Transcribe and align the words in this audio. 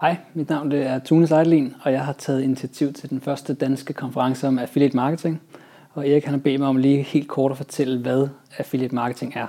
Hej, 0.00 0.16
mit 0.34 0.48
navn 0.48 0.70
det 0.70 0.86
er 0.86 0.98
Tune 0.98 1.26
Seidelin, 1.26 1.74
og 1.82 1.92
jeg 1.92 2.04
har 2.04 2.12
taget 2.12 2.42
initiativ 2.42 2.92
til 2.92 3.10
den 3.10 3.20
første 3.20 3.54
danske 3.54 3.92
konference 3.92 4.48
om 4.48 4.58
affiliate 4.58 4.96
marketing. 4.96 5.42
Og 5.92 6.08
Erik 6.08 6.24
han 6.24 6.34
har 6.34 6.40
bedt 6.40 6.60
mig 6.60 6.68
om 6.68 6.76
lige 6.76 7.02
helt 7.02 7.28
kort 7.28 7.50
at 7.50 7.56
fortælle, 7.56 7.98
hvad 7.98 8.28
affiliate 8.58 8.94
marketing 8.94 9.32
er. 9.36 9.46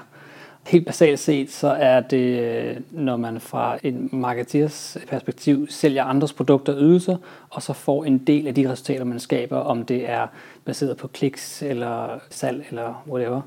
Helt 0.68 0.86
basalt 0.86 1.20
set, 1.20 1.52
så 1.52 1.68
er 1.68 2.00
det, 2.00 2.40
øh, 2.40 2.78
når 2.92 3.18
man 3.18 3.40
fra 3.40 3.78
en 3.84 4.10
marketeers 4.12 4.98
perspektiv 5.08 5.68
sælger 5.70 6.04
andres 6.04 6.34
produkter 6.34 6.74
og 6.74 6.82
ydelser, 6.82 7.18
og 7.50 7.62
så 7.62 7.74
får 7.74 8.06
en 8.06 8.18
del 8.18 8.48
af 8.48 8.56
de 8.56 8.72
resultater, 8.72 9.04
man 9.04 9.20
skaber, 9.20 9.58
om 9.58 9.86
det 9.86 10.10
er 10.10 10.28
baseret 10.66 10.98
på 10.98 11.08
kliks 11.08 11.62
eller 11.62 12.20
salg 12.30 12.66
eller 12.70 13.04
whatever. 13.10 13.42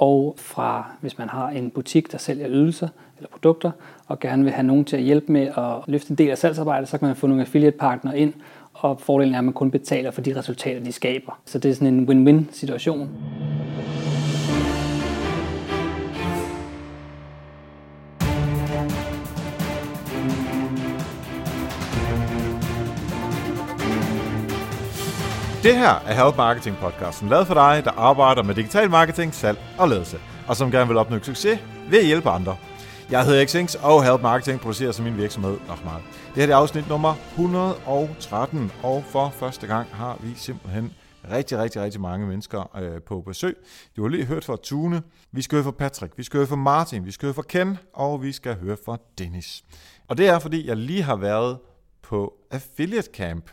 Og 0.00 0.34
fra, 0.38 0.86
hvis 1.00 1.18
man 1.18 1.28
har 1.28 1.48
en 1.48 1.70
butik, 1.70 2.12
der 2.12 2.18
sælger 2.18 2.46
ydelser 2.48 2.88
eller 3.16 3.28
produkter, 3.28 3.70
og 4.06 4.20
gerne 4.20 4.44
vil 4.44 4.52
have 4.52 4.66
nogen 4.66 4.84
til 4.84 4.96
at 4.96 5.02
hjælpe 5.02 5.32
med 5.32 5.42
at 5.42 5.74
løfte 5.86 6.10
en 6.10 6.18
del 6.18 6.30
af 6.30 6.38
salgsarbejdet, 6.38 6.88
så 6.88 6.98
kan 6.98 7.08
man 7.08 7.16
få 7.16 7.26
nogle 7.26 7.42
affiliate-partnere 7.42 8.18
ind, 8.18 8.32
og 8.72 9.00
fordelen 9.00 9.34
er, 9.34 9.38
at 9.38 9.44
man 9.44 9.54
kun 9.54 9.70
betaler 9.70 10.10
for 10.10 10.20
de 10.20 10.38
resultater, 10.38 10.84
de 10.84 10.92
skaber. 10.92 11.40
Så 11.44 11.58
det 11.58 11.70
er 11.70 11.74
sådan 11.74 11.94
en 11.94 12.08
win-win-situation. 12.08 13.08
Det 25.68 25.76
her 25.76 25.94
er 26.06 26.24
Help 26.24 26.36
Marketing 26.36 26.76
podcasten, 26.76 27.28
lavet 27.28 27.46
for 27.46 27.54
dig, 27.54 27.82
der 27.84 27.90
arbejder 27.90 28.42
med 28.42 28.54
digital 28.54 28.90
marketing, 28.90 29.34
salg 29.34 29.58
og 29.78 29.88
ledelse, 29.88 30.18
og 30.46 30.56
som 30.56 30.70
gerne 30.70 30.88
vil 30.88 30.96
opnå 30.96 31.22
succes 31.22 31.60
ved 31.90 31.98
at 31.98 32.06
hjælpe 32.06 32.30
andre. 32.30 32.56
Jeg 33.10 33.24
hedder 33.24 33.46
Xings, 33.46 33.74
og 33.74 34.04
Help 34.04 34.22
Marketing 34.22 34.60
producerer 34.60 34.92
som 34.92 35.04
min 35.04 35.16
virksomhed 35.16 35.58
nok 35.68 35.84
meget. 35.84 36.02
Det 36.34 36.46
her 36.46 36.54
er 36.54 36.58
afsnit 36.58 36.88
nummer 36.88 37.14
113, 37.32 38.72
og 38.82 39.04
for 39.04 39.30
første 39.30 39.66
gang 39.66 39.88
har 39.92 40.18
vi 40.20 40.34
simpelthen 40.36 40.94
rigtig, 41.32 41.58
rigtig, 41.58 41.82
rigtig 41.82 42.00
mange 42.00 42.26
mennesker 42.26 42.76
øh, 42.76 43.02
på 43.02 43.20
besøg. 43.20 43.56
Du 43.96 44.02
har 44.02 44.08
lige 44.08 44.24
hørt 44.24 44.44
fra 44.44 44.56
Tune, 44.62 45.02
vi 45.32 45.42
skal 45.42 45.56
høre 45.56 45.64
fra 45.64 45.70
Patrick, 45.70 46.18
vi 46.18 46.22
skal 46.22 46.38
høre 46.38 46.46
fra 46.46 46.56
Martin, 46.56 47.04
vi 47.04 47.10
skal 47.10 47.26
høre 47.26 47.34
fra 47.34 47.42
Ken, 47.48 47.78
og 47.92 48.22
vi 48.22 48.32
skal 48.32 48.56
høre 48.56 48.76
fra 48.84 48.98
Dennis. 49.18 49.62
Og 50.08 50.18
det 50.18 50.28
er, 50.28 50.38
fordi 50.38 50.66
jeg 50.68 50.76
lige 50.76 51.02
har 51.02 51.16
været 51.16 51.58
på 52.02 52.32
Affiliate 52.50 53.10
Camp 53.14 53.50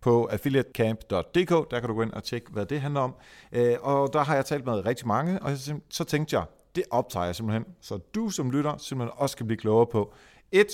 på 0.00 0.24
affiliatecamp.dk. 0.24 1.70
Der 1.70 1.80
kan 1.80 1.88
du 1.88 1.94
gå 1.94 2.02
ind 2.02 2.12
og 2.12 2.24
tjekke, 2.24 2.50
hvad 2.50 2.66
det 2.66 2.80
handler 2.80 3.00
om. 3.00 3.14
Øh, 3.52 3.76
og 3.80 4.12
der 4.12 4.24
har 4.24 4.34
jeg 4.34 4.44
talt 4.44 4.66
med 4.66 4.86
rigtig 4.86 5.06
mange, 5.06 5.42
og 5.42 5.56
så 5.90 6.04
tænkte 6.04 6.36
jeg, 6.36 6.44
det 6.74 6.84
optager 6.90 7.26
jeg 7.26 7.36
simpelthen, 7.36 7.64
så 7.80 7.96
du 7.96 8.30
som 8.30 8.50
lytter 8.50 8.76
simpelthen 8.76 9.12
også 9.16 9.36
kan 9.36 9.46
blive 9.46 9.58
klogere 9.58 9.86
på. 9.86 10.12
Et, 10.52 10.70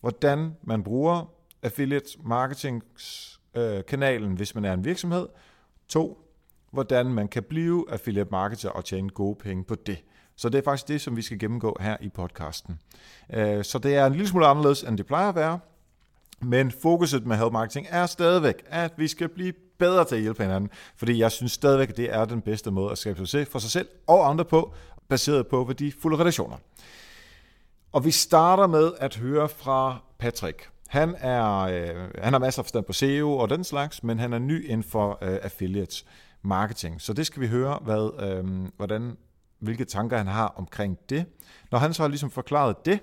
hvordan 0.00 0.56
man 0.62 0.84
bruger 0.84 1.32
affiliate 1.62 2.08
marketing-kanalen, 2.24 4.30
øh, 4.30 4.36
hvis 4.36 4.54
man 4.54 4.64
er 4.64 4.72
en 4.72 4.84
virksomhed. 4.84 5.28
To, 5.88 6.18
hvordan 6.70 7.06
man 7.06 7.28
kan 7.28 7.42
blive 7.42 7.90
affiliate 7.90 8.30
marketer 8.30 8.70
og 8.70 8.84
tjene 8.84 9.08
gode 9.08 9.36
penge 9.36 9.64
på 9.64 9.74
det. 9.74 10.04
Så 10.36 10.48
det 10.48 10.58
er 10.58 10.62
faktisk 10.62 10.88
det, 10.88 11.00
som 11.00 11.16
vi 11.16 11.22
skal 11.22 11.38
gennemgå 11.38 11.76
her 11.80 11.96
i 12.00 12.08
podcasten. 12.08 12.80
Øh, 13.34 13.64
så 13.64 13.78
det 13.78 13.96
er 13.96 14.06
en 14.06 14.12
lille 14.12 14.28
smule 14.28 14.46
anderledes, 14.46 14.82
end 14.82 14.98
det 14.98 15.06
plejer 15.06 15.28
at 15.28 15.34
være. 15.34 15.58
Men 16.40 16.70
fokuset 16.70 17.26
med 17.26 17.36
help 17.36 17.52
marketing 17.52 17.86
er 17.90 18.06
stadigvæk, 18.06 18.64
at 18.66 18.92
vi 18.96 19.08
skal 19.08 19.28
blive 19.28 19.52
bedre 19.78 20.04
til 20.04 20.16
at 20.16 20.22
hjælpe 20.22 20.42
hinanden, 20.42 20.70
fordi 20.96 21.18
jeg 21.18 21.32
synes 21.32 21.52
stadigvæk, 21.52 21.88
at 21.90 21.96
det 21.96 22.14
er 22.14 22.24
den 22.24 22.40
bedste 22.40 22.70
måde 22.70 22.92
at 22.92 22.98
skabe 22.98 23.18
succes 23.18 23.48
for 23.48 23.58
sig 23.58 23.70
selv 23.70 23.88
og 24.06 24.30
andre 24.30 24.44
på, 24.44 24.74
baseret 25.08 25.46
på 25.46 25.64
værdifulde 25.64 26.16
relationer. 26.16 26.56
Og 27.92 28.04
vi 28.04 28.10
starter 28.10 28.66
med 28.66 28.92
at 29.00 29.16
høre 29.16 29.48
fra 29.48 29.98
Patrick. 30.18 30.68
Han, 30.88 31.14
er, 31.18 31.58
øh, 31.58 32.10
han 32.18 32.32
har 32.32 32.38
masser 32.38 32.62
af 32.62 32.64
forstand 32.66 32.84
på 32.84 32.92
SEO 32.92 33.36
og 33.36 33.50
den 33.50 33.64
slags, 33.64 34.02
men 34.02 34.18
han 34.18 34.32
er 34.32 34.38
ny 34.38 34.64
inden 34.64 34.84
for 34.84 35.18
øh, 35.22 35.38
affiliates 35.42 36.04
marketing. 36.42 37.00
Så 37.00 37.12
det 37.12 37.26
skal 37.26 37.42
vi 37.42 37.48
høre, 37.48 37.78
hvad, 37.82 38.10
øh, 38.22 38.68
hvordan, 38.76 39.16
hvilke 39.58 39.84
tanker 39.84 40.16
han 40.16 40.26
har 40.26 40.46
omkring 40.56 40.98
det. 41.08 41.26
Når 41.70 41.78
han 41.78 41.94
så 41.94 42.02
har 42.02 42.08
ligesom 42.08 42.30
forklaret 42.30 42.86
det, 42.86 43.00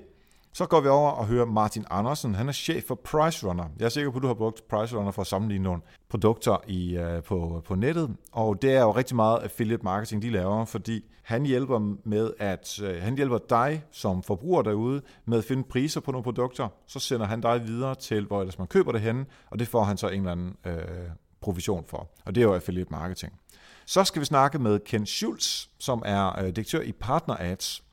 så 0.53 0.65
går 0.65 0.81
vi 0.81 0.87
over 0.87 1.11
og 1.11 1.25
hører 1.25 1.45
Martin 1.45 1.85
Andersen. 1.89 2.35
Han 2.35 2.47
er 2.47 2.53
chef 2.53 2.83
for 2.87 2.95
Price 2.95 3.47
Runner. 3.47 3.65
Jeg 3.79 3.85
er 3.85 3.89
sikker 3.89 4.11
på, 4.11 4.17
at 4.17 4.21
du 4.21 4.27
har 4.27 4.33
brugt 4.33 4.67
Price 4.69 4.97
Runner 4.97 5.11
for 5.11 5.21
at 5.21 5.27
sammenligne 5.27 5.63
nogle 5.63 5.81
produkter 6.09 6.57
i, 6.67 6.97
øh, 6.97 7.23
på, 7.23 7.61
på 7.65 7.75
nettet. 7.75 8.15
Og 8.31 8.61
det 8.61 8.73
er 8.73 8.81
jo 8.81 8.91
rigtig 8.91 9.15
meget 9.15 9.39
affiliate 9.39 9.83
marketing, 9.83 10.21
de 10.21 10.29
laver, 10.29 10.65
fordi 10.65 11.05
han 11.23 11.45
hjælper 11.45 11.79
med 12.03 12.33
at 12.39 12.79
øh, 12.83 13.01
han 13.01 13.15
hjælper 13.15 13.37
dig 13.49 13.83
som 13.91 14.23
forbruger 14.23 14.61
derude 14.61 15.01
med 15.25 15.37
at 15.37 15.43
finde 15.43 15.63
priser 15.63 16.01
på 16.01 16.11
nogle 16.11 16.23
produkter. 16.23 16.67
Så 16.87 16.99
sender 16.99 17.25
han 17.25 17.41
dig 17.41 17.67
videre 17.67 17.95
til, 17.95 18.25
hvor 18.25 18.39
ellers 18.39 18.57
man 18.57 18.67
køber 18.67 18.91
det 18.91 19.01
henne, 19.01 19.25
og 19.49 19.59
det 19.59 19.67
får 19.67 19.83
han 19.83 19.97
så 19.97 20.07
en 20.07 20.19
eller 20.19 20.31
anden 20.31 20.55
øh, 20.65 20.75
provision 21.41 21.85
for. 21.87 22.09
Og 22.25 22.35
det 22.35 22.41
er 22.41 22.45
jo 22.45 22.53
affiliate 22.53 22.91
marketing. 22.91 23.33
Så 23.85 24.03
skal 24.03 24.19
vi 24.19 24.25
snakke 24.25 24.59
med 24.59 24.79
Ken 24.79 25.05
Schultz, 25.05 25.67
som 25.79 26.01
er 26.05 26.39
øh, 26.39 26.45
direktør 26.45 26.81
i 26.81 26.91
Partner 26.91 27.35
Ads. 27.39 27.83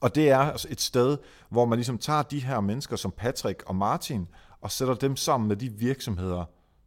Og 0.00 0.14
det 0.14 0.30
er 0.30 0.38
altså 0.38 0.68
et 0.70 0.80
sted, 0.80 1.18
hvor 1.48 1.64
man 1.64 1.78
ligesom 1.78 1.98
tager 1.98 2.22
de 2.22 2.40
her 2.40 2.60
mennesker 2.60 2.96
som 2.96 3.10
Patrick 3.10 3.62
og 3.66 3.76
Martin, 3.76 4.28
og 4.60 4.70
sætter 4.70 4.94
dem 4.94 5.16
sammen 5.16 5.48
med 5.48 5.56
de 5.56 5.72
virksomheder, 5.72 6.44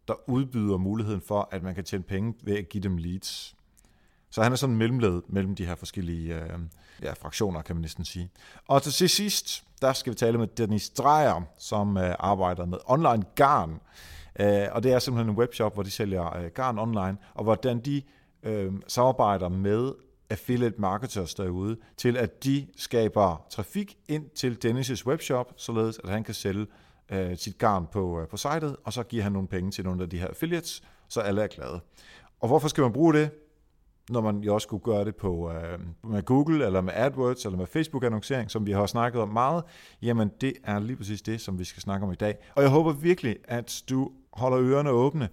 der 0.07 0.29
udbyder 0.29 0.77
muligheden 0.77 1.21
for, 1.21 1.49
at 1.51 1.63
man 1.63 1.75
kan 1.75 1.83
tjene 1.83 2.03
penge 2.03 2.33
ved 2.43 2.57
at 2.57 2.69
give 2.69 2.83
dem 2.83 2.97
leads. 2.97 3.55
Så 4.29 4.43
han 4.43 4.51
er 4.51 4.55
sådan 4.55 4.75
mellemled 4.75 5.21
mellem 5.27 5.55
de 5.55 5.65
her 5.65 5.75
forskellige 5.75 6.35
øh, 6.35 6.59
ja, 7.01 7.13
fraktioner, 7.13 7.61
kan 7.61 7.75
man 7.75 7.81
næsten 7.81 8.05
sige. 8.05 8.29
Og 8.67 8.83
til 8.83 9.09
sidst, 9.09 9.63
der 9.81 9.93
skal 9.93 10.11
vi 10.11 10.15
tale 10.15 10.37
med 10.37 10.47
Dennis 10.47 10.89
Dreyer, 10.89 11.41
som 11.57 11.97
øh, 11.97 12.15
arbejder 12.19 12.65
med 12.65 12.77
online 12.85 13.23
garn. 13.35 13.79
Øh, 14.39 14.67
og 14.71 14.83
det 14.83 14.93
er 14.93 14.99
simpelthen 14.99 15.29
en 15.33 15.37
webshop, 15.37 15.73
hvor 15.73 15.83
de 15.83 15.91
sælger 15.91 16.37
øh, 16.37 16.45
garn 16.45 16.79
online, 16.79 17.17
og 17.33 17.43
hvordan 17.43 17.79
de 17.79 18.01
øh, 18.43 18.73
samarbejder 18.87 19.49
med 19.49 19.93
affiliate 20.33 20.81
marketers 20.81 21.33
derude, 21.33 21.77
til 21.97 22.17
at 22.17 22.43
de 22.43 22.67
skaber 22.77 23.45
trafik 23.49 23.97
ind 24.07 24.29
til 24.29 24.57
Dennis' 24.65 25.05
webshop, 25.05 25.53
således 25.57 25.99
at 26.03 26.09
han 26.09 26.23
kan 26.23 26.33
sælge 26.33 26.65
øh, 27.11 27.37
sit 27.37 27.57
garn 27.57 27.87
på, 27.91 28.21
øh, 28.21 28.27
på 28.27 28.37
sitet, 28.37 28.75
og 28.83 28.93
så 28.93 29.03
giver 29.03 29.23
han 29.23 29.31
nogle 29.31 29.47
penge 29.47 29.71
til 29.71 29.83
nogle 29.83 30.03
af 30.03 30.09
de 30.09 30.19
her 30.19 30.27
affiliates, 30.27 30.83
så 31.09 31.19
alle 31.19 31.41
er 31.41 31.47
glade. 31.47 31.79
Og 32.39 32.47
hvorfor 32.47 32.67
skal 32.67 32.81
man 32.81 32.93
bruge 32.93 33.13
det? 33.13 33.31
når 34.09 34.21
man 34.21 34.37
jo 34.37 34.53
også 34.53 34.67
kunne 34.67 34.79
gøre 34.79 35.05
det 35.05 35.15
på 35.15 35.51
øh, 35.51 35.79
med 36.03 36.23
Google, 36.23 36.65
eller 36.65 36.81
med 36.81 36.93
AdWords, 36.95 37.45
eller 37.45 37.57
med 37.57 37.67
Facebook-annoncering, 37.67 38.51
som 38.51 38.65
vi 38.65 38.71
har 38.71 38.85
snakket 38.85 39.21
om 39.21 39.29
meget, 39.29 39.63
jamen 40.01 40.31
det 40.41 40.53
er 40.63 40.79
lige 40.79 40.97
præcis 40.97 41.21
det, 41.21 41.41
som 41.41 41.59
vi 41.59 41.63
skal 41.63 41.81
snakke 41.81 42.05
om 42.05 42.11
i 42.11 42.15
dag. 42.15 42.37
Og 42.55 42.63
jeg 42.63 42.71
håber 42.71 42.91
virkelig, 42.91 43.35
at 43.43 43.83
du 43.89 44.11
holder 44.33 44.59
ørerne 44.59 44.89
åbne 44.89 45.29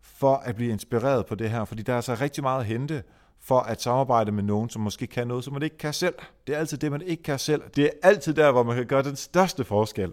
for 0.00 0.34
at 0.36 0.56
blive 0.56 0.72
inspireret 0.72 1.26
på 1.26 1.34
det 1.34 1.50
her, 1.50 1.64
fordi 1.64 1.82
der 1.82 1.92
er 1.92 1.96
altså 1.96 2.14
rigtig 2.14 2.42
meget 2.42 2.60
at 2.60 2.66
hente 2.66 3.02
for 3.44 3.60
at 3.60 3.82
samarbejde 3.82 4.32
med 4.32 4.42
nogen, 4.42 4.68
som 4.68 4.82
måske 4.82 5.06
kan 5.06 5.26
noget, 5.26 5.44
som 5.44 5.52
man 5.52 5.62
ikke 5.62 5.78
kan 5.78 5.92
selv. 5.92 6.14
Det 6.46 6.54
er 6.54 6.58
altid 6.58 6.78
det, 6.78 6.90
man 6.90 7.02
ikke 7.02 7.22
kan 7.22 7.38
selv. 7.38 7.62
Det 7.76 7.84
er 7.84 7.90
altid 8.02 8.34
der, 8.34 8.52
hvor 8.52 8.62
man 8.62 8.76
kan 8.76 8.86
gøre 8.86 9.02
den 9.02 9.16
største 9.16 9.64
forskel, 9.64 10.12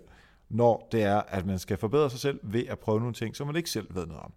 når 0.50 0.88
det 0.92 1.04
er, 1.04 1.22
at 1.28 1.46
man 1.46 1.60
skal 1.60 1.78
forbedre 1.78 2.10
sig 2.10 2.20
selv 2.20 2.40
ved 2.44 2.64
at 2.68 2.80
prøve 2.80 3.00
nogle 3.00 3.14
ting, 3.14 3.36
som 3.36 3.48
man 3.48 3.56
ikke 3.56 3.70
selv 3.70 3.88
ved 3.96 4.06
noget 4.06 4.24
om. 4.24 4.34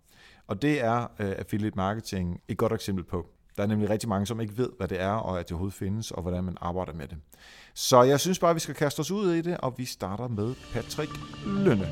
Og 0.47 0.63
det 0.63 0.85
er 0.85 1.01
uh, 1.01 1.07
affiliate 1.19 1.77
marketing 1.77 2.41
et 2.49 2.57
godt 2.57 2.73
eksempel 2.73 3.05
på. 3.05 3.27
Der 3.57 3.63
er 3.63 3.67
nemlig 3.67 3.91
rigtig 3.91 4.09
mange, 4.09 4.27
som 4.27 4.41
ikke 4.41 4.59
ved, 4.59 4.71
hvad 4.77 4.89
det 4.89 5.01
er, 5.01 5.13
og 5.13 5.41
at 5.41 5.49
det 5.49 5.53
overhovedet 5.53 5.79
findes, 5.79 6.11
og 6.11 6.23
hvordan 6.23 6.45
man 6.45 6.57
arbejder 6.61 6.93
med 6.93 7.09
det. 7.09 7.17
Så 7.75 8.03
jeg 8.03 8.21
synes 8.21 8.39
bare, 8.39 8.51
at 8.51 8.55
vi 8.55 8.61
skal 8.61 8.75
kaste 8.75 9.01
os 9.01 9.11
ud 9.11 9.33
i 9.33 9.41
det, 9.41 9.57
og 9.57 9.75
vi 9.77 9.85
starter 9.85 10.29
med 10.29 10.55
Patrick 10.73 11.11
Lønne. 11.47 11.89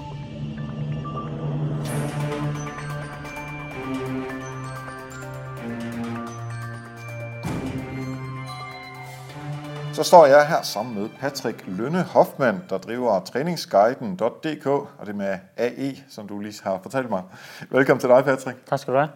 Så 9.92 10.02
står 10.02 10.26
jeg 10.26 10.48
her 10.48 10.62
sammen 10.62 10.94
med 10.94 11.08
Patrick 11.20 11.64
Lønne 11.66 12.02
Hoffmann, 12.02 12.62
der 12.70 12.78
driver 12.78 13.20
træningsguiden.dk, 13.20 14.66
og 14.66 15.06
det 15.06 15.14
med 15.14 15.38
AE, 15.56 15.92
som 16.08 16.28
du 16.28 16.40
lige 16.40 16.54
har 16.64 16.78
fortalt 16.82 17.10
mig. 17.10 17.22
Velkommen 17.70 18.00
til 18.00 18.08
dig, 18.08 18.24
Patrick. 18.24 18.66
Tak 18.66 18.78
skal 18.78 18.94
du 18.94 18.98
have. 18.98 19.10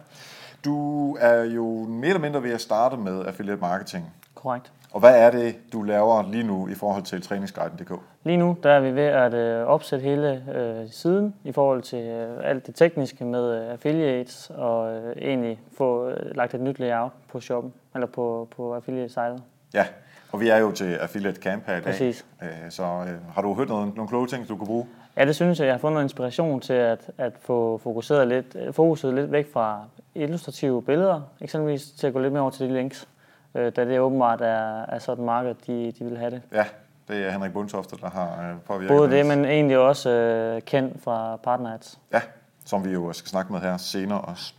Du 0.65 1.15
er 1.19 1.43
jo 1.43 1.65
mere 1.89 2.07
eller 2.07 2.19
mindre 2.19 2.43
ved 2.43 2.51
at 2.51 2.61
starte 2.61 2.97
med 2.97 3.25
affiliate 3.25 3.61
marketing. 3.61 4.13
Korrekt. 4.35 4.71
Og 4.91 4.99
hvad 4.99 5.19
er 5.19 5.31
det, 5.31 5.55
du 5.73 5.83
laver 5.83 6.31
lige 6.31 6.43
nu 6.43 6.67
i 6.67 6.73
forhold 6.75 7.03
til 7.03 7.21
træningsguiden.dk? 7.21 7.91
Lige 8.23 8.37
nu 8.37 8.57
der 8.63 8.71
er 8.71 8.79
vi 8.79 8.95
ved 8.95 9.05
at 9.05 9.33
øh, 9.33 9.65
opsætte 9.65 10.03
hele 10.03 10.43
øh, 10.55 10.89
siden 10.91 11.35
i 11.43 11.51
forhold 11.51 11.81
til 11.81 11.99
øh, 11.99 12.49
alt 12.49 12.67
det 12.67 12.75
tekniske 12.75 13.25
med 13.25 13.61
øh, 13.61 13.71
affiliates 13.71 14.51
og 14.55 14.95
øh, 14.95 15.15
egentlig 15.17 15.59
få 15.77 16.09
øh, 16.09 16.35
lagt 16.35 16.53
et 16.53 16.61
nyt 16.61 16.79
layout 16.79 17.11
på 17.31 17.39
shoppen 17.39 17.73
eller 17.95 18.07
på, 18.07 18.47
på 18.55 18.75
affiliate-sitet. 18.75 19.43
Ja, 19.73 19.85
og 20.31 20.39
vi 20.39 20.49
er 20.49 20.57
jo 20.57 20.71
til 20.71 20.93
Affiliate 20.95 21.41
Camp 21.41 21.65
her 21.67 21.73
i 21.73 21.75
dag. 21.75 21.83
Præcis. 21.83 22.25
Øh, 22.43 22.49
så 22.69 22.83
øh, 22.83 23.33
har 23.33 23.41
du 23.41 23.53
hørt 23.53 23.67
noget, 23.69 23.95
nogle 23.95 24.07
kloge 24.09 24.27
ting, 24.27 24.47
du 24.49 24.57
kan 24.57 24.67
bruge? 24.67 24.85
Ja, 25.17 25.25
det 25.25 25.35
synes 25.35 25.59
jeg. 25.59 25.65
Jeg 25.65 25.73
har 25.73 25.79
fundet 25.79 25.93
noget 25.93 26.05
inspiration 26.05 26.59
til 26.61 26.73
at, 26.73 27.09
at 27.17 27.33
få 27.39 27.77
fokuseret 27.77 28.27
lidt, 28.27 28.55
øh, 28.55 28.73
fokuset 28.73 29.13
lidt 29.13 29.31
væk 29.31 29.53
fra 29.53 29.83
illustrative 30.15 30.83
billeder, 30.83 31.21
eksempelvis 31.41 31.91
til 31.91 32.07
at 32.07 32.13
gå 32.13 32.19
lidt 32.19 32.33
mere 32.33 32.41
over 32.41 32.51
til 32.51 32.69
de 32.69 32.73
links, 32.73 33.07
da 33.53 33.69
det 33.69 33.99
åbenbart 33.99 34.41
er, 34.41 34.85
er 34.85 34.99
sådan 34.99 35.25
marked, 35.25 35.55
de, 35.67 35.91
de 35.99 36.05
vil 36.05 36.17
have 36.17 36.31
det. 36.31 36.41
Ja, 36.53 36.65
Det 37.07 37.25
er 37.25 37.31
Henrik 37.31 37.53
Bundtofte, 37.53 37.95
der 38.01 38.09
har 38.09 38.49
øh, 38.49 38.55
påvirket 38.67 38.97
Både 38.97 39.11
det, 39.11 39.25
men 39.25 39.45
egentlig 39.45 39.77
også 39.77 40.09
øh, 40.09 40.61
kendt 40.61 41.03
fra 41.03 41.35
Partner 41.35 41.73
Ads. 41.73 41.99
Ja, 42.13 42.21
som 42.65 42.85
vi 42.85 42.91
jo 42.91 43.13
skal 43.13 43.29
snakke 43.29 43.53
med 43.53 43.61
her 43.61 43.77
senere 43.77 44.21
også. 44.21 44.53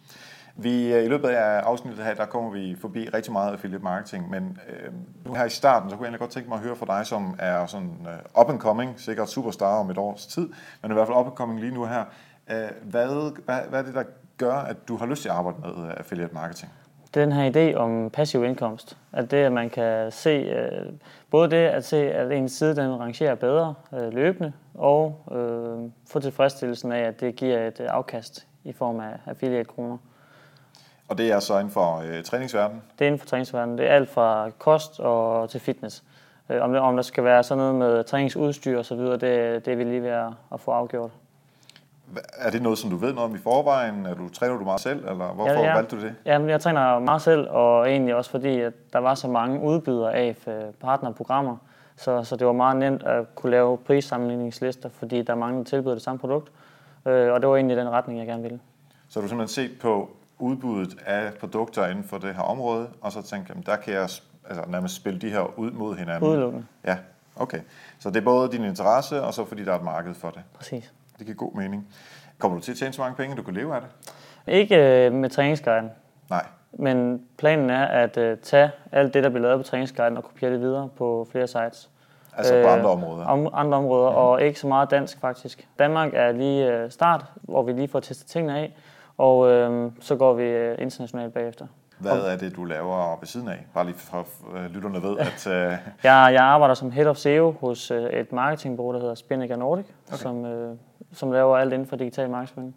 Vi, 0.61 0.95
øh, 0.95 1.05
I 1.05 1.09
løbet 1.09 1.29
af 1.29 1.61
afsnittet 1.61 2.05
her, 2.05 2.15
der 2.15 2.27
kommer 2.27 2.51
vi 2.51 2.77
forbi 2.81 3.09
rigtig 3.15 3.33
meget 3.33 3.53
affiliate 3.53 3.85
marketing, 3.85 4.31
men 4.31 4.59
øh, 4.69 4.93
nu 5.27 5.35
her 5.35 5.45
i 5.45 5.49
starten, 5.49 5.91
så 5.91 5.97
kunne 5.97 6.05
jeg 6.05 6.09
egentlig 6.09 6.21
godt 6.21 6.31
tænke 6.31 6.49
mig 6.49 6.57
at 6.57 6.65
høre 6.65 6.77
fra 6.77 6.99
dig, 6.99 7.07
som 7.07 7.35
er 7.39 7.67
sådan 7.67 8.07
øh, 8.07 8.41
up 8.43 8.51
and 8.51 8.59
coming, 8.59 9.01
sikkert 9.01 9.31
superstar 9.31 9.79
om 9.81 9.91
et 9.91 9.99
års 9.99 10.27
tid, 10.27 10.49
men 10.83 10.91
i 10.91 10.95
hvert 10.95 11.07
fald 11.07 11.19
up 11.19 11.27
and 11.27 11.35
coming 11.35 11.61
lige 11.61 11.75
nu 11.75 11.85
her. 11.85 12.05
Øh, 12.51 12.57
hvad, 12.83 13.07
hvad, 13.45 13.61
hvad 13.69 13.79
er 13.79 13.85
det, 13.85 13.95
der 13.95 14.03
gør, 14.39 14.55
at 14.55 14.89
du 14.89 14.97
har 14.97 15.07
lyst 15.07 15.23
til 15.23 15.29
at 15.29 15.35
arbejde 15.35 15.59
med 15.61 15.87
øh, 15.87 15.95
affiliate 15.97 16.35
marketing? 16.35 16.73
Den 17.15 17.33
her 17.33 17.51
idé 17.53 17.77
om 17.77 18.11
passiv 18.11 18.45
indkomst, 18.45 18.97
at 19.13 19.31
det, 19.31 19.37
at 19.37 19.53
man 19.53 19.71
kan 19.71 20.13
se, 20.13 20.31
øh, 20.31 20.93
både 21.31 21.51
det 21.51 21.57
at 21.57 21.85
se, 21.85 22.13
at 22.13 22.33
ens 22.33 22.53
side 22.53 22.77
den 22.77 23.01
rangerer 23.01 23.35
bedre 23.35 23.75
øh, 23.93 24.13
løbende, 24.13 24.53
og 24.75 25.25
øh, 25.33 25.91
få 26.11 26.21
tilfredsstillelsen 26.21 26.93
af, 26.93 27.01
at 27.01 27.21
det 27.21 27.37
giver 27.37 27.67
et 27.67 27.81
øh, 27.81 27.87
afkast 27.91 28.47
i 28.65 28.73
form 28.73 29.01
af 29.01 29.13
affiliate-kroner. 29.27 29.97
Og 31.09 31.19
det 31.19 31.33
er 31.33 31.41
så 31.41 31.59
inden 31.59 31.71
for 31.71 31.97
øh, 31.99 32.23
træningsverdenen. 32.23 32.83
Det 32.99 33.05
er 33.05 33.07
inden 33.07 33.19
for 33.19 33.27
træningsverdenen. 33.27 33.79
Det 33.79 33.87
er 33.87 33.95
alt 33.95 34.09
fra 34.09 34.51
kost 34.59 35.01
og 35.01 35.51
til 35.51 35.61
fitness. 35.61 36.05
Øh, 36.49 36.63
om, 36.63 36.75
om 36.75 36.97
der 36.97 37.03
skal 37.03 37.25
være 37.25 37.43
sådan 37.43 37.59
noget 37.59 37.75
med 37.75 38.05
træningsudstyr 38.05 38.79
osv., 38.79 38.99
det, 38.99 39.21
det 39.21 39.69
er 39.69 39.77
vi 39.77 39.85
lige 39.85 40.03
ved 40.03 40.11
at, 40.53 40.61
få 40.61 40.71
afgjort. 40.71 41.11
Er 42.39 42.51
det 42.51 42.63
noget, 42.63 42.79
som 42.79 42.91
du 42.91 42.97
ved 42.97 43.13
noget 43.13 43.31
om 43.31 43.37
i 43.37 43.39
forvejen? 43.39 44.07
Er 44.07 44.15
du, 44.15 44.29
træner 44.29 44.59
du 44.59 44.65
meget 44.65 44.81
selv, 44.81 44.99
eller 44.99 45.33
hvorfor 45.33 45.53
Ja, 45.53 45.61
ja. 45.61 45.75
valgte 45.75 45.97
du 45.97 46.03
det? 46.03 46.15
Jamen, 46.25 46.49
jeg 46.49 46.61
træner 46.61 46.99
meget 46.99 47.23
selv, 47.23 47.49
og 47.51 47.91
egentlig 47.91 48.15
også 48.15 48.31
fordi, 48.31 48.61
at 48.61 48.73
der 48.93 48.99
var 48.99 49.15
så 49.15 49.29
mange 49.29 49.61
udbydere 49.61 50.15
af 50.15 50.37
øh, 50.47 50.55
partnerprogrammer, 50.81 51.57
så, 51.97 52.25
så 52.25 52.37
det 52.37 52.47
var 52.47 52.53
meget 52.53 52.77
nemt 52.77 53.03
at 53.03 53.35
kunne 53.35 53.51
lave 53.51 53.79
prissammenligningslister, 53.79 54.89
fordi 54.89 55.23
der 55.23 55.33
er 55.33 55.37
mange, 55.37 55.59
der 55.59 55.65
tilbyder 55.65 55.95
det 55.95 56.03
samme 56.03 56.19
produkt. 56.19 56.53
Øh, 57.07 57.33
og 57.33 57.41
det 57.41 57.49
var 57.49 57.57
egentlig 57.57 57.77
den 57.77 57.89
retning, 57.89 58.19
jeg 58.19 58.27
gerne 58.27 58.43
ville. 58.43 58.61
Så 59.09 59.21
har 59.21 59.23
du 59.23 59.29
simpelthen 59.29 59.71
set 59.71 59.81
på 59.81 60.11
udbuddet 60.39 60.99
af 61.07 61.35
produkter 61.35 61.87
inden 61.87 62.05
for 62.05 62.19
det 62.19 62.35
her 62.35 62.43
område, 62.43 62.89
og 63.01 63.13
så 63.13 63.23
tænkt, 63.23 63.49
jamen, 63.49 63.65
der 63.67 63.77
kan 63.77 63.93
jeg 63.95 64.03
altså, 64.03 64.63
nærmest 64.69 64.95
spille 64.95 65.19
de 65.19 65.31
her 65.31 65.59
ud 65.59 65.71
mod 65.71 65.97
hinanden. 65.97 66.29
Udelukkende. 66.29 66.67
Ja, 66.85 66.97
okay. 67.37 67.61
Så 67.99 68.11
det 68.11 68.17
er 68.17 68.25
både 68.25 68.53
din 68.53 68.65
interesse, 68.65 69.23
og 69.23 69.35
så 69.35 69.45
fordi 69.45 69.65
der 69.65 69.73
er 69.73 69.77
et 69.77 69.85
marked 69.85 70.15
for 70.15 70.31
det. 70.31 70.43
Præcis. 70.55 70.93
Det 71.19 71.27
giver 71.27 71.37
god 71.37 71.55
mening. 71.55 71.89
Kommer 72.39 72.59
du 72.59 72.65
til 72.65 72.73
at 72.73 72.79
tjene 72.79 72.93
så 72.93 73.03
mange 73.03 73.17
penge, 73.17 73.37
du 73.37 73.43
kan 73.43 73.55
leve 73.55 73.75
af 73.75 73.81
det? 73.81 73.91
Ikke 74.47 75.07
øh, 75.07 75.13
med 75.13 75.31
træningsguiden, 75.31 75.91
Nej. 76.31 76.47
men 76.73 77.23
planen 77.39 77.71
er 77.71 77.87
at 77.87 78.17
øh, 78.17 78.39
tage 78.39 78.71
alt 78.93 79.15
det, 79.15 79.23
der 79.25 79.29
bliver 79.29 79.43
lavet 79.43 79.59
på 79.59 79.71
træningsguiden, 79.71 80.17
og 80.17 80.25
kopiere 80.25 80.53
det 80.53 80.61
videre 80.61 80.89
på 80.97 81.29
flere 81.33 81.47
sites. 81.47 81.91
Altså 82.37 82.63
på 82.63 82.69
andre 82.69 82.91
områder. 82.91 83.25
Om, 83.25 83.49
andre 83.53 83.79
områder, 83.79 84.09
og 84.09 84.43
ikke 84.43 84.61
så 84.61 84.67
meget 84.67 84.91
dansk 84.91 85.21
faktisk. 85.21 85.69
Danmark 85.79 86.11
er 86.15 86.33
lige 86.33 86.73
øh, 86.73 86.91
start, 86.91 87.25
hvor 87.43 87.63
vi 87.63 87.73
lige 87.73 87.89
får 87.89 88.01
testet 88.01 88.27
tingene 88.27 88.59
af, 88.59 88.77
og 89.19 89.49
øh, 89.51 89.93
så 90.01 90.17
går 90.17 90.35
vi 90.35 90.43
øh, 90.43 90.77
internationalt 90.79 91.35
bagefter. 91.35 91.67
Hvad 91.99 92.21
er 92.21 92.37
det, 92.37 92.57
du 92.57 92.65
laver 92.65 93.19
ved 93.19 93.27
siden 93.27 93.49
af? 93.49 93.67
Bare 93.75 93.85
lige 93.85 93.97
for 93.97 94.27
øh, 94.57 94.65
lytterne 94.71 95.03
ved, 95.03 95.19
at 95.19 95.47
øh, 95.47 95.55
Jeg, 96.05 96.31
jeg 96.33 96.43
arbejder 96.43 96.75
som 96.75 96.91
Head 96.91 97.07
of 97.07 97.17
SEO 97.17 97.51
hos 97.61 97.91
et 97.91 98.33
marketingbureau, 98.33 98.93
der 98.93 99.01
hedder 99.01 99.15
Spinnaker 99.15 99.57
Nordic, 99.57 99.87
okay. 100.07 100.17
som, 100.17 100.45
øh, 100.45 100.77
som 101.13 101.33
laver 101.33 101.57
alt 101.57 101.73
inden 101.73 101.89
for 101.89 101.97
digital 101.97 102.31
markedsføring. 102.31 102.77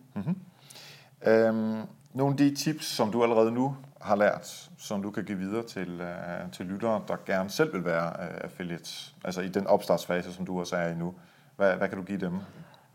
Øhm, 1.28 1.82
nogle 2.14 2.34
af 2.34 2.38
de 2.38 2.56
tips, 2.56 2.86
som 2.86 3.12
du 3.12 3.24
allerede 3.24 3.52
nu 3.52 3.76
har 4.02 4.16
lært, 4.16 4.70
som 4.78 5.02
du 5.02 5.12
kan 5.12 5.24
give 5.24 5.38
videre 5.38 5.64
til, 5.64 6.02
øh, 6.02 6.52
til 6.52 6.66
lyttere, 6.66 7.02
der 7.08 7.16
gerne 7.26 7.50
selv 7.50 7.74
vil 7.74 7.86
være 7.86 8.08
øh, 8.08 8.38
affiliates, 8.44 9.16
altså 9.24 9.42
i 9.42 9.48
den 9.48 9.68
opstartsfase, 9.68 10.34
som 10.34 10.46
du 10.46 10.60
også 10.60 10.76
er 10.76 10.88
i 10.88 10.96
nu. 10.96 11.14
Hvad, 11.56 11.76
hvad 11.76 11.90
kan 11.90 11.98
du 11.98 12.04
give 12.04 12.20
dem? 12.20 12.34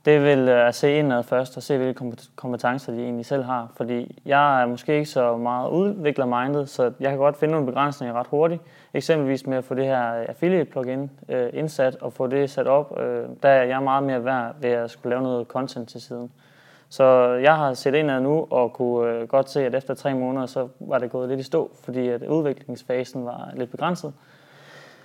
Det 0.07 0.23
vil 0.23 0.49
at 0.49 0.75
se 0.75 0.99
indad 0.99 1.23
først 1.23 1.57
og 1.57 1.63
se, 1.63 1.77
hvilke 1.77 2.17
kompetencer 2.37 2.93
de 2.93 3.03
egentlig 3.03 3.27
selv 3.27 3.45
har. 3.45 3.73
Fordi 3.77 4.23
jeg 4.25 4.63
er 4.63 4.67
måske 4.67 4.95
ikke 4.95 5.07
så 5.07 5.37
meget 5.37 5.71
udvikler-minded, 5.71 6.67
så 6.67 6.93
jeg 7.01 7.11
kan 7.11 7.19
godt 7.19 7.37
finde 7.37 7.53
nogle 7.53 7.67
begrænsninger 7.67 8.15
ret 8.15 8.27
hurtigt. 8.27 8.63
Eksempelvis 8.95 9.47
med 9.47 9.57
at 9.59 9.65
få 9.65 9.75
det 9.75 9.85
her 9.85 10.25
affiliate-plugin 10.29 11.11
øh, 11.29 11.49
indsat 11.53 11.97
og 11.97 12.13
få 12.13 12.27
det 12.27 12.51
sat 12.51 12.67
op. 12.67 13.01
Øh, 13.01 13.25
der 13.43 13.49
er 13.49 13.63
jeg 13.63 13.83
meget 13.83 14.03
mere 14.03 14.25
værd 14.25 14.55
ved 14.61 14.71
at 14.71 14.91
skulle 14.91 15.11
lave 15.11 15.23
noget 15.23 15.47
content 15.47 15.89
til 15.89 16.01
siden. 16.01 16.33
Så 16.89 17.05
jeg 17.43 17.57
har 17.57 17.75
set 17.75 17.95
indad 17.95 18.21
nu 18.21 18.47
og 18.51 18.73
kunne 18.73 19.11
øh, 19.11 19.29
godt 19.29 19.51
se, 19.51 19.67
at 19.67 19.75
efter 19.75 19.95
tre 19.95 20.15
måneder, 20.15 20.47
så 20.47 20.69
var 20.81 20.99
det 20.99 21.11
gået 21.11 21.29
lidt 21.29 21.41
i 21.41 21.43
stå, 21.43 21.71
fordi 21.85 22.09
at 22.09 22.23
udviklingsfasen 22.23 23.25
var 23.25 23.51
lidt 23.55 23.71
begrænset. 23.71 24.13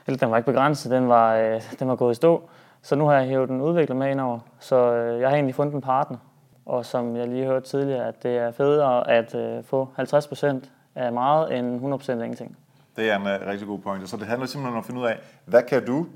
Eller 0.07 0.18
den 0.18 0.31
var 0.31 0.38
ikke 0.38 0.51
begrænset, 0.51 0.92
den 0.92 1.09
var, 1.09 1.36
øh, 1.36 1.62
den 1.80 1.88
var 1.88 1.95
gået 1.95 2.12
i 2.12 2.15
stå. 2.15 2.50
Så 2.81 2.95
nu 2.95 3.06
har 3.06 3.13
jeg 3.13 3.28
hævet 3.28 3.50
en 3.50 3.62
udvikler 3.62 3.95
med 3.95 4.12
indover. 4.12 4.39
Så 4.60 4.94
øh, 4.94 5.22
jeg 5.22 5.30
har 5.30 5.36
egentlig 5.36 5.56
fundet 5.56 5.74
en 5.74 5.81
partner. 5.81 6.18
Og 6.66 6.86
som 6.86 7.16
jeg 7.16 7.28
lige 7.28 7.45
hørte 7.45 7.69
tidligere, 7.69 8.07
at 8.07 8.24
det 8.24 8.38
er 8.38 8.51
federe 8.51 9.10
at 9.12 9.36
øh, 9.36 9.63
få 9.63 9.89
50% 10.00 10.56
af 10.95 11.13
meget 11.13 11.57
end 11.57 11.94
100% 11.94 12.12
af 12.12 12.16
ingenting. 12.16 12.57
Det 12.95 13.10
er 13.10 13.16
en 13.16 13.22
uh, 13.22 13.48
rigtig 13.48 13.68
god 13.68 13.80
pointe. 13.80 14.07
Så 14.07 14.18
det 14.18 14.28
handler 14.28 14.48
simpelthen 14.48 14.74
om 14.74 14.80
at 14.80 14.86
finde 14.86 15.01
ud 15.01 15.06
af, 15.06 15.19
hvad 15.45 15.63
kan 15.63 15.86
du, 15.86 16.07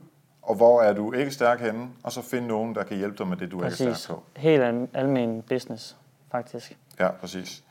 og 0.42 0.56
hvor 0.56 0.82
er 0.82 0.94
du 0.94 1.14
ikke 1.14 1.32
stærk 1.32 1.60
henne, 1.62 1.88
og 2.04 2.12
så 2.12 2.22
finde 2.22 2.48
nogen, 2.48 2.76
der 2.76 2.84
kan 2.84 2.98
hjælpe 2.98 3.18
dig 3.18 3.28
med 3.28 3.38
det, 3.38 3.52
du 3.52 3.60
er 3.60 3.66
ikke 3.66 3.78
Præcis. 3.78 3.98
stærk 3.98 4.16
på. 4.18 4.24
Helt 4.36 4.64
al- 4.64 4.88
almen 4.94 5.42
business, 5.42 5.98
faktisk. 6.32 6.78
Ja, 7.00 7.12
præcis. 7.12 7.64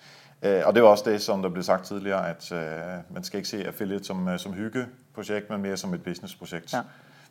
Øh, 0.43 0.63
og 0.65 0.75
det 0.75 0.83
var 0.83 0.89
også 0.89 1.11
det, 1.11 1.23
som 1.23 1.43
der 1.43 1.49
blev 1.49 1.63
sagt 1.63 1.85
tidligere, 1.85 2.29
at 2.29 2.53
øh, 2.53 2.61
man 3.11 3.25
skal 3.25 3.37
ikke 3.37 3.49
se 3.49 3.67
affiliate 3.67 4.05
som, 4.05 4.39
som 4.39 4.53
hyggeprojekt, 4.53 5.51
men 5.51 5.63
mere 5.63 5.77
som 5.77 5.95
et 5.95 6.03
businessprojekt. 6.03 6.73
Ja. 6.73 6.81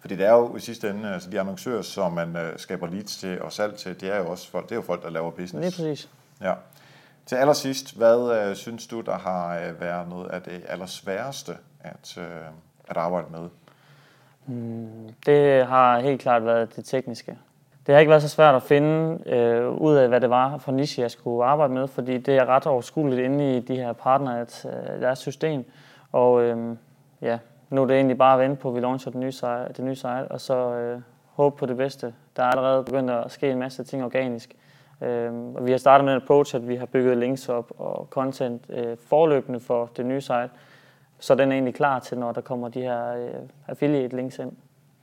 Fordi 0.04 0.16
det 0.16 0.26
er 0.26 0.32
jo 0.32 0.56
i 0.56 0.60
sidste 0.60 0.90
ende, 0.90 1.14
altså 1.14 1.30
de 1.30 1.40
annoncører, 1.40 1.82
som 1.82 2.12
man 2.12 2.36
øh, 2.36 2.54
skaber 2.58 2.88
leads 2.88 3.18
til 3.18 3.42
og 3.42 3.52
salg 3.52 3.76
til, 3.76 4.02
det 4.02 4.14
er 4.14 4.18
jo 4.18 4.30
også 4.30 4.50
folk, 4.50 4.66
det 4.66 4.72
er 4.72 4.76
jo 4.76 4.82
folk, 4.82 5.04
der 5.04 5.10
laver 5.10 5.32
Lige 5.32 5.44
business. 5.44 5.78
præcis. 5.78 6.10
Ja. 6.42 6.54
Til 7.26 7.36
allersidst, 7.36 7.98
hvad 7.98 8.50
øh, 8.50 8.56
synes 8.56 8.88
du, 8.88 9.02
der 9.02 9.18
har 9.18 9.58
øh, 9.60 9.82
været 9.82 10.10
noget 10.10 10.30
af 10.30 10.42
det 10.42 10.62
allersværeste 10.68 11.58
at, 11.80 12.18
øh, 12.18 12.24
at 12.88 12.98
arbejde 12.98 13.28
med? 13.32 13.50
Det 15.26 15.66
har 15.66 16.00
helt 16.00 16.22
klart 16.22 16.46
været 16.46 16.76
det 16.76 16.86
tekniske. 16.86 17.38
Det 17.88 17.94
har 17.96 18.00
ikke 18.00 18.10
været 18.10 18.22
så 18.22 18.30
svært 18.30 18.56
at 18.56 18.64
finde 18.64 19.20
øh, 19.30 19.70
ud 19.70 19.96
af, 19.96 20.08
hvad 20.08 20.22
det 20.22 20.30
var 20.30 20.58
for 20.58 20.72
niche, 20.72 21.02
jeg 21.02 21.12
skulle 21.12 21.46
arbejde 21.46 21.74
med, 21.74 21.88
fordi 21.88 22.18
det 22.18 22.38
er 22.38 22.46
ret 22.46 22.66
overskueligt 22.66 23.22
inde 23.22 23.58
i 23.58 23.60
de 23.60 23.76
her 23.76 23.94
partnere, 23.94 24.40
at 24.42 24.66
øh, 24.66 25.02
deres 25.02 25.20
system. 25.20 25.66
Og 26.12 26.42
øh, 26.42 26.76
ja, 27.22 27.38
nu 27.74 27.82
er 27.82 27.86
det 27.86 27.96
egentlig 27.96 28.18
bare 28.18 28.34
at 28.34 28.40
vente 28.40 28.62
på, 28.62 28.70
at 28.70 28.76
vi 28.76 28.80
launcher 28.80 29.12
det 29.12 29.20
nye 29.20 29.32
site, 29.32 29.68
det 29.78 29.80
nye 29.80 29.96
site 29.96 30.28
og 30.32 30.42
så 30.42 30.74
øh, 30.74 31.02
håbe 31.34 31.58
på 31.58 31.66
det 31.66 31.78
bedste. 31.78 32.14
Der 32.36 32.44
er 32.44 32.48
allerede 32.48 32.84
begyndt 32.84 33.12
at 33.12 33.32
ske 33.32 33.52
en 33.52 33.60
masse 33.60 33.84
ting 33.84 34.04
organisk. 34.04 34.56
Øh, 35.02 35.34
og 35.34 35.66
vi 35.66 35.72
har 35.72 35.78
startet 35.78 36.06
med 36.06 36.14
en 36.14 36.22
approach, 36.22 36.56
at 36.56 36.68
vi 36.68 36.76
har 36.76 36.86
bygget 36.86 37.18
links 37.18 37.50
op 37.50 37.72
og 37.78 38.08
content 38.10 38.66
øh, 38.70 38.98
forløbende 39.08 39.60
for 39.60 39.90
det 39.98 40.06
nye 40.06 40.22
site, 40.22 40.50
så 41.20 41.36
den 41.36 41.50
er 41.52 41.54
egentlig 41.54 41.76
klar 41.76 42.00
til, 42.00 42.18
når 42.18 42.32
der 42.32 42.42
kommer 42.42 42.70
de 42.70 42.82
her 42.82 43.14
øh, 43.14 43.34
affiliate 43.68 44.16
links 44.16 44.40
ind. 44.40 44.52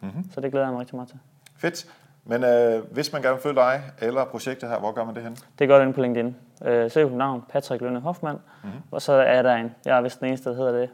Mm-hmm. 0.01 0.31
Så 0.31 0.41
det 0.41 0.51
glæder 0.51 0.67
jeg 0.67 0.73
mig 0.73 0.81
rigtig 0.81 0.97
meget 0.97 1.09
til. 1.09 1.19
Fedt. 1.57 1.87
Men 2.25 2.45
øh, 2.45 2.83
hvis 2.93 3.13
man 3.13 3.23
gerne 3.23 3.35
vil 3.35 3.43
følge 3.43 3.57
dig 3.57 3.83
eller 4.01 4.25
projektet 4.25 4.69
her, 4.69 4.79
hvor 4.79 4.93
gør 4.93 5.05
man 5.05 5.15
det 5.15 5.23
hen? 5.23 5.37
Det 5.59 5.69
gør 5.69 5.77
det 5.77 5.83
inde 5.83 5.95
på 5.95 6.01
LinkedIn. 6.01 6.37
Øh, 6.65 6.91
søg 6.91 7.09
på 7.09 7.17
navn, 7.17 7.45
Patrick 7.49 7.83
Lønne 7.83 8.01
Hoffmann, 8.01 8.39
mm-hmm. 8.65 8.81
og 8.91 9.03
så 9.03 9.13
er 9.13 9.43
der 9.43 9.55
en. 9.55 9.75
Jeg 9.85 9.97
er 9.97 10.01
vist 10.01 10.21
den 10.21 10.29
eneste, 10.29 10.51
der 10.51 10.57
hedder 10.57 10.73
det. 10.73 10.91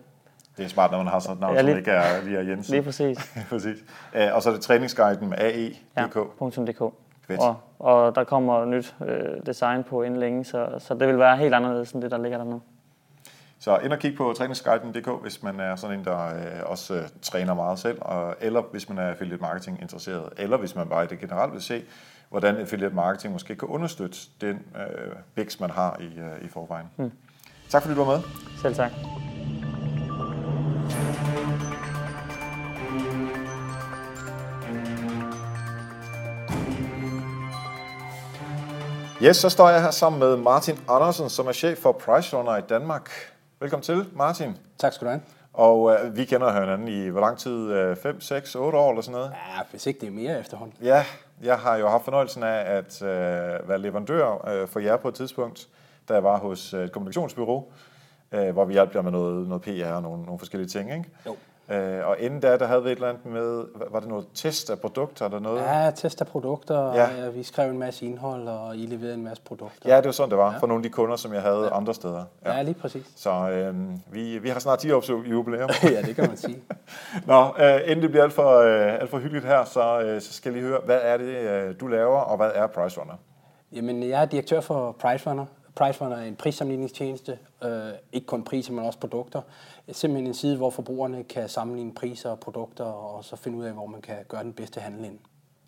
Det 0.56 0.64
er 0.64 0.68
smart, 0.68 0.90
når 0.90 0.98
man 0.98 1.06
har 1.06 1.18
sådan 1.18 1.34
et 1.34 1.40
navn, 1.40 1.54
Ja, 1.54 1.60
som 1.60 1.66
lige- 1.66 1.78
ikke 1.78 1.90
er 1.90 2.22
lige 2.24 2.38
er 2.38 2.42
Jensen. 2.42 2.72
Lige 2.74 2.82
præcis. 2.82 3.18
Præcis. 3.50 3.78
Øh, 4.14 4.28
og 4.34 4.42
så 4.42 4.48
er 4.48 4.52
det 4.54 4.62
træningsguiden 4.62 5.28
med 5.28 5.38
AE.dk. 5.38 6.16
Ja. 6.16 6.86
Fedt. 7.26 7.40
Og, 7.40 7.56
og 7.78 8.14
der 8.14 8.24
kommer 8.24 8.64
nyt 8.64 8.94
øh, 9.06 9.46
design 9.46 9.84
på 9.84 10.02
inden 10.02 10.20
længe, 10.20 10.44
så, 10.44 10.68
så 10.78 10.94
det 10.94 11.08
vil 11.08 11.18
være 11.18 11.36
helt 11.36 11.54
anderledes 11.54 11.92
end 11.92 12.02
det, 12.02 12.10
der 12.10 12.18
ligger 12.18 12.38
der 12.38 12.44
nu. 12.44 12.62
Så 13.58 13.78
ind 13.78 13.92
og 13.92 13.98
kig 13.98 14.16
på 14.16 14.34
træningsguiden.dk, 14.36 15.22
hvis 15.22 15.42
man 15.42 15.60
er 15.60 15.76
sådan 15.76 15.98
en, 15.98 16.04
der 16.04 16.26
øh, 16.26 16.42
også 16.64 16.94
øh, 16.94 17.02
træner 17.22 17.54
meget 17.54 17.78
selv, 17.78 17.98
og, 18.00 18.34
eller 18.40 18.62
hvis 18.70 18.88
man 18.88 18.98
er 18.98 19.02
affiliate 19.10 19.42
marketing 19.42 19.78
interesseret, 19.82 20.28
eller 20.36 20.56
hvis 20.56 20.74
man 20.76 20.88
bare 20.88 21.04
i 21.04 21.06
det 21.06 21.18
generelt 21.20 21.52
vil 21.52 21.62
se, 21.62 21.82
hvordan 22.30 22.56
affiliate 22.56 22.94
marketing 22.94 23.32
måske 23.32 23.56
kan 23.56 23.68
understøtte 23.68 24.18
den 24.40 24.54
øh, 24.76 25.12
vækst, 25.34 25.60
man 25.60 25.70
har 25.70 25.96
i, 26.00 26.18
øh, 26.20 26.44
i 26.44 26.48
forvejen. 26.48 26.86
Mm. 26.96 27.12
Tak 27.68 27.82
fordi 27.82 27.94
du 27.94 28.04
var 28.04 28.12
med. 28.16 28.22
Selv 28.62 28.74
tak. 28.74 28.90
Yes, 39.26 39.36
så 39.36 39.48
står 39.48 39.68
jeg 39.68 39.82
her 39.82 39.90
sammen 39.90 40.20
med 40.20 40.36
Martin 40.36 40.78
Andersen, 40.88 41.30
som 41.30 41.46
er 41.46 41.52
chef 41.52 41.78
for 41.78 41.92
PriceRunner 41.92 42.56
i 42.56 42.60
Danmark. 42.60 43.10
Velkommen 43.60 43.82
til, 43.82 44.04
Martin. 44.12 44.56
Tak 44.78 44.92
skal 44.92 45.06
du 45.06 45.10
have. 45.10 45.22
Og 45.52 45.92
øh, 45.92 46.16
vi 46.16 46.24
kender 46.24 46.52
hinanden 46.52 46.88
i 46.88 47.08
hvor 47.08 47.20
lang 47.20 47.38
tid? 47.38 47.96
5, 47.96 48.20
6, 48.20 48.54
8 48.54 48.78
år 48.78 48.90
eller 48.90 49.02
sådan 49.02 49.12
noget? 49.12 49.32
Ja, 49.56 49.62
hvis 49.70 49.86
ikke 49.86 50.00
det 50.00 50.06
er 50.06 50.10
mere 50.10 50.40
efterhånden. 50.40 50.76
Ja, 50.82 51.04
jeg 51.42 51.58
har 51.58 51.76
jo 51.76 51.88
haft 51.88 52.04
fornøjelsen 52.04 52.42
af 52.42 52.76
at 52.76 53.02
øh, 53.02 53.08
være 53.68 53.78
leverandør 53.78 54.48
øh, 54.48 54.68
for 54.68 54.80
jer 54.80 54.96
på 54.96 55.08
et 55.08 55.14
tidspunkt, 55.14 55.68
da 56.08 56.14
jeg 56.14 56.24
var 56.24 56.38
hos 56.38 56.74
øh, 56.74 56.84
et 56.84 56.92
kommunikationsbyrå, 56.92 57.72
øh, 58.32 58.50
hvor 58.52 58.64
vi 58.64 58.72
hjalp 58.72 58.94
jer 58.94 59.02
med 59.02 59.12
noget, 59.12 59.48
noget 59.48 59.62
PR 59.62 59.86
og 59.86 60.02
nogle, 60.02 60.22
nogle 60.22 60.38
forskellige 60.38 60.68
ting. 60.68 60.92
Ikke? 60.92 61.04
Jo. 61.26 61.36
Øh, 61.70 62.06
og 62.08 62.16
inden 62.20 62.40
da, 62.40 62.56
der 62.56 62.66
havde 62.66 62.82
vi 62.82 62.90
et 62.90 62.94
eller 62.94 63.08
andet 63.08 63.26
med, 63.26 63.64
var 63.90 64.00
det 64.00 64.08
noget 64.08 64.26
test 64.34 64.70
af 64.70 64.78
produkter 64.80 65.24
eller 65.24 65.38
noget? 65.38 65.60
Ja, 65.62 65.90
test 65.90 66.20
af 66.20 66.26
produkter, 66.26 66.94
Ja. 66.94 67.26
og 67.26 67.34
vi 67.34 67.42
skrev 67.42 67.70
en 67.70 67.78
masse 67.78 68.06
indhold, 68.06 68.48
og 68.48 68.76
I 68.76 68.86
leverede 68.86 69.14
en 69.14 69.24
masse 69.24 69.42
produkter. 69.42 69.90
Ja, 69.90 69.96
det 69.96 70.04
var 70.04 70.12
sådan, 70.12 70.30
det 70.30 70.38
var 70.38 70.52
ja. 70.52 70.58
for 70.58 70.66
nogle 70.66 70.78
af 70.78 70.82
de 70.82 70.88
kunder, 70.88 71.16
som 71.16 71.32
jeg 71.34 71.42
havde 71.42 71.64
ja. 71.64 71.76
andre 71.76 71.94
steder. 71.94 72.24
ja 72.46 72.62
lige 72.62 72.74
præcis. 72.74 73.06
Så 73.16 73.30
øh, 73.50 73.74
vi, 74.12 74.38
vi 74.38 74.48
har 74.48 74.58
snart 74.58 74.78
10 74.78 74.90
års 74.90 75.10
jubilæum. 75.10 75.70
ja, 75.82 76.02
det 76.02 76.16
kan 76.16 76.28
man 76.28 76.36
sige. 76.36 76.58
Nå, 77.26 77.44
øh, 77.58 77.80
inden 77.84 78.02
det 78.02 78.10
bliver 78.10 78.24
alt 78.24 78.32
for, 78.32 78.58
øh, 78.58 79.00
alt 79.00 79.10
for 79.10 79.18
hyggeligt 79.18 79.46
her, 79.46 79.64
så, 79.64 80.00
øh, 80.00 80.20
så 80.20 80.32
skal 80.32 80.52
jeg 80.52 80.60
lige 80.62 80.70
høre, 80.70 80.80
hvad 80.84 80.98
er 81.02 81.16
det, 81.16 81.24
øh, 81.24 81.74
du 81.80 81.86
laver, 81.86 82.18
og 82.18 82.36
hvad 82.36 82.50
er 82.54 82.66
Price 82.66 83.00
Runner? 83.00 83.14
Jamen, 83.72 84.02
jeg 84.02 84.22
er 84.22 84.24
direktør 84.26 84.60
for 84.60 84.92
PriceRunner. 84.92 85.46
PriceRunner 85.74 86.16
er 86.16 86.22
en 86.24 86.36
prissammenligningstjeneste, 86.36 87.38
øh, 87.64 87.70
ikke 88.12 88.26
kun 88.26 88.44
priser, 88.44 88.72
men 88.72 88.84
også 88.84 88.98
produkter. 88.98 89.40
Simpelthen 89.92 90.26
en 90.26 90.34
side, 90.34 90.56
hvor 90.56 90.70
forbrugerne 90.70 91.24
kan 91.24 91.48
sammenligne 91.48 91.94
priser 91.94 92.30
og 92.30 92.40
produkter, 92.40 92.84
og 92.84 93.24
så 93.24 93.36
finde 93.36 93.58
ud 93.58 93.64
af, 93.64 93.72
hvor 93.72 93.86
man 93.86 94.00
kan 94.00 94.16
gøre 94.28 94.42
den 94.42 94.52
bedste 94.52 94.80
handel 94.80 95.04
ind. 95.04 95.18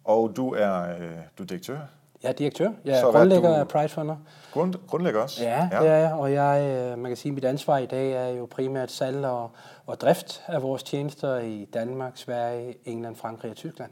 Og 0.04 0.32
du 0.36 0.54
er, 0.54 0.82
øh, 0.98 1.10
du 1.38 1.42
er 1.42 1.46
direktør? 1.46 1.78
Jeg 2.22 2.28
er 2.28 2.32
direktør. 2.32 2.70
Jeg 2.84 3.00
Så 3.00 3.06
er 3.06 3.10
hvad 3.10 3.20
grundlægger 3.20 3.48
du- 3.48 3.54
af 3.54 3.68
PriceRunner. 3.68 4.16
Grund, 4.52 4.74
grundlægger 4.88 5.20
også? 5.22 5.44
Ja, 5.44 5.68
ja, 5.72 5.80
det 5.82 5.88
er 5.88 5.96
jeg, 5.96 6.12
og 6.14 6.32
jeg, 6.32 6.62
øh, 6.92 6.98
man 6.98 7.10
kan 7.10 7.16
sige, 7.16 7.30
at 7.30 7.34
mit 7.34 7.44
ansvar 7.44 7.78
i 7.78 7.86
dag 7.86 8.12
er 8.12 8.28
jo 8.28 8.46
primært 8.50 8.90
salg 8.90 9.24
og, 9.26 9.50
og 9.86 10.00
drift 10.00 10.42
af 10.46 10.62
vores 10.62 10.82
tjenester 10.82 11.38
i 11.38 11.64
Danmark, 11.64 12.12
Sverige, 12.16 12.74
England, 12.84 13.16
Frankrig 13.16 13.50
og 13.50 13.56
Tyskland. 13.56 13.90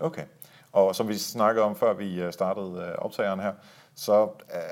Okay. 0.00 0.22
Og 0.72 0.94
som 0.96 1.08
vi 1.08 1.14
snakkede 1.18 1.64
om, 1.64 1.76
før 1.76 1.92
vi 1.94 2.20
øh, 2.22 2.32
startede 2.32 2.84
øh, 2.88 2.94
optageren 2.98 3.40
her, 3.40 3.52
så 3.94 4.28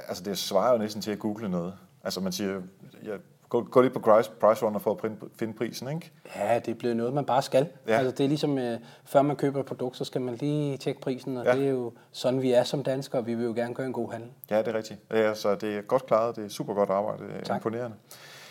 altså 0.09 0.23
det 0.23 0.39
svarer 0.39 0.73
jo 0.73 0.79
næsten 0.79 1.03
til 1.03 1.11
at 1.11 1.19
google 1.19 1.49
noget. 1.49 1.75
Altså 2.05 2.21
man 2.21 2.33
siger, 2.33 2.61
ja, 3.05 3.17
gå, 3.53 3.63
gå 3.71 3.81
lige 3.81 3.93
på 3.93 3.99
Price, 3.99 4.31
Price 4.41 4.67
Runner 4.67 4.79
for 4.79 4.91
at 5.05 5.11
finde 5.39 5.55
prisen, 5.55 5.89
ikke? 5.89 6.11
Ja, 6.37 6.59
det 6.59 6.69
er 6.69 6.75
blevet 6.75 6.97
noget, 6.97 7.15
man 7.15 7.25
bare 7.25 7.43
skal. 7.43 7.69
Ja. 7.89 7.93
Altså, 7.93 8.11
det 8.11 8.25
er 8.25 8.29
ligesom, 8.29 8.59
øh, 8.59 8.79
før 9.05 9.23
man 9.23 9.37
køber 9.37 9.61
et 9.61 9.67
produkt, 9.67 9.97
så 9.97 10.05
skal 10.05 10.21
man 10.21 10.35
lige 10.35 10.77
tjekke 10.77 11.01
prisen, 11.01 11.37
og 11.37 11.45
Ja. 11.45 11.53
det 11.57 11.67
er 11.67 11.71
jo 11.71 11.93
sådan, 12.13 12.43
vi 12.43 12.53
er 12.53 12.63
som 12.65 12.83
danskere, 12.83 13.25
vi 13.25 13.35
vil 13.35 13.45
jo 13.47 13.53
gerne 13.53 13.75
gøre 13.75 13.87
en 13.87 13.93
god 13.93 14.13
handel. 14.13 14.31
Ja, 14.51 14.59
det 14.59 14.69
er 14.69 14.75
rigtigt. 14.75 15.01
Ja, 15.11 15.35
så 15.35 15.55
det 15.55 15.77
er 15.77 15.81
godt 15.83 16.07
klaret. 16.07 16.37
Det 16.37 16.45
er 16.45 16.49
super 16.49 16.75
godt 16.75 16.91
arbejde. 16.91 17.23
Det 17.25 17.37
er 17.37 17.45
Tak. 17.45 17.57
imponerende. 17.57 17.97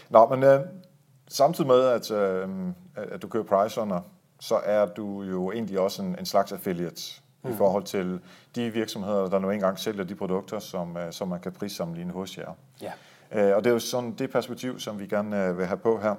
Nå, 0.09 0.27
men 0.27 0.43
øh, 0.43 0.59
samtidig 1.27 1.67
med, 1.67 1.79
at, 1.81 2.11
øh, 2.11 2.49
at 2.95 3.21
du 3.21 3.27
kører 3.27 3.43
Price 3.43 3.81
Runner, 3.81 4.01
så 4.39 4.55
er 4.63 4.85
du 4.85 5.23
jo 5.23 5.51
egentlig 5.51 5.79
også 5.79 6.01
en, 6.01 6.15
en 6.19 6.25
slags 6.25 6.51
affiliate 6.51 7.01
mm. 7.43 7.49
i 7.51 7.53
forhold 7.53 7.83
til 7.83 8.19
de 8.55 8.69
virksomheder, 8.69 9.29
der 9.29 9.39
nu 9.39 9.49
engang 9.49 9.79
sælger 9.79 10.03
de 10.03 10.15
produkter, 10.15 10.59
som, 10.59 10.97
øh, 10.97 11.11
som 11.13 11.27
man 11.27 11.39
kan 11.39 11.51
prissammenligne 11.51 12.13
hos 12.13 12.37
jer. 12.37 12.51
Ja. 12.81 12.91
Øh, 13.33 13.55
og 13.55 13.63
det 13.63 13.69
er 13.69 13.73
jo 13.73 13.79
sådan 13.79 14.11
det 14.11 14.31
perspektiv, 14.31 14.79
som 14.79 14.99
vi 14.99 15.07
gerne 15.07 15.45
øh, 15.45 15.57
vil 15.57 15.65
have 15.65 15.77
på 15.77 15.99
her. 15.99 16.15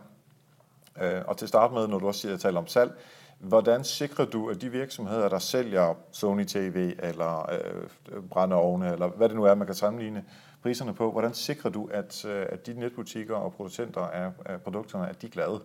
Øh, 1.03 1.23
og 1.27 1.37
til 1.37 1.45
at 1.45 1.49
starte 1.49 1.75
med, 1.75 1.89
når 1.89 1.99
du 1.99 2.07
også 2.07 2.21
siger, 2.21 2.35
at 2.35 2.41
taler 2.41 2.59
om 2.59 2.67
salg, 2.67 2.93
hvordan 3.39 3.85
sikrer 3.85 4.25
du, 4.25 4.51
at 4.51 4.61
de 4.61 4.69
virksomheder, 4.69 5.29
der 5.29 5.39
sælger 5.39 5.95
Sony 6.13 6.45
TV 6.45 6.93
eller 7.03 7.51
øh, 7.53 8.23
brændeovne, 8.31 8.93
eller 8.93 9.09
hvad 9.09 9.29
det 9.29 9.37
nu 9.37 9.45
er, 9.45 9.55
man 9.55 9.67
kan 9.67 9.77
sammenligne 9.77 10.25
priserne 10.63 10.95
på, 10.95 11.13
hvordan 11.13 11.35
sikrer 11.35 11.71
du, 11.71 11.89
at, 11.93 12.25
øh, 12.25 12.47
at 12.49 12.67
de 12.67 12.81
netbutikker 12.81 13.35
og 13.35 13.53
producenter 13.53 14.01
af, 14.01 14.31
af 14.47 14.61
produkterne, 14.61 15.09
at 15.09 15.23
de 15.23 15.27
er 15.27 15.31
glade? 15.31 15.61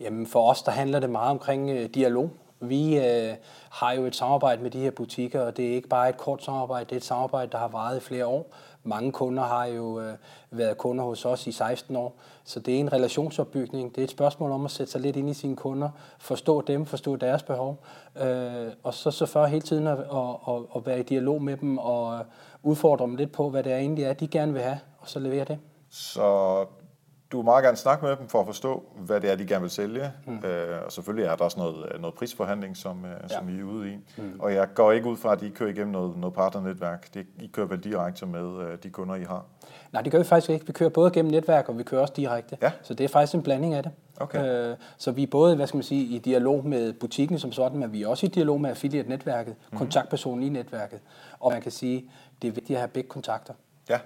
Jamen 0.00 0.26
for 0.26 0.50
os, 0.50 0.62
der 0.62 0.70
handler 0.70 1.00
det 1.00 1.10
meget 1.10 1.30
omkring 1.30 1.70
øh, 1.70 1.88
dialog. 1.94 2.30
Vi 2.60 2.98
øh, 2.98 3.34
har 3.70 3.92
jo 3.92 4.04
et 4.04 4.16
samarbejde 4.16 4.62
med 4.62 4.70
de 4.70 4.78
her 4.78 4.90
butikker, 4.90 5.40
og 5.40 5.56
det 5.56 5.70
er 5.70 5.74
ikke 5.74 5.88
bare 5.88 6.08
et 6.08 6.16
kort 6.16 6.44
samarbejde, 6.44 6.84
det 6.84 6.92
er 6.92 6.96
et 6.96 7.04
samarbejde, 7.04 7.52
der 7.52 7.58
har 7.58 7.68
varet 7.68 7.96
i 7.96 8.00
flere 8.00 8.26
år. 8.26 8.54
Mange 8.82 9.12
kunder 9.12 9.42
har 9.42 9.64
jo 9.64 10.00
øh, 10.00 10.14
været 10.50 10.78
kunder 10.78 11.04
hos 11.04 11.24
os 11.24 11.46
i 11.46 11.52
16 11.52 11.96
år, 11.96 12.16
så 12.44 12.60
det 12.60 12.76
er 12.76 12.80
en 12.80 12.92
relationsopbygning. 12.92 13.94
Det 13.94 14.00
er 14.00 14.04
et 14.04 14.10
spørgsmål 14.10 14.50
om 14.50 14.64
at 14.64 14.70
sætte 14.70 14.92
sig 14.92 15.00
lidt 15.00 15.16
ind 15.16 15.30
i 15.30 15.34
sine 15.34 15.56
kunder, 15.56 15.90
forstå 16.18 16.60
dem, 16.60 16.86
forstå 16.86 17.16
deres 17.16 17.42
behov, 17.42 17.84
øh, 18.22 18.66
og 18.82 18.94
så 18.94 19.10
så 19.10 19.26
for 19.26 19.46
hele 19.46 19.62
tiden 19.62 19.86
at, 19.86 19.98
at, 19.98 20.06
at, 20.48 20.62
at 20.76 20.86
være 20.86 21.00
i 21.00 21.02
dialog 21.02 21.42
med 21.42 21.56
dem 21.56 21.78
og 21.78 22.24
udfordre 22.62 23.04
dem 23.04 23.16
lidt 23.16 23.32
på, 23.32 23.50
hvad 23.50 23.62
det 23.62 23.72
er 23.72 23.78
egentlig 23.78 24.04
er, 24.04 24.12
de 24.12 24.28
gerne 24.28 24.52
vil 24.52 24.62
have, 24.62 24.78
og 24.98 25.08
så 25.08 25.18
levere 25.18 25.44
det. 25.44 25.58
Så 25.90 26.66
du 27.32 27.36
vil 27.36 27.44
meget 27.44 27.64
gerne 27.64 27.76
snakke 27.76 28.04
med 28.04 28.16
dem 28.16 28.28
for 28.28 28.40
at 28.40 28.46
forstå, 28.46 28.82
hvad 28.96 29.20
det 29.20 29.30
er, 29.30 29.36
de 29.36 29.46
gerne 29.46 29.60
vil 29.60 29.70
sælge. 29.70 30.12
Mm. 30.26 30.38
Øh, 30.44 30.84
og 30.84 30.92
selvfølgelig 30.92 31.26
er 31.28 31.36
der 31.36 31.44
også 31.44 31.58
noget, 31.58 32.00
noget 32.00 32.14
prisforhandling, 32.14 32.76
som, 32.76 33.04
øh, 33.04 33.30
som 33.30 33.48
I 33.48 33.60
er 33.60 33.64
ude 33.64 33.92
i. 33.92 33.96
Mm. 34.16 34.40
Og 34.40 34.54
jeg 34.54 34.68
går 34.74 34.92
ikke 34.92 35.08
ud 35.08 35.16
fra, 35.16 35.32
at 35.32 35.42
I 35.42 35.48
kører 35.48 35.70
igennem 35.70 35.92
noget, 35.92 36.16
noget 36.16 36.34
partnernetværk. 36.34 37.14
Det, 37.14 37.26
I 37.38 37.46
kører 37.46 37.66
vel 37.66 37.84
direkte 37.84 38.26
med 38.26 38.62
øh, 38.62 38.78
de 38.82 38.90
kunder, 38.90 39.14
I 39.14 39.24
har. 39.24 39.44
Nej, 39.92 40.02
det 40.02 40.12
gør 40.12 40.18
vi 40.18 40.24
faktisk 40.24 40.50
ikke. 40.50 40.66
Vi 40.66 40.72
kører 40.72 40.90
både 40.90 41.10
gennem 41.10 41.32
netværk, 41.32 41.68
og 41.68 41.78
vi 41.78 41.82
kører 41.82 42.00
også 42.00 42.14
direkte. 42.16 42.56
Ja. 42.62 42.72
Så 42.82 42.94
det 42.94 43.04
er 43.04 43.08
faktisk 43.08 43.34
en 43.34 43.42
blanding 43.42 43.74
af 43.74 43.82
det. 43.82 43.92
Okay. 44.20 44.70
Øh, 44.70 44.76
så 44.96 45.10
vi 45.10 45.22
er 45.22 45.26
både, 45.26 45.56
hvad 45.56 45.66
skal 45.66 45.76
man 45.76 45.84
sige, 45.84 46.04
i 46.04 46.18
dialog 46.18 46.66
med 46.66 46.92
butikken 46.92 47.38
som 47.38 47.52
sådan, 47.52 47.78
men 47.78 47.92
vi 47.92 48.02
er 48.02 48.08
også 48.08 48.26
i 48.26 48.28
dialog 48.28 48.60
med 48.60 48.70
affiliate-netværket, 48.70 49.54
mm-hmm. 49.58 49.78
kontaktpersonen 49.78 50.42
i 50.42 50.48
netværket. 50.48 51.00
Og 51.40 51.52
man 51.52 51.62
kan 51.62 51.72
sige, 51.72 52.10
det 52.42 52.48
er 52.48 52.52
vigtigt 52.52 52.76
at 52.76 52.80
have 52.80 52.88
begge 52.88 53.08
kontakter. 53.08 53.54
Ja. 53.88 53.98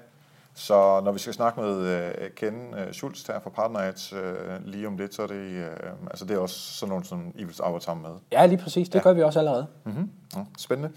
Så 0.56 1.00
når 1.04 1.12
vi 1.12 1.18
skal 1.18 1.34
snakke 1.34 1.60
med 1.60 1.78
øh, 1.78 2.30
Ken 2.36 2.74
øh, 2.78 2.92
Schultz 2.92 3.26
her 3.26 3.40
fra 3.40 3.50
PartnerAds 3.50 4.12
øh, 4.12 4.66
lige 4.66 4.86
om 4.86 4.96
lidt, 4.96 5.14
så 5.14 5.22
er 5.22 5.26
det, 5.26 5.34
øh, 5.34 5.66
altså 6.10 6.24
det 6.24 6.34
er 6.34 6.38
også 6.38 6.58
sådan 6.58 6.88
nogle, 6.90 7.04
som 7.04 7.32
I 7.34 7.44
vil 7.44 7.54
arbejde 7.62 7.84
sammen 7.84 8.02
med. 8.02 8.12
Ja, 8.32 8.46
lige 8.46 8.58
præcis. 8.58 8.88
Det 8.88 8.94
Ja. 8.94 9.02
gør 9.02 9.12
vi 9.12 9.22
også 9.22 9.38
allerede. 9.38 9.66
Mm-hmm. 9.84 10.10
Ja, 10.36 10.40
spændende. 10.58 10.90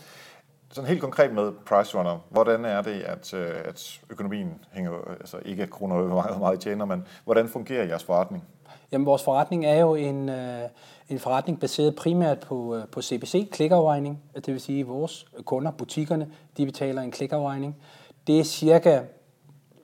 Sådan 0.72 0.88
helt 0.88 1.02
konkret 1.02 1.34
med 1.34 1.52
Price 1.66 1.98
Runner, 1.98 2.18
hvordan 2.30 2.66
er 2.66 2.82
det, 2.82 3.02
at, 3.02 3.34
øh, 3.34 3.52
at 3.66 4.00
økonomien 4.10 4.54
hænger, 4.72 4.92
altså 5.20 5.38
ikke 5.46 5.68
kroner 5.68 5.96
over, 5.96 6.04
hvor 6.06 6.16
meget, 6.22 6.40
meget 6.40 6.60
tjener, 6.60 6.86
men 6.86 7.04
hvordan 7.24 7.48
fungerer 7.48 7.84
jeres 7.86 8.04
forretning? 8.04 8.44
Jamen, 8.92 9.06
vores 9.06 9.24
forretning 9.24 9.66
er 9.66 9.80
jo 9.80 9.96
en, 9.96 10.30
øh, 10.30 10.60
en 11.10 11.20
forretning 11.20 11.60
baseret 11.60 11.96
primært 11.96 12.40
på, 12.40 12.76
øh, 12.76 12.88
på 12.92 13.02
CPC, 13.02 13.50
klikafregning. 13.52 14.20
Det 14.36 14.48
vil 14.48 14.62
sige, 14.62 14.80
at 14.80 14.88
vores 14.88 15.26
kunder, 15.46 15.72
butikkerne, 15.72 16.28
de 16.58 16.66
betaler 16.66 17.02
en 17.02 17.12
klikafregning. 17.12 17.76
Det 18.28 18.40
er 18.40 18.44
cirka, 18.44 19.02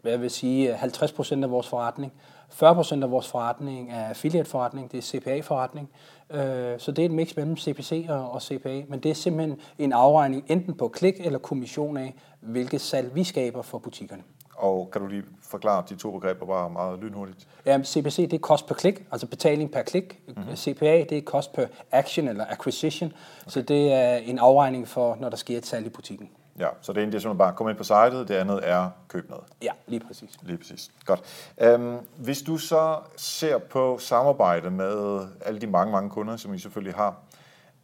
jeg 0.04 0.22
vil 0.22 0.30
sige, 0.30 0.74
50 0.74 1.12
procent 1.12 1.44
af 1.44 1.52
vores 1.52 1.68
forretning. 1.68 2.14
40 2.50 2.76
procent 2.76 3.04
af 3.04 3.12
vores 3.12 3.28
forretning 3.28 3.92
er 3.92 4.06
affiliate-forretning, 4.10 4.92
det 4.92 4.98
er 4.98 5.02
CPA-forretning. 5.02 5.90
Øh, 6.32 6.80
Så 6.80 6.92
det 6.92 7.02
er 7.02 7.06
et 7.06 7.12
mix 7.12 7.36
mellem 7.36 7.58
CPC 7.58 8.06
og 8.10 8.42
CPA, 8.42 8.82
men 8.88 9.00
det 9.00 9.12
er 9.12 9.16
simpelthen 9.16 9.60
en 9.80 9.94
afregning 9.94 10.46
enten 10.48 10.74
på 10.74 10.88
klik 10.88 11.14
eller 11.20 11.40
kommission 11.40 11.98
af, 11.98 12.16
hvilket 12.40 12.82
salg 12.82 13.16
vi 13.16 13.24
skaber 13.24 13.62
for 13.62 13.78
butikkerne. 13.78 14.24
Og 14.56 14.90
kan 14.92 15.02
du 15.02 15.08
lige 15.08 15.24
forklare 15.42 15.84
de 15.90 15.96
to 15.96 16.12
begreber 16.12 16.46
bare 16.46 16.70
meget 16.70 17.00
lynhurtigt? 17.00 17.48
Ja, 17.66 17.84
CPC 17.84 18.16
det 18.16 18.34
er 18.34 18.40
cost 18.40 18.68
per 18.68 18.76
klik, 18.76 19.04
altså 19.12 19.28
betaling 19.28 19.72
per 19.72 19.82
klik. 19.82 20.20
Mm-hmm. 20.28 20.56
CPA 20.56 21.04
det 21.10 21.18
er 21.18 21.22
cost 21.22 21.54
per 21.54 21.66
action 21.92 22.28
eller 22.28 22.46
acquisition, 22.50 23.08
okay. 23.08 23.52
så 23.52 23.62
det 23.62 23.94
er 23.94 24.16
en 24.16 24.40
afregning 24.40 24.88
for, 24.88 25.18
når 25.20 25.30
der 25.30 25.38
sker 25.38 25.58
et 25.58 25.66
salg 25.66 25.86
i 25.86 25.90
butikken. 25.90 26.30
Ja, 26.60 26.68
så 26.82 26.94
det 26.94 27.04
ene 27.04 27.12
det 27.12 27.18
er 27.18 27.22
simpelthen 27.22 27.38
bare 27.38 27.54
komme 27.54 27.72
ind 27.72 27.78
på 27.78 27.84
sitet, 27.84 28.28
det 28.28 28.36
andet 28.36 28.60
er 28.64 28.90
køb 29.08 29.30
noget. 29.30 29.46
Ja, 29.62 29.72
lige 29.88 30.00
præcis. 30.08 30.38
Lige 30.42 30.58
præcis. 30.58 30.92
Godt. 31.06 31.52
Øhm, 31.62 31.98
hvis 32.18 32.42
du 32.42 32.58
så 32.58 33.00
ser 33.18 33.58
på 33.58 33.98
samarbejde 33.98 34.70
med 34.70 35.28
alle 35.42 35.62
de 35.62 35.68
mange, 35.68 35.92
mange 35.92 36.10
kunder, 36.10 36.38
som 36.38 36.54
I 36.54 36.60
selvfølgelig 36.60 36.96
har, 36.96 37.16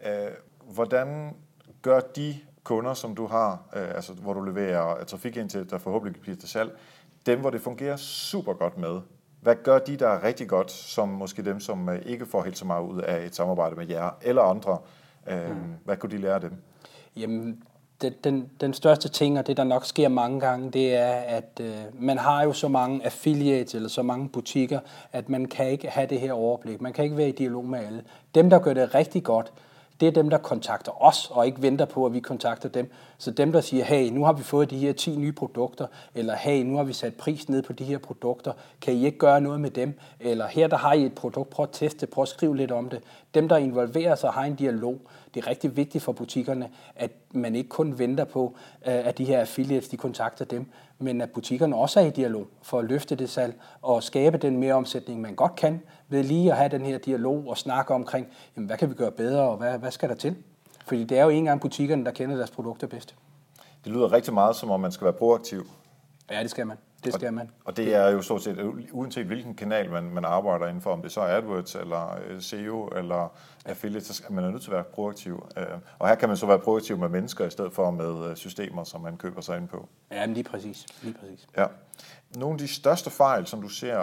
øh, 0.05 0.31
hvordan 0.73 1.35
gør 1.81 1.99
de 1.99 2.39
kunder, 2.63 2.93
som 2.93 3.15
du 3.15 3.27
har, 3.27 3.51
øh, 3.75 3.95
altså 3.95 4.13
hvor 4.13 4.33
du 4.33 4.41
leverer 4.41 5.03
trafik 5.03 5.37
ind 5.37 5.49
til, 5.49 5.69
der 5.69 5.77
forhåbentlig 5.77 6.21
bliver 6.21 6.37
til 6.37 6.49
salg, 6.49 6.77
dem, 7.25 7.39
hvor 7.39 7.49
det 7.49 7.61
fungerer 7.61 7.95
super 7.95 8.53
godt 8.53 8.77
med, 8.77 9.01
hvad 9.41 9.55
gør 9.63 9.79
de, 9.79 9.97
der 9.97 10.07
er 10.07 10.23
rigtig 10.23 10.49
godt, 10.49 10.71
som 10.71 11.09
måske 11.09 11.45
dem, 11.45 11.59
som 11.59 11.89
øh, 11.89 12.01
ikke 12.05 12.25
får 12.25 12.43
helt 12.43 12.57
så 12.57 12.65
meget 12.65 12.83
ud 12.83 13.01
af 13.01 13.25
et 13.25 13.35
samarbejde 13.35 13.75
med 13.75 13.87
jer 13.87 14.09
eller 14.21 14.41
andre? 14.41 14.77
Øh, 15.27 15.49
mm. 15.49 15.73
Hvad 15.85 15.97
kunne 15.97 16.11
de 16.11 16.17
lære 16.17 16.33
af 16.33 16.41
dem? 16.41 16.53
Jamen, 17.15 17.63
den, 18.01 18.13
den, 18.23 18.49
den 18.61 18.73
største 18.73 19.09
ting, 19.09 19.39
og 19.39 19.47
det 19.47 19.57
der 19.57 19.63
nok 19.63 19.85
sker 19.85 20.07
mange 20.07 20.39
gange, 20.39 20.71
det 20.71 20.95
er, 20.95 21.11
at 21.11 21.61
øh, 21.61 21.73
man 21.93 22.17
har 22.17 22.43
jo 22.43 22.53
så 22.53 22.67
mange 22.67 23.05
affiliates 23.05 23.75
eller 23.75 23.89
så 23.89 24.03
mange 24.03 24.29
butikker, 24.29 24.79
at 25.11 25.29
man 25.29 25.45
kan 25.45 25.69
ikke 25.69 25.87
have 25.87 26.07
det 26.07 26.19
her 26.19 26.33
overblik. 26.33 26.81
Man 26.81 26.93
kan 26.93 27.03
ikke 27.03 27.17
være 27.17 27.29
i 27.29 27.31
dialog 27.31 27.65
med 27.65 27.79
alle. 27.79 28.03
Dem, 28.35 28.49
der 28.49 28.59
gør 28.59 28.73
det 28.73 28.95
rigtig 28.95 29.23
godt, 29.23 29.51
det 29.99 30.07
er 30.07 30.11
dem, 30.11 30.29
der 30.29 30.37
kontakter 30.37 31.03
os, 31.03 31.29
og 31.31 31.45
ikke 31.45 31.61
venter 31.61 31.85
på, 31.85 32.05
at 32.05 32.13
vi 32.13 32.19
kontakter 32.19 32.69
dem. 32.69 32.91
Så 33.17 33.31
dem, 33.31 33.51
der 33.51 33.61
siger, 33.61 33.83
hey, 33.83 34.09
nu 34.09 34.23
har 34.23 34.33
vi 34.33 34.43
fået 34.43 34.69
de 34.69 34.77
her 34.77 34.93
10 34.93 35.15
nye 35.15 35.31
produkter, 35.31 35.87
eller 36.15 36.35
hey, 36.35 36.63
nu 36.63 36.77
har 36.77 36.83
vi 36.83 36.93
sat 36.93 37.15
pris 37.15 37.49
ned 37.49 37.61
på 37.61 37.73
de 37.73 37.83
her 37.83 37.97
produkter, 37.97 38.53
kan 38.81 38.93
I 38.93 39.05
ikke 39.05 39.17
gøre 39.17 39.41
noget 39.41 39.61
med 39.61 39.69
dem? 39.69 39.99
Eller 40.19 40.47
her, 40.47 40.67
der 40.67 40.77
har 40.77 40.93
I 40.93 41.05
et 41.05 41.13
produkt, 41.15 41.49
prøv 41.49 41.63
at 41.63 41.69
teste, 41.71 42.07
prøv 42.07 42.21
at 42.21 42.27
skrive 42.27 42.57
lidt 42.57 42.71
om 42.71 42.89
det. 42.89 43.01
Dem, 43.33 43.49
der 43.49 43.57
involverer 43.57 44.15
sig 44.15 44.29
og 44.29 44.33
har 44.33 44.43
en 44.43 44.55
dialog, 44.55 44.99
det 45.33 45.43
er 45.43 45.47
rigtig 45.47 45.77
vigtigt 45.77 46.03
for 46.03 46.11
butikkerne, 46.11 46.69
at 46.95 47.11
man 47.31 47.55
ikke 47.55 47.69
kun 47.69 47.99
venter 47.99 48.23
på, 48.23 48.55
øh, 48.87 49.07
at 49.07 49.17
de 49.17 49.25
her 49.25 49.39
affiliates, 49.39 49.89
de 49.89 49.97
kontakter 49.97 50.45
dem, 50.45 50.65
men 50.99 51.21
at 51.21 51.31
butikkerne 51.31 51.75
også 51.75 51.99
er 51.99 52.05
i 52.05 52.09
dialog 52.09 52.47
for 52.61 52.79
at 52.79 52.85
løfte 52.85 53.15
det 53.15 53.29
salg 53.29 53.53
og 53.81 54.03
skabe 54.03 54.37
den 54.37 54.57
mere 54.57 54.73
omsætning, 54.73 55.21
man 55.21 55.35
godt 55.35 55.55
kan, 55.55 55.81
ved 56.09 56.23
lige 56.23 56.51
at 56.51 56.57
have 56.57 56.69
den 56.69 56.81
her 56.81 56.97
dialog 56.97 57.43
og 57.47 57.57
snakke 57.57 57.93
omkring, 57.93 58.27
jamen, 58.55 58.67
hvad 58.67 58.77
kan 58.77 58.89
vi 58.89 58.93
gøre 58.93 59.11
bedre, 59.11 59.41
og 59.41 59.57
hvad, 59.57 59.77
hvad 59.77 59.91
skal 59.91 60.09
der 60.09 60.15
til? 60.15 60.35
Fordi 60.85 61.03
det 61.03 61.17
er 61.17 61.23
jo 61.23 61.29
ikke 61.29 61.39
engang 61.39 61.61
butikkerne, 61.61 62.05
der 62.05 62.11
kender 62.11 62.35
deres 62.35 62.51
produkter 62.51 62.87
bedst. 62.87 63.15
Det 63.83 63.91
lyder 63.91 64.11
rigtig 64.11 64.33
meget, 64.33 64.55
som 64.55 64.71
om 64.71 64.79
man 64.79 64.91
skal 64.91 65.05
være 65.05 65.13
proaktiv. 65.13 65.67
Ja, 66.31 66.43
det 66.43 66.49
skal 66.49 66.67
man. 66.67 66.77
Det 67.03 67.13
skal 67.13 67.33
man. 67.33 67.51
Og 67.65 67.77
det 67.77 67.95
er 67.95 68.09
jo 68.09 68.21
stort 68.21 68.43
set, 68.43 68.73
uanset 68.91 69.25
hvilken 69.25 69.55
kanal 69.55 69.91
man, 69.91 70.03
man 70.03 70.25
arbejder 70.25 70.67
indenfor, 70.67 70.91
om 70.91 71.01
det 71.01 71.11
så 71.11 71.21
er 71.21 71.37
AdWords 71.37 71.75
eller 71.75 72.17
øh, 72.27 72.41
SEO 72.41 72.87
eller 72.87 73.33
affiliate, 73.65 74.05
så 74.05 74.13
skal 74.13 74.31
man 74.33 74.43
er 74.43 74.49
nødt 74.51 74.61
til 74.61 74.69
at 74.69 74.75
være 74.75 74.83
proaktiv. 74.83 75.47
Øh, 75.57 75.65
og 75.99 76.07
her 76.07 76.15
kan 76.15 76.29
man 76.29 76.37
så 76.37 76.45
være 76.45 76.59
proaktiv 76.59 76.97
med 76.97 77.09
mennesker 77.09 77.45
i 77.45 77.49
stedet 77.49 77.73
for 77.73 77.91
med 77.91 78.29
øh, 78.29 78.35
systemer, 78.35 78.83
som 78.83 79.01
man 79.01 79.17
køber 79.17 79.41
sig 79.41 79.57
ind 79.57 79.67
på. 79.67 79.89
Ja, 80.11 80.25
lige 80.25 80.43
præcis. 80.43 80.85
Lige 81.01 81.15
præcis. 81.19 81.47
Ja. 81.57 81.65
Nogle 82.35 82.53
af 82.53 82.59
de 82.59 82.67
største 82.67 83.09
fejl, 83.09 83.47
som 83.47 83.61
du 83.61 83.67
ser 83.67 83.97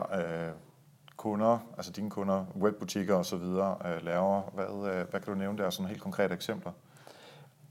kunder, 1.27 1.59
altså 1.77 1.93
dine 1.93 2.11
kunder, 2.11 2.45
webbutikker 2.61 3.15
osv. 3.15 3.35
Øh, 3.35 4.05
laver, 4.05 4.43
hvad, 4.55 4.91
øh, 4.91 5.11
hvad 5.11 5.21
kan 5.21 5.33
du 5.33 5.35
nævne 5.35 5.59
der, 5.59 5.71
sådan 5.71 5.89
helt 5.89 6.01
konkrete 6.01 6.35
eksempler? 6.35 6.73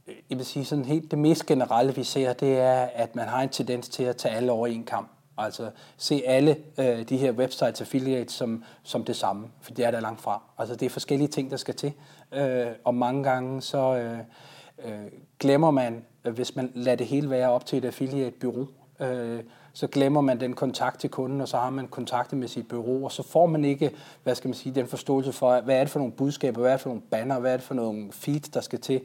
Jeg 0.07 0.38
vil 0.38 0.45
sige 0.45 0.65
sådan 0.65 0.85
helt 0.85 1.12
det 1.12 1.19
mest 1.19 1.45
generelle, 1.45 1.95
vi 1.95 2.03
ser, 2.03 2.33
det 2.33 2.59
er, 2.59 2.89
at 2.93 3.15
man 3.15 3.27
har 3.27 3.41
en 3.41 3.50
tendens 3.50 3.89
til 3.89 4.03
at 4.03 4.17
tage 4.17 4.35
alle 4.35 4.51
over 4.51 4.67
en 4.67 4.83
kamp. 4.83 5.09
Altså 5.38 5.71
se 5.97 6.24
alle 6.25 6.57
øh, 6.79 7.09
de 7.09 7.17
her 7.17 7.31
websites 7.31 7.81
affiliates 7.81 8.33
som, 8.33 8.63
som 8.83 9.03
det 9.03 9.15
samme, 9.15 9.47
for 9.62 9.71
det 9.71 9.85
er 9.85 9.91
der 9.91 10.00
langt 10.00 10.21
fra. 10.21 10.41
Altså 10.57 10.75
det 10.75 10.85
er 10.85 10.89
forskellige 10.89 11.27
ting, 11.27 11.51
der 11.51 11.57
skal 11.57 11.75
til, 11.75 11.93
øh, 12.31 12.67
og 12.83 12.95
mange 12.95 13.24
gange 13.24 13.62
så 13.62 13.95
øh, 13.95 14.19
øh, 14.85 15.12
glemmer 15.39 15.71
man, 15.71 16.05
hvis 16.33 16.55
man 16.55 16.71
lader 16.74 16.97
det 16.97 17.07
hele 17.07 17.29
være 17.29 17.50
op 17.50 17.65
til 17.65 17.77
et 17.77 17.85
affiliate-bureau, 17.85 18.67
øh, 19.00 19.43
så 19.75 19.88
glemmer 19.88 20.22
man 20.22 20.39
den 20.39 20.53
kontakt 20.53 21.00
til 21.00 21.10
kunden, 21.10 21.41
og 21.41 21.48
så 21.48 21.58
har 21.58 21.70
man 21.70 21.88
kontakten 21.88 22.39
med 22.39 22.48
sit 22.48 22.67
bureau, 22.67 23.03
og 23.03 23.12
så 23.12 23.24
får 23.24 23.46
man 23.46 23.65
ikke, 23.65 23.91
hvad 24.24 24.36
skal 24.36 24.48
man 24.48 24.55
sige, 24.55 24.75
den 24.75 24.88
forståelse 24.88 25.32
for, 25.32 25.62
hvad 25.62 25.75
er 25.75 25.79
det 25.79 25.89
for 25.89 26.00
nogle 26.00 26.13
budskaber, 26.13 26.62
hvad 26.62 26.72
er 26.72 26.75
det 26.75 26.82
for 26.82 26.89
nogle 26.89 27.01
banner, 27.12 27.39
hvad 27.39 27.53
er 27.53 27.58
det 27.58 27.65
for 27.65 27.74
nogle 27.74 28.12
feeds, 28.12 28.50
der 28.50 28.62
skal 28.62 28.79
til, 28.79 29.01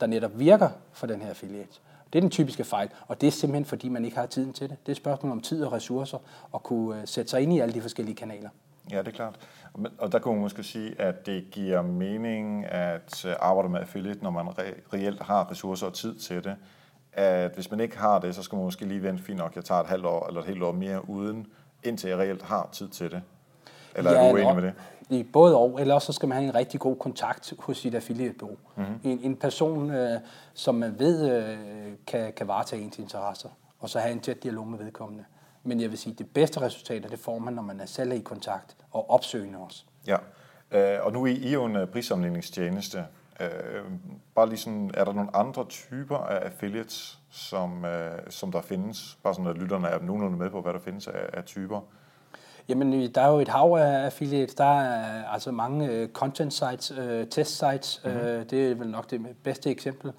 der 0.00 0.06
netop 0.06 0.38
virker 0.38 0.68
for 0.92 1.06
den 1.06 1.22
her 1.22 1.28
affiliate. 1.28 1.68
Det 2.12 2.18
er 2.18 2.20
den 2.20 2.30
typiske 2.30 2.64
fejl, 2.64 2.88
og 3.08 3.20
det 3.20 3.26
er 3.26 3.30
simpelthen 3.30 3.64
fordi, 3.64 3.88
man 3.88 4.04
ikke 4.04 4.16
har 4.16 4.26
tiden 4.26 4.52
til 4.52 4.68
det. 4.68 4.76
Det 4.80 4.88
er 4.88 4.92
et 4.92 4.96
spørgsmål 4.96 5.32
om 5.32 5.40
tid 5.40 5.64
og 5.64 5.72
ressourcer 5.72 6.18
at 6.54 6.62
kunne 6.62 7.00
øh, 7.00 7.06
sætte 7.06 7.30
sig 7.30 7.40
ind 7.40 7.52
i 7.52 7.58
alle 7.58 7.74
de 7.74 7.80
forskellige 7.80 8.16
kanaler. 8.16 8.48
Ja, 8.90 8.98
det 8.98 9.08
er 9.08 9.12
klart. 9.12 9.34
Og 9.98 10.12
der 10.12 10.18
kunne 10.18 10.34
man 10.34 10.42
måske 10.42 10.62
sige, 10.62 11.00
at 11.00 11.26
det 11.26 11.50
giver 11.50 11.82
mening 11.82 12.66
at 12.66 13.24
øh, 13.26 13.34
arbejde 13.40 13.68
med 13.68 13.80
affiliate, 13.80 14.22
når 14.22 14.30
man 14.30 14.48
reelt 14.92 15.22
har 15.22 15.50
ressourcer 15.50 15.86
og 15.86 15.94
tid 15.94 16.14
til 16.14 16.44
det. 16.44 16.56
At 17.12 17.50
hvis 17.54 17.70
man 17.70 17.80
ikke 17.80 17.98
har 17.98 18.18
det, 18.18 18.34
så 18.34 18.42
skal 18.42 18.56
man 18.56 18.64
måske 18.64 18.84
lige 18.84 19.02
vente, 19.02 19.22
fint 19.22 19.38
nok, 19.38 19.56
jeg 19.56 19.64
tager 19.64 19.80
et 19.80 19.86
halvt 19.86 20.06
år 20.06 20.26
eller 20.26 20.40
et 20.40 20.46
helt 20.46 20.62
år 20.62 20.72
mere 20.72 21.08
uden, 21.08 21.46
indtil 21.82 22.08
jeg 22.08 22.18
reelt 22.18 22.42
har 22.42 22.68
tid 22.72 22.88
til 22.88 23.10
det. 23.10 23.22
Eller 23.94 24.12
ja, 24.12 24.18
er 24.18 24.28
du 24.28 24.34
uenig 24.34 24.54
med 24.54 24.62
det? 24.62 24.74
i 25.10 25.22
både 25.22 25.56
og, 25.56 25.80
eller 25.80 25.94
også 25.94 26.06
så 26.06 26.12
skal 26.12 26.28
man 26.28 26.38
have 26.38 26.48
en 26.48 26.54
rigtig 26.54 26.80
god 26.80 26.96
kontakt 26.96 27.52
hos 27.58 27.78
sit 27.78 27.94
affiliate-bureau. 27.94 28.56
Mm-hmm. 28.76 29.00
En, 29.04 29.20
en 29.22 29.36
person, 29.36 29.90
øh, 29.90 30.20
som 30.54 30.74
man 30.74 30.98
ved 30.98 31.30
øh, 31.30 31.58
kan, 32.06 32.32
kan 32.32 32.48
varetage 32.48 32.82
ens 32.82 32.98
interesser, 32.98 33.48
og 33.78 33.90
så 33.90 33.98
have 33.98 34.12
en 34.12 34.20
tæt 34.20 34.42
dialog 34.42 34.66
med 34.66 34.78
vedkommende. 34.78 35.24
Men 35.64 35.80
jeg 35.80 35.90
vil 35.90 35.98
sige, 35.98 36.12
at 36.12 36.18
det 36.18 36.30
bedste 36.30 36.60
resultater, 36.60 37.08
det 37.08 37.18
får 37.18 37.38
man, 37.38 37.52
når 37.54 37.62
man 37.62 37.80
er 37.80 37.86
selv 37.86 38.12
i 38.12 38.18
kontakt 38.18 38.76
og 38.90 39.10
opsøgende 39.10 39.58
også. 39.58 39.84
Ja, 40.06 40.16
øh, 40.70 41.06
og 41.06 41.12
nu 41.12 41.22
er 41.22 41.26
I 41.26 41.52
jo 41.52 41.64
en 41.64 41.76
øh, 41.76 41.86
prissammenligningstjeneste. 41.86 43.04
Øh, 43.40 43.84
bare 44.34 44.48
lige 44.48 44.58
sådan, 44.58 44.90
er 44.94 45.04
der 45.04 45.12
nogle 45.12 45.36
andre 45.36 45.64
typer 45.64 46.16
af 46.16 46.46
affiliates, 46.46 47.18
som, 47.30 47.84
øh, 47.84 48.18
som 48.28 48.52
der 48.52 48.60
findes? 48.60 49.18
Bare 49.22 49.34
sådan, 49.34 49.50
at 49.50 49.58
lytterne 49.58 49.88
er 49.88 50.00
nogenlunde 50.02 50.38
med 50.38 50.50
på, 50.50 50.60
hvad 50.60 50.72
der 50.72 50.80
findes 50.80 51.08
af, 51.08 51.26
af 51.32 51.44
typer. 51.44 51.80
Jamen, 52.68 53.14
der 53.14 53.20
er 53.20 53.32
jo 53.32 53.38
et 53.38 53.48
hav 53.48 53.76
af 53.78 54.04
affiliates. 54.04 54.54
Der 54.54 54.80
er 54.80 55.24
altså 55.24 55.50
mange 55.50 56.02
uh, 56.02 56.08
content 56.08 56.52
sites, 56.52 56.92
test 57.30 57.58
sites. 57.58 58.00
Mm-hmm. 58.04 58.46
Det 58.48 58.70
er 58.70 58.74
vel 58.74 58.90
nok 58.90 59.10
det 59.10 59.26
bedste 59.44 59.70
eksempel. 59.70 60.12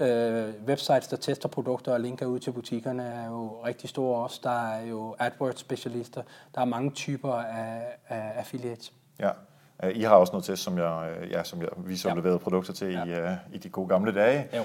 Ja. 0.00 0.50
Websites, 0.66 1.08
der 1.08 1.16
tester 1.16 1.48
produkter 1.48 1.92
og 1.92 2.00
linker 2.00 2.26
ud 2.26 2.38
til 2.38 2.52
butikkerne, 2.52 3.02
er 3.02 3.26
jo 3.26 3.62
rigtig 3.64 3.88
store 3.90 4.22
også. 4.22 4.40
Der 4.42 4.68
er 4.68 4.86
jo 4.86 5.16
AdWords-specialister. 5.18 6.22
Der 6.54 6.60
er 6.60 6.64
mange 6.64 6.90
typer 6.90 7.32
af, 7.32 7.82
af 8.08 8.32
affiliates. 8.36 8.92
Ja. 9.20 9.30
I 9.94 10.02
har 10.02 10.14
også 10.14 10.32
noget 10.32 10.44
test, 10.44 10.62
som 10.62 10.78
jeg, 10.78 11.16
ja, 11.30 11.44
som 11.44 11.60
jeg, 11.60 11.68
vi 11.76 11.96
så 11.96 12.08
ja. 12.08 12.14
leverede 12.14 12.38
produkter 12.38 12.72
til 12.72 12.92
ja. 12.92 13.04
i, 13.04 13.22
uh, 13.22 13.54
i 13.54 13.58
de 13.58 13.68
gode 13.68 13.88
gamle 13.88 14.14
dage. 14.14 14.48
Jo. 14.56 14.64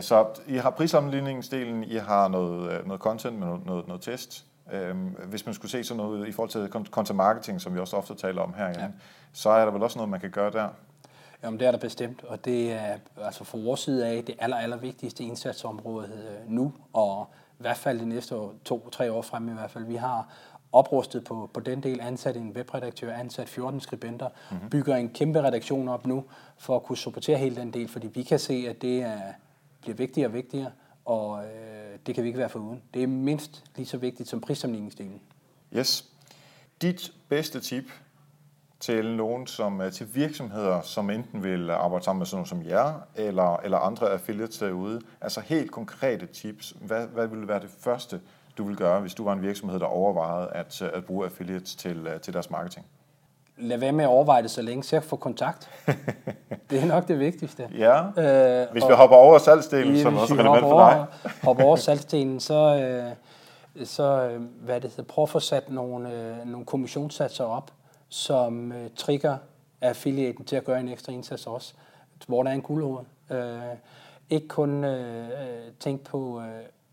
Så 0.00 0.26
I 0.46 0.56
har 0.56 0.70
prissammenligningsdelen, 0.70 1.84
I 1.84 1.96
har 1.96 2.28
noget, 2.28 2.86
noget 2.86 3.00
content 3.00 3.38
med 3.38 3.46
noget, 3.46 3.66
noget, 3.66 3.86
noget 3.86 4.02
test. 4.02 4.44
Øhm, 4.72 5.16
hvis 5.28 5.46
man 5.46 5.54
skulle 5.54 5.70
se 5.70 5.84
sådan 5.84 5.96
noget 5.96 6.28
i 6.28 6.32
forhold 6.32 6.50
til 6.50 6.88
content 6.90 7.16
marketing, 7.16 7.60
som 7.60 7.74
vi 7.74 7.80
også 7.80 7.96
ofte 7.96 8.14
taler 8.14 8.42
om 8.42 8.54
her, 8.54 8.66
ja. 8.66 8.88
så 9.32 9.50
er 9.50 9.64
der 9.64 9.72
vel 9.72 9.82
også 9.82 9.98
noget, 9.98 10.10
man 10.10 10.20
kan 10.20 10.30
gøre 10.30 10.50
der? 10.50 10.68
Jamen, 11.42 11.60
det 11.60 11.66
er 11.66 11.70
der 11.70 11.78
bestemt, 11.78 12.24
og 12.24 12.44
det 12.44 12.72
er 12.72 12.96
altså 13.22 13.44
fra 13.44 13.58
vores 13.58 13.80
side 13.80 14.06
af 14.06 14.24
det 14.24 14.34
aller, 14.38 14.56
aller 14.56 14.76
vigtigste 14.76 15.24
indsatsområde 15.24 16.06
øh, 16.06 16.50
nu, 16.52 16.72
og 16.92 17.30
i 17.52 17.62
hvert 17.62 17.76
fald 17.76 18.00
de 18.00 18.08
næste 18.08 18.34
to-tre 18.64 19.12
år 19.12 19.22
frem 19.22 19.48
i 19.48 19.52
hvert 19.52 19.70
fald. 19.70 19.84
Vi 19.84 19.96
har 19.96 20.28
oprustet 20.72 21.24
på, 21.24 21.50
på 21.54 21.60
den 21.60 21.82
del, 21.82 22.00
ansat 22.00 22.36
en 22.36 22.52
webredaktør, 22.56 23.12
ansat 23.14 23.48
14 23.48 23.80
skribenter, 23.80 24.28
mm-hmm. 24.50 24.70
bygger 24.70 24.96
en 24.96 25.08
kæmpe 25.08 25.42
redaktion 25.42 25.88
op 25.88 26.06
nu, 26.06 26.24
for 26.58 26.76
at 26.76 26.82
kunne 26.82 26.98
supportere 26.98 27.38
hele 27.38 27.56
den 27.56 27.72
del, 27.72 27.88
fordi 27.88 28.06
vi 28.06 28.22
kan 28.22 28.38
se, 28.38 28.66
at 28.68 28.82
det 28.82 29.02
er, 29.02 29.20
bliver 29.80 29.96
vigtigere 29.96 30.28
og 30.28 30.34
vigtigere, 30.34 30.70
og 31.04 31.44
øh, 31.44 31.98
det 32.06 32.14
kan 32.14 32.24
vi 32.24 32.28
ikke 32.28 32.38
være 32.38 32.48
for 32.48 32.58
uden. 32.58 32.82
Det 32.94 33.02
er 33.02 33.06
mindst 33.06 33.64
lige 33.76 33.86
så 33.86 33.96
vigtigt 33.96 34.28
som 34.28 34.40
prissamligningsdelen. 34.40 35.20
Yes. 35.76 36.04
Dit 36.82 37.12
bedste 37.28 37.60
tip 37.60 37.84
til 38.80 39.16
nogen, 39.16 39.46
som 39.46 39.82
til 39.92 40.14
virksomheder, 40.14 40.80
som 40.80 41.10
enten 41.10 41.42
vil 41.42 41.70
arbejde 41.70 42.04
sammen 42.04 42.18
med 42.18 42.26
sådan 42.26 42.46
som 42.46 42.62
jer, 42.66 42.94
eller, 43.14 43.56
eller 43.56 43.78
andre 43.78 44.10
affiliates 44.10 44.58
derude, 44.58 45.00
altså 45.20 45.40
helt 45.40 45.70
konkrete 45.70 46.26
tips. 46.26 46.74
Hvad, 46.80 47.06
hvad 47.06 47.26
ville 47.26 47.48
være 47.48 47.60
det 47.60 47.70
første, 47.80 48.20
du 48.58 48.64
vil 48.64 48.76
gøre, 48.76 49.00
hvis 49.00 49.14
du 49.14 49.24
var 49.24 49.32
en 49.32 49.42
virksomhed, 49.42 49.80
der 49.80 49.86
overvejede 49.86 50.50
at, 50.52 50.82
at 50.82 51.04
bruge 51.04 51.24
affiliates 51.24 51.74
til, 51.74 52.08
til 52.22 52.32
deres 52.32 52.50
marketing? 52.50 52.86
lad 53.58 53.78
være 53.78 53.92
med 53.92 54.04
at 54.04 54.08
overveje 54.08 54.42
det 54.42 54.50
så 54.50 54.62
længe, 54.62 54.82
så 54.82 55.00
få 55.00 55.16
kontakt. 55.16 55.70
det 56.70 56.82
er 56.82 56.86
nok 56.86 57.08
det 57.08 57.18
vigtigste. 57.18 57.68
Ja, 57.78 58.02
øh, 58.02 58.72
hvis 58.72 58.88
vi 58.88 58.92
hopper 58.92 59.16
over 59.16 59.38
salgstenen, 59.38 60.02
som 60.02 60.16
også 60.16 60.34
er 60.34 60.38
relevant 60.38 60.60
for 60.60 60.90
dig. 60.90 61.06
hopper 61.42 61.64
over 61.64 61.76
salgstenen, 61.76 62.40
så, 62.40 62.76
øh, 62.76 63.86
så 63.86 64.02
øh, 64.02 64.42
hvad 64.64 64.80
det 64.80 64.90
hedder, 64.90 65.02
prøv 65.02 65.22
at 65.22 65.28
få 65.28 65.40
sat 65.40 65.70
nogle, 65.70 66.12
øh, 66.12 66.46
nogle 66.46 66.66
kommissionssatser 66.66 67.44
op, 67.44 67.70
som 68.08 68.72
øh, 68.72 68.90
trigger 68.96 69.36
affiliaten 69.80 70.44
til 70.44 70.56
at 70.56 70.64
gøre 70.64 70.80
en 70.80 70.88
ekstra 70.88 71.12
indsats 71.12 71.46
også, 71.46 71.74
hvor 72.26 72.42
der 72.42 72.50
er 72.50 72.54
en 72.54 72.62
guldhoved. 72.62 73.04
Øh, 73.30 73.58
ikke 74.30 74.48
kun 74.48 74.84
øh, 74.84 75.28
øh, 75.28 75.34
tænk 75.80 76.04
på 76.04 76.40
øh, 76.40 76.46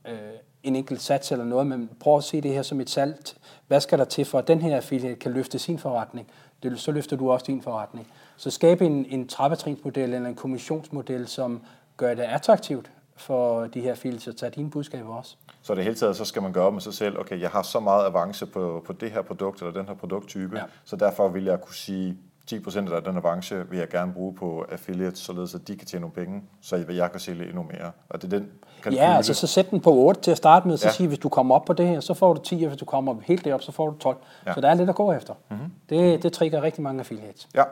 øh, 0.07 0.17
en 0.63 0.75
enkelt 0.75 1.01
sats 1.01 1.31
eller 1.31 1.45
noget, 1.45 1.67
men 1.67 1.89
prøv 1.99 2.17
at 2.17 2.23
se 2.23 2.41
det 2.41 2.51
her 2.51 2.61
som 2.61 2.81
et 2.81 2.89
salt. 2.89 3.37
Hvad 3.67 3.79
skal 3.79 3.99
der 3.99 4.05
til 4.05 4.25
for, 4.25 4.39
at 4.39 4.47
den 4.47 4.61
her 4.61 4.75
affiliate 4.75 5.15
kan 5.15 5.31
løfte 5.31 5.59
sin 5.59 5.79
forretning? 5.79 6.29
det, 6.69 6.79
så 6.79 6.91
løfter 6.91 7.15
du 7.17 7.31
også 7.31 7.45
din 7.47 7.61
forretning. 7.61 8.07
Så 8.37 8.51
skabe 8.51 8.85
en, 8.85 9.05
en 9.05 9.27
trappetrinsmodel 9.27 10.13
eller 10.13 10.29
en 10.29 10.35
kommissionsmodel, 10.35 11.27
som 11.27 11.61
gør 11.97 12.13
det 12.13 12.23
attraktivt 12.23 12.91
for 13.17 13.67
de 13.67 13.81
her 13.81 13.95
filer 13.95 14.27
at 14.27 14.35
tage 14.35 14.49
dine 14.49 14.69
budskaber 14.69 15.15
også. 15.15 15.35
Så 15.61 15.75
det 15.75 15.83
hele 15.83 15.95
taget, 15.95 16.15
så 16.15 16.25
skal 16.25 16.41
man 16.41 16.53
gøre 16.53 16.71
med 16.71 16.81
sig 16.81 16.93
selv, 16.93 17.19
okay, 17.19 17.41
jeg 17.41 17.49
har 17.49 17.61
så 17.61 17.79
meget 17.79 18.05
avance 18.05 18.45
på, 18.45 18.83
på 18.85 18.93
det 18.93 19.11
her 19.11 19.21
produkt 19.21 19.61
eller 19.61 19.73
den 19.73 19.87
her 19.87 19.95
produkttype, 19.95 20.57
ja. 20.57 20.63
så 20.83 20.95
derfor 20.95 21.27
vil 21.27 21.43
jeg 21.43 21.61
kunne 21.61 21.75
sige, 21.75 22.17
10% 22.51 22.93
af 22.93 23.03
den 23.03 23.17
avance 23.17 23.69
vil 23.69 23.79
jeg 23.79 23.89
gerne 23.89 24.13
bruge 24.13 24.36
på 24.36 24.65
affiliates, 24.71 25.19
således 25.19 25.55
at 25.55 25.67
de 25.67 25.75
kan 25.75 25.88
tjene 25.88 26.01
nogle 26.01 26.13
penge, 26.13 26.43
så 26.62 26.86
jeg 26.89 27.12
kan 27.12 27.19
sælge 27.19 27.45
endnu 27.45 27.63
mere. 27.63 27.91
Og 28.10 28.21
det 28.21 28.34
er 28.34 28.38
den 28.38 28.49
Ja, 28.91 29.15
altså 29.15 29.34
så 29.34 29.47
sæt 29.47 29.71
den 29.71 29.79
på 29.79 29.93
8 29.93 30.21
til 30.21 30.31
at 30.31 30.38
starte 30.38 30.67
med, 30.67 30.77
så 30.77 30.88
ja. 30.88 30.93
sige, 30.93 31.08
hvis 31.08 31.19
du 31.19 31.29
kommer 31.29 31.55
op 31.55 31.65
på 31.65 31.73
det 31.73 31.88
her, 31.88 31.99
så 31.99 32.13
får 32.13 32.34
du 32.34 32.41
10, 32.43 32.63
og 32.63 32.67
hvis 32.67 32.79
du 32.79 32.86
kommer 32.86 33.15
helt 33.23 33.45
derop, 33.45 33.62
så 33.62 33.71
får 33.71 33.89
du 33.89 33.97
12. 33.97 34.17
Ja. 34.45 34.53
Så 34.53 34.62
der 34.62 34.69
er 34.69 34.73
lidt 34.73 34.89
at 34.89 34.95
gå 34.95 35.12
efter. 35.12 35.34
Mm-hmm. 35.49 35.71
Det, 35.89 36.23
det 36.23 36.34
trigger 36.34 36.62
rigtig 36.62 36.84
mange 36.84 36.99
affiliates. 36.99 37.47
Ja, 37.55 37.63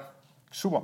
super. 0.52 0.80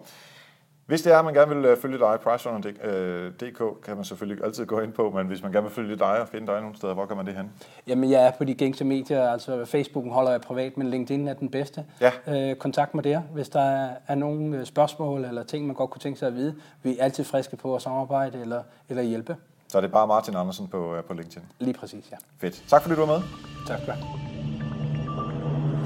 Hvis 0.90 1.02
det 1.02 1.14
er, 1.14 1.20
at 1.20 1.26
man 1.26 1.34
gerne 1.34 1.56
vil 1.56 1.66
øh, 1.66 1.78
følge 1.78 2.00
dig, 2.00 2.20
pricerunner.dk 2.24 3.62
øh, 3.62 3.68
kan 3.84 3.96
man 3.96 4.06
selvfølgelig 4.06 4.46
altid 4.46 4.66
gå 4.66 4.80
ind 4.80 4.94
på, 4.94 5.12
men 5.16 5.28
hvis 5.28 5.44
man 5.44 5.52
gerne 5.52 5.64
vil 5.64 5.72
følge 5.72 5.96
dig 5.96 6.22
og 6.22 6.28
finde 6.28 6.48
dig 6.48 6.62
nogle 6.62 6.76
steder, 6.76 6.94
hvor 6.94 7.06
kan 7.06 7.18
man 7.18 7.26
det 7.26 7.36
hen? 7.36 7.52
Jamen 7.88 8.12
jeg 8.12 8.28
er 8.28 8.32
på 8.38 8.44
de 8.44 8.54
gængse 8.54 8.86
medier, 8.86 9.30
altså 9.30 9.66
Facebooken 9.66 10.12
holder 10.12 10.32
jeg 10.32 10.42
privat, 10.42 10.78
men 10.78 10.90
LinkedIn 10.90 11.28
er 11.28 11.34
den 11.34 11.50
bedste. 11.50 11.86
Ja. 12.02 12.12
Øh, 12.28 12.56
kontakt 12.56 12.96
mig 12.96 13.04
der, 13.04 13.22
hvis 13.34 13.50
der 13.50 13.90
er, 14.08 14.16
nogle 14.16 14.58
øh, 14.58 14.66
spørgsmål 14.66 15.26
eller 15.26 15.44
ting, 15.44 15.66
man 15.66 15.76
godt 15.76 15.90
kunne 15.90 16.00
tænke 16.00 16.20
sig 16.20 16.28
at 16.28 16.36
vide. 16.36 16.56
Vi 16.84 16.98
er 16.98 17.04
altid 17.04 17.24
friske 17.24 17.58
på 17.58 17.76
at 17.76 17.82
samarbejde 17.82 18.42
eller, 18.42 18.64
eller 18.90 19.04
hjælpe. 19.04 19.36
Så 19.68 19.78
er 19.78 19.82
det 19.82 19.92
bare 19.92 20.08
Martin 20.08 20.36
Andersen 20.36 20.68
på, 20.68 20.96
på 21.08 21.14
LinkedIn? 21.14 21.44
Lige 21.60 21.74
præcis, 21.74 22.12
ja. 22.12 22.18
Fedt. 22.38 22.64
Tak 22.68 22.82
fordi 22.82 22.96
du 22.96 23.06
var 23.06 23.18
med. 23.18 23.22
Tak 23.68 23.80
skal 23.80 23.94
du 23.94 24.00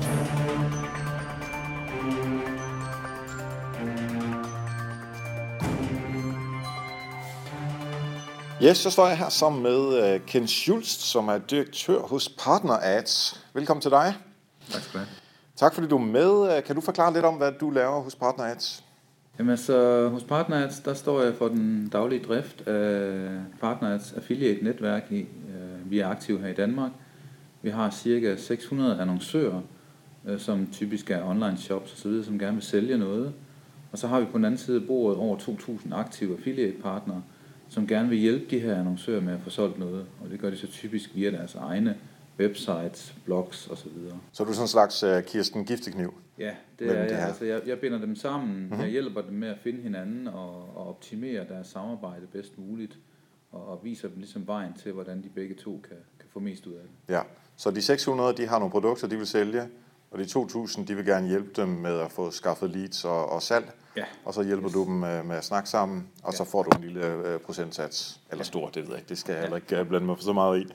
have. 0.06 0.33
Yes, 8.62 8.78
så 8.78 8.90
står 8.90 9.08
jeg 9.08 9.18
her 9.18 9.30
sammen 9.30 9.64
med 9.64 10.16
uh, 10.16 10.26
Ken 10.26 10.48
Schultz, 10.48 10.90
som 10.90 11.28
er 11.28 11.38
direktør 11.38 12.00
hos 12.00 12.30
Partner 12.30 12.74
Ads. 12.82 13.46
Velkommen 13.54 13.82
til 13.82 13.92
dig. 13.92 14.14
Tak 14.70 14.82
skal 14.82 14.94
du 14.94 14.98
have. 14.98 15.08
Tak 15.56 15.74
fordi 15.74 15.88
du 15.88 15.98
er 15.98 16.02
med. 16.02 16.58
Øh, 16.58 16.64
kan 16.64 16.76
du 16.76 16.82
forklare 16.82 17.14
lidt 17.14 17.26
om, 17.26 17.34
hvad 17.34 17.52
du 17.52 17.70
laver 17.70 18.02
hos 18.02 18.16
Partner 18.16 18.46
Ads? 18.46 18.84
Jamen 19.40 19.58
så 19.58 20.10
hos 20.10 20.24
Partner 20.24 20.66
Ads, 20.66 20.80
der 20.80 20.94
står 20.94 21.22
jeg 21.22 21.36
for 21.36 21.48
den 21.48 21.90
daglige 21.90 22.24
drift 22.24 22.68
af 22.68 23.30
Partner 23.62 23.94
Ads 23.94 24.14
affiliate-netværk. 24.14 25.12
I, 25.12 25.22
uh, 25.22 25.92
vi 25.92 26.00
er 26.00 26.08
aktive 26.08 26.40
her 26.40 26.48
i 26.48 26.54
Danmark. 26.54 26.92
Vi 27.62 27.70
har 27.70 27.90
cirka 27.90 28.36
600 28.36 29.02
annoncører, 29.02 29.62
øh, 30.26 30.40
som 30.40 30.68
typisk 30.72 31.12
er 31.12 31.24
online 31.30 31.58
shops 31.58 31.94
osv., 31.94 32.24
som 32.24 32.40
gerne 32.40 32.54
vil 32.54 32.64
sælge 32.64 32.98
noget. 32.98 33.34
Og 33.92 33.98
så 33.98 34.08
har 34.08 34.20
vi 34.20 34.26
på 34.26 34.38
den 34.38 34.46
anden 34.46 34.58
side 34.58 34.82
af 34.82 34.88
bordet 34.88 35.18
over 35.18 35.38
2.000 35.38 35.96
aktive 35.96 36.38
affiliate-partnere, 36.38 37.22
som 37.74 37.88
gerne 37.88 38.10
vil 38.10 38.18
hjælpe 38.18 38.46
de 38.50 38.60
her 38.60 38.80
annoncører 38.80 39.22
med 39.22 39.34
at 39.34 39.40
få 39.44 39.50
solgt 39.50 39.80
noget. 39.80 40.06
Og 40.24 40.30
det 40.30 40.40
gør 40.40 40.50
de 40.50 40.58
så 40.58 40.68
typisk 40.68 41.16
via 41.16 41.32
deres 41.32 41.56
egne 41.56 41.98
websites, 42.40 43.16
blogs 43.26 43.68
osv. 43.68 43.92
Så 44.32 44.44
er 44.44 44.48
du 44.48 44.54
sådan 44.54 44.64
en 44.64 44.68
slags 44.68 45.04
uh, 45.04 45.24
Kirsten 45.24 45.66
Giftekniv? 45.66 46.14
Ja, 46.38 46.52
det 46.80 46.88
er 46.88 47.04
jeg. 47.04 47.12
Altså, 47.12 47.46
jeg. 47.46 47.62
Jeg 47.68 47.80
binder 47.80 48.00
dem 48.00 48.16
sammen. 48.16 48.60
Mm-hmm. 48.60 48.80
Jeg 48.80 48.90
hjælper 48.90 49.22
dem 49.22 49.34
med 49.34 49.48
at 49.48 49.58
finde 49.64 49.82
hinanden 49.82 50.28
og, 50.28 50.78
og 50.78 50.88
optimere 50.88 51.46
deres 51.50 51.68
samarbejde 51.68 52.28
bedst 52.32 52.58
muligt. 52.58 52.98
Og, 53.52 53.68
og 53.68 53.80
viser 53.84 54.08
dem 54.08 54.18
ligesom 54.18 54.48
vejen 54.48 54.74
til, 54.74 54.92
hvordan 54.92 55.24
de 55.24 55.30
begge 55.30 55.56
to 55.56 55.82
kan, 55.90 55.98
kan 56.20 56.30
få 56.34 56.40
mest 56.40 56.68
ud 56.68 56.74
af 56.74 56.82
det. 56.82 57.14
Ja, 57.14 57.22
så 57.58 57.72
de 57.72 57.82
600, 57.82 58.38
de 58.38 58.48
har 58.48 58.60
nogle 58.60 58.72
produkter, 58.72 59.08
de 59.08 59.18
vil 59.18 59.28
sælge, 59.28 59.62
og 60.12 60.20
de 60.20 60.24
2.000, 60.24 60.86
de 60.86 60.96
vil 60.96 61.06
gerne 61.06 61.28
hjælpe 61.28 61.62
dem 61.62 61.68
med 61.68 62.00
at 62.00 62.12
få 62.12 62.32
skaffet 62.32 62.70
leads 62.70 63.06
og, 63.06 63.30
og 63.30 63.42
salg. 63.42 63.66
Ja. 63.98 64.04
Og 64.26 64.34
så 64.34 64.44
hjælper 64.44 64.68
yes. 64.68 64.74
du 64.74 64.84
dem 64.84 64.94
med, 64.94 65.24
med 65.24 65.36
at 65.36 65.44
snakke 65.44 65.70
sammen, 65.70 66.08
og 66.24 66.32
ja. 66.32 66.38
så 66.38 66.44
får 66.44 66.64
du 66.64 66.78
en 66.78 66.84
lille 66.84 67.06
øh, 67.08 67.40
procentsats. 67.40 68.20
Eller 68.32 68.44
stor, 68.44 68.70
det 68.70 68.84
ved 68.84 68.90
jeg 68.90 68.98
ikke. 68.98 69.10
Det 69.10 69.18
skal 69.18 69.34
jeg 69.34 69.42
heller 69.42 69.56
ikke 69.56 69.82
uh, 69.82 69.88
blande 69.88 70.06
mig 70.06 70.18
for 70.18 70.24
så 70.24 70.34
meget 70.34 70.62
i. 70.62 70.66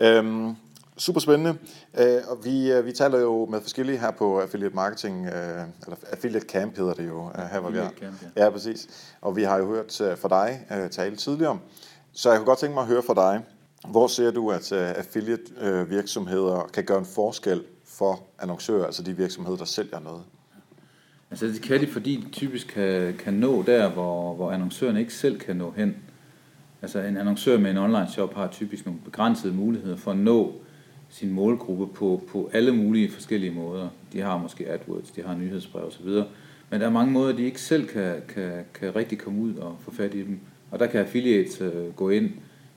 Øhm, 0.00 0.56
super 0.96 1.20
spændende. 1.20 1.58
Øh, 1.98 2.20
og 2.28 2.44
vi, 2.44 2.72
øh, 2.72 2.86
vi 2.86 2.92
taler 2.92 3.18
jo 3.18 3.46
med 3.46 3.60
forskellige 3.60 3.98
her 3.98 4.10
på 4.10 4.40
Affiliate 4.40 4.74
Marketing, 4.74 5.26
øh, 5.26 5.32
eller 5.84 5.96
Affiliate 6.12 6.46
Camp 6.46 6.76
hedder 6.76 6.94
det 6.94 7.08
jo, 7.08 7.30
øh, 7.38 7.44
her 7.52 7.60
hvor 7.60 7.70
vi 7.70 7.78
er. 7.78 7.90
Camp, 8.00 8.22
ja. 8.36 8.44
ja, 8.44 8.50
præcis. 8.50 8.88
Og 9.20 9.36
vi 9.36 9.42
har 9.42 9.58
jo 9.58 9.66
hørt 9.66 10.00
øh, 10.00 10.18
fra 10.18 10.28
dig 10.28 10.66
øh, 10.70 10.90
tale 10.90 11.16
tidligere. 11.16 11.58
Så 12.12 12.30
jeg 12.30 12.38
kunne 12.38 12.46
godt 12.46 12.58
tænke 12.58 12.74
mig 12.74 12.82
at 12.82 12.88
høre 12.88 13.02
fra 13.02 13.14
dig, 13.14 13.44
hvor 13.88 14.06
ser 14.06 14.30
du, 14.30 14.50
at 14.50 14.72
uh, 14.72 14.78
affiliate 14.78 15.42
uh, 15.62 15.90
virksomheder 15.90 16.70
kan 16.72 16.84
gøre 16.84 16.98
en 16.98 17.04
forskel 17.04 17.64
for 17.84 18.22
annoncører, 18.38 18.86
altså 18.86 19.02
de 19.02 19.16
virksomheder, 19.16 19.56
der 19.56 19.64
sælger 19.64 20.00
noget? 20.00 20.22
Altså 21.30 21.46
det 21.46 21.62
kan 21.62 21.80
de, 21.80 21.86
fordi 21.86 22.16
de 22.16 22.30
typisk 22.30 22.66
kan, 22.66 23.14
kan 23.18 23.34
nå 23.34 23.62
der, 23.62 23.90
hvor, 23.90 24.34
hvor 24.34 24.50
annoncøren 24.50 24.96
ikke 24.96 25.14
selv 25.14 25.38
kan 25.38 25.56
nå 25.56 25.74
hen. 25.76 25.96
Altså 26.82 27.00
en 27.00 27.16
annoncør 27.16 27.58
med 27.58 27.70
en 27.70 27.76
online 27.76 28.08
shop 28.08 28.34
har 28.34 28.48
typisk 28.48 28.86
nogle 28.86 29.00
begrænsede 29.04 29.54
muligheder 29.54 29.96
for 29.96 30.10
at 30.10 30.16
nå 30.16 30.54
sin 31.08 31.30
målgruppe 31.32 31.86
på, 31.86 32.22
på 32.28 32.50
alle 32.52 32.72
mulige 32.72 33.10
forskellige 33.10 33.52
måder. 33.52 33.88
De 34.12 34.20
har 34.20 34.38
måske 34.38 34.68
AdWords, 34.68 35.10
de 35.10 35.22
har 35.22 35.34
nyhedsbrev 35.34 35.84
osv. 35.84 36.06
Men 36.70 36.80
der 36.80 36.86
er 36.86 36.90
mange 36.90 37.12
måder, 37.12 37.36
de 37.36 37.42
ikke 37.42 37.60
selv 37.60 37.86
kan, 37.86 38.14
kan, 38.28 38.52
kan 38.74 38.96
rigtig 38.96 39.18
komme 39.18 39.42
ud 39.42 39.54
og 39.54 39.76
få 39.80 39.90
fat 39.90 40.14
i 40.14 40.22
dem. 40.22 40.38
Og 40.70 40.78
der 40.78 40.86
kan 40.86 41.00
affiliates 41.00 41.60
øh, 41.60 41.94
gå 41.96 42.10
ind. 42.10 42.30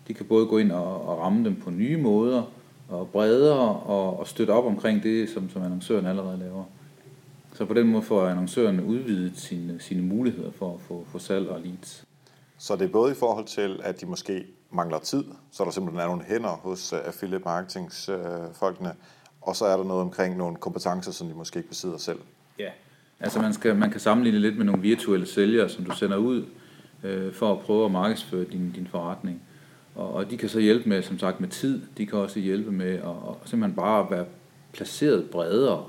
De 0.07 0.13
kan 0.13 0.25
både 0.25 0.45
gå 0.45 0.57
ind 0.57 0.71
og, 0.71 1.07
og 1.07 1.19
ramme 1.19 1.45
dem 1.45 1.55
på 1.55 1.69
nye 1.69 1.97
måder, 1.97 2.51
og 2.89 3.09
bredere, 3.09 3.59
og, 3.75 4.19
og 4.19 4.27
støtte 4.27 4.51
op 4.51 4.65
omkring 4.65 5.03
det, 5.03 5.29
som, 5.29 5.49
som 5.49 5.63
annoncøren 5.63 6.05
allerede 6.05 6.39
laver. 6.39 6.63
Så 7.53 7.65
på 7.65 7.73
den 7.73 7.87
måde 7.87 8.03
får 8.03 8.27
annoncøren 8.27 8.79
udvidet 8.79 9.37
sine, 9.37 9.79
sine 9.79 10.01
muligheder 10.01 10.51
for 10.51 10.73
at 10.73 10.81
få, 10.81 11.05
få 11.11 11.19
salg 11.19 11.49
og 11.49 11.61
leads. 11.61 12.05
Så 12.57 12.75
det 12.75 12.85
er 12.85 12.91
både 12.91 13.11
i 13.11 13.15
forhold 13.15 13.45
til, 13.45 13.79
at 13.83 14.01
de 14.01 14.05
måske 14.05 14.45
mangler 14.71 14.99
tid, 14.99 15.23
så 15.51 15.63
der 15.63 15.71
simpelthen 15.71 16.01
er 16.01 16.07
nogle 16.07 16.23
hænder 16.23 16.49
hos 16.49 16.93
uh, 16.93 16.99
affiliate 17.05 17.43
marketings 17.45 18.09
uh, 18.09 18.15
folkene, 18.53 18.93
og 19.41 19.55
så 19.55 19.65
er 19.65 19.77
der 19.77 19.83
noget 19.83 20.01
omkring 20.01 20.37
nogle 20.37 20.55
kompetencer, 20.55 21.11
som 21.11 21.27
de 21.27 21.33
måske 21.33 21.57
ikke 21.57 21.69
besidder 21.69 21.97
selv. 21.97 22.19
Ja, 22.59 22.69
altså 23.19 23.41
man, 23.41 23.53
skal, 23.53 23.75
man 23.75 23.91
kan 23.91 23.99
sammenligne 23.99 24.39
lidt 24.39 24.57
med 24.57 24.65
nogle 24.65 24.81
virtuelle 24.81 25.25
sælgere, 25.25 25.69
som 25.69 25.85
du 25.85 25.95
sender 25.95 26.17
ud 26.17 26.45
øh, 27.03 27.33
for 27.33 27.53
at 27.53 27.59
prøve 27.59 27.85
at 27.85 27.91
markedsføre 27.91 28.43
din, 28.43 28.71
din 28.71 28.87
forretning. 28.87 29.41
Og, 29.95 30.13
og 30.13 30.31
de 30.31 30.37
kan 30.37 30.49
så 30.49 30.59
hjælpe 30.59 30.89
med, 30.89 31.03
som 31.03 31.19
sagt, 31.19 31.39
med 31.39 31.49
tid. 31.49 31.81
De 31.97 32.05
kan 32.05 32.19
også 32.19 32.39
hjælpe 32.39 32.71
med 32.71 32.93
at, 32.93 33.09
at 33.09 33.49
simpelthen 33.49 33.75
bare 33.75 34.11
være 34.11 34.25
placeret 34.73 35.29
bredere, 35.29 35.85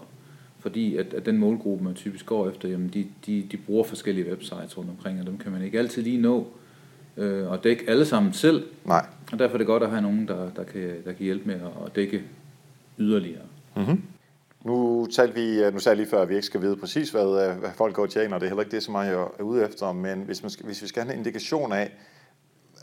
fordi 0.64 0.96
at, 0.96 1.14
at 1.14 1.26
den 1.26 1.38
målgruppe, 1.38 1.84
man 1.84 1.94
typisk 1.94 2.26
går 2.26 2.48
efter, 2.48 2.68
jamen 2.68 2.88
de, 2.88 3.06
de, 3.26 3.46
de 3.50 3.56
bruger 3.56 3.84
forskellige 3.84 4.30
websites 4.30 4.78
rundt 4.78 4.90
omkring, 4.90 5.20
og 5.20 5.26
dem 5.26 5.38
kan 5.38 5.52
man 5.52 5.62
ikke 5.62 5.78
altid 5.78 6.02
lige 6.02 6.20
nå 6.20 6.46
øh, 7.16 7.50
og 7.50 7.64
dække 7.64 7.84
alle 7.88 8.06
sammen 8.06 8.32
selv. 8.32 8.66
Nej. 8.84 9.06
Og 9.32 9.38
derfor 9.38 9.54
er 9.54 9.58
det 9.58 9.66
godt 9.66 9.82
at 9.82 9.90
have 9.90 10.02
nogen, 10.02 10.28
der, 10.28 10.50
der, 10.56 10.64
kan, 10.64 10.82
der 11.04 11.12
kan 11.12 11.24
hjælpe 11.24 11.46
med 11.46 11.54
at, 11.54 11.86
at 11.86 11.96
dække 11.96 12.22
yderligere. 12.98 13.42
Mm-hmm. 13.76 14.02
Nu 14.64 15.06
talte 15.06 15.34
vi, 15.34 15.70
nu 15.72 15.78
sagde 15.78 15.94
jeg 15.94 15.96
lige 15.96 16.10
før, 16.10 16.22
at 16.22 16.28
vi 16.28 16.34
ikke 16.34 16.46
skal 16.46 16.60
vide 16.60 16.76
præcis, 16.76 17.10
hvad, 17.10 17.48
øh, 17.48 17.58
hvad 17.58 17.70
folk 17.74 17.94
går 17.94 18.02
og 18.02 18.10
tjener, 18.10 18.34
og 18.34 18.40
det 18.40 18.46
er 18.46 18.50
heller 18.50 18.62
ikke 18.62 18.76
det, 18.76 18.82
som 18.82 18.94
jeg 18.94 19.12
er 19.12 19.42
ude 19.42 19.64
efter, 19.64 19.92
men 19.92 20.18
hvis, 20.18 20.42
man 20.42 20.50
skal, 20.50 20.66
hvis 20.66 20.82
vi 20.82 20.86
skal 20.86 21.02
have 21.02 21.12
en 21.12 21.18
indikation 21.18 21.72
af, 21.72 21.92